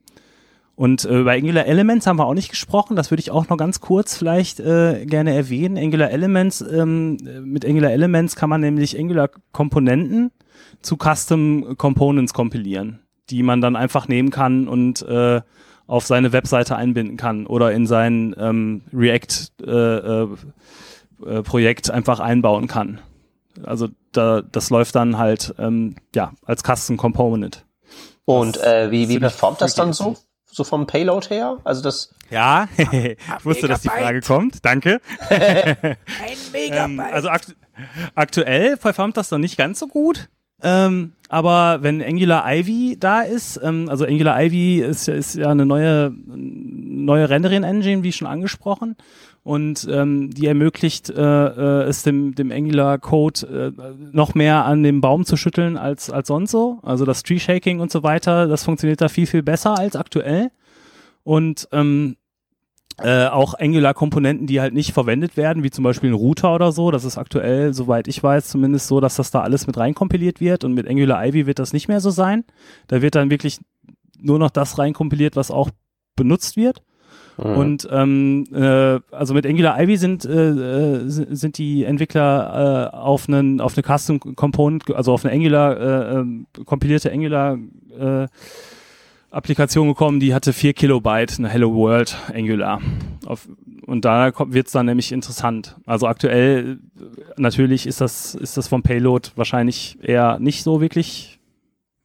[0.75, 2.95] Und äh, über Angular Elements haben wir auch nicht gesprochen.
[2.95, 5.77] Das würde ich auch noch ganz kurz vielleicht äh, gerne erwähnen.
[5.77, 10.31] Angular Elements, ähm, mit Angular Elements kann man nämlich Angular Komponenten
[10.81, 15.41] zu Custom Components kompilieren, die man dann einfach nehmen kann und äh,
[15.87, 20.27] auf seine Webseite einbinden kann oder in sein ähm, React äh, äh,
[21.25, 22.99] äh Projekt einfach einbauen kann.
[23.63, 27.65] Also da, das läuft dann halt ähm, ja als Custom Component.
[28.25, 30.15] Und äh, wie, wie performt das dann so?
[30.53, 31.57] so vom Payload her?
[31.63, 32.13] Also das.
[32.29, 34.63] Ja, ich wusste, dass die Frage kommt.
[34.63, 35.01] Danke.
[35.29, 35.97] Ein
[36.51, 36.85] Megabyte.
[36.85, 37.55] ähm, also akt
[38.13, 40.29] aktuell performt das noch nicht ganz so gut.
[40.61, 45.65] Ähm, aber wenn Angular Ivy da ist, ähm, also Angular Ivy ist, ist ja eine
[45.65, 48.95] neue, neue Rendering-Engine, wie schon angesprochen.
[49.41, 55.01] Und ähm, die ermöglicht äh, äh, es dem, dem Angular-Code äh, noch mehr an dem
[55.01, 56.77] Baum zu schütteln als, als sonst so.
[56.83, 60.51] Also das Tree-Shaking und so weiter, das funktioniert da viel, viel besser als aktuell.
[61.23, 62.15] Und ähm,
[62.99, 66.91] äh, auch Angular-Komponenten, die halt nicht verwendet werden, wie zum Beispiel ein Router oder so.
[66.91, 70.63] Das ist aktuell, soweit ich weiß, zumindest so, dass das da alles mit reinkompiliert wird.
[70.63, 72.43] Und mit Angular Ivy wird das nicht mehr so sein.
[72.87, 73.59] Da wird dann wirklich
[74.19, 75.69] nur noch das reinkompiliert, was auch
[76.15, 76.81] benutzt wird.
[77.37, 77.57] Mhm.
[77.57, 83.59] Und ähm, äh, also mit Angular Ivy sind äh, sind die Entwickler äh, auf einen
[83.59, 87.57] auf eine Custom Component, also auf eine Angular äh, äh, kompilierte Angular
[87.97, 88.27] äh,
[89.33, 92.81] Applikation gekommen, die hatte vier Kilobyte, eine Hello World Angular.
[93.25, 93.49] Auf,
[93.85, 95.75] und da wird es dann nämlich interessant.
[95.85, 96.79] Also aktuell
[97.35, 101.39] natürlich ist das, ist das vom Payload wahrscheinlich eher nicht so wirklich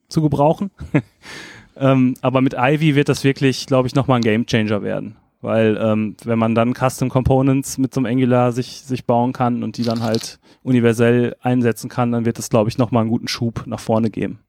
[0.09, 0.71] zu gebrauchen.
[1.77, 5.17] ähm, aber mit Ivy wird das wirklich, glaube ich, nochmal ein Game Changer werden.
[5.43, 9.63] Weil ähm, wenn man dann Custom Components mit so einem Angular sich, sich bauen kann
[9.63, 13.29] und die dann halt universell einsetzen kann, dann wird es, glaube ich, nochmal einen guten
[13.29, 14.41] Schub nach vorne geben.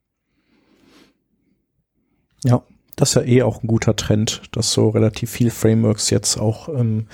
[2.43, 2.63] Ja,
[2.99, 6.67] das ist ja eh auch ein guter Trend, dass so relativ viel Frameworks jetzt auch
[6.67, 7.07] ähm,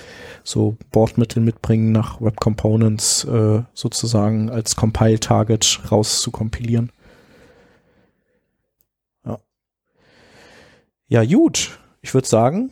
[0.44, 6.92] so Bordmittel mitbringen, nach Web Components äh, sozusagen als Compile-Target raus zu kompilieren.
[9.26, 9.40] Ja.
[11.08, 11.78] Ja, gut.
[12.02, 12.72] Ich würde sagen,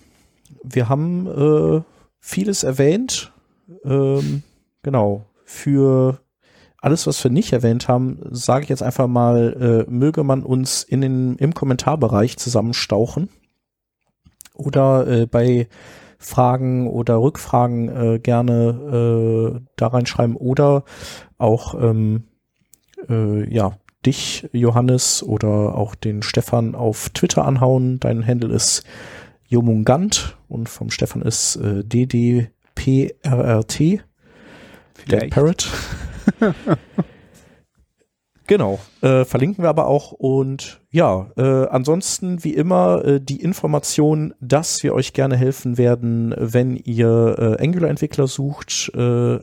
[0.64, 1.84] wir haben äh,
[2.20, 3.32] vieles erwähnt.
[3.86, 4.42] Ähm,
[4.82, 5.26] genau.
[5.46, 6.20] Für
[6.84, 10.84] alles, was wir nicht erwähnt haben, sage ich jetzt einfach mal, äh, möge man uns
[10.84, 13.30] in den, im Kommentarbereich zusammenstauchen
[14.54, 15.70] oder äh, bei
[16.18, 20.84] Fragen oder Rückfragen äh, gerne äh, da reinschreiben oder
[21.38, 22.26] auch ähm,
[23.10, 28.02] äh, ja dich Johannes oder auch den Stefan auf Twitter anhauen.
[28.02, 28.84] Dein Handle ist
[29.48, 32.50] Jomungant und vom Stefan ist äh, DDPRRT.
[33.80, 35.72] Dead Parrot.
[38.48, 38.80] genau.
[39.02, 40.12] Äh, verlinken wir aber auch.
[40.12, 46.34] Und ja, äh, ansonsten wie immer äh, die Information, dass wir euch gerne helfen werden,
[46.38, 48.92] wenn ihr äh, Angular-Entwickler sucht.
[48.96, 49.40] Äh,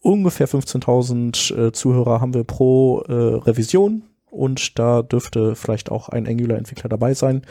[0.00, 4.02] ungefähr 15.000 äh, Zuhörer haben wir pro Revision
[4.34, 7.42] und da dürfte vielleicht auch ein Angular-Entwickler dabei sein,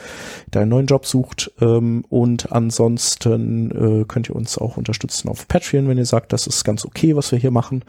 [0.54, 1.52] der einen neuen Job sucht.
[1.62, 6.48] Ähm, und ansonsten äh, könnt ihr uns auch unterstützen auf Patreon, wenn ihr sagt, das
[6.48, 7.84] ist ganz okay, was wir hier machen.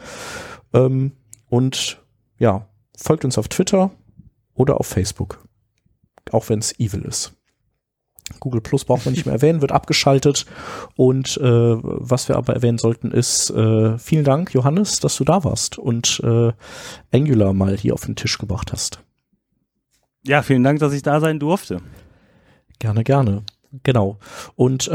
[0.73, 1.11] Ähm,
[1.47, 2.01] und
[2.39, 2.67] ja,
[2.97, 3.91] folgt uns auf Twitter
[4.53, 5.45] oder auf Facebook,
[6.31, 7.33] auch wenn es evil ist.
[8.39, 10.45] Google Plus braucht man nicht mehr erwähnen, wird abgeschaltet.
[10.95, 15.43] Und äh, was wir aber erwähnen sollten, ist äh, vielen Dank, Johannes, dass du da
[15.43, 16.51] warst und äh,
[17.13, 18.99] Angular mal hier auf den Tisch gebracht hast.
[20.25, 21.81] Ja, vielen Dank, dass ich da sein durfte.
[22.79, 23.43] Gerne, gerne.
[23.83, 24.17] Genau.
[24.55, 24.91] Und äh,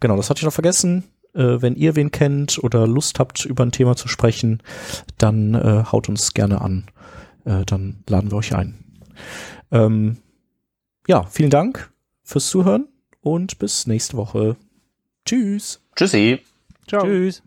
[0.00, 1.04] genau, das hatte ich noch vergessen.
[1.34, 4.62] Äh, wenn ihr wen kennt oder Lust habt, über ein Thema zu sprechen,
[5.18, 6.86] dann äh, haut uns gerne an.
[7.44, 8.78] Äh, dann laden wir euch ein.
[9.70, 10.16] Ähm,
[11.06, 11.90] ja, vielen Dank
[12.28, 12.88] fürs Zuhören
[13.22, 14.56] und bis nächste Woche.
[15.24, 15.80] Tschüss.
[15.96, 16.40] Tschüssi.
[16.86, 17.02] Ciao.
[17.02, 17.42] Tschüss.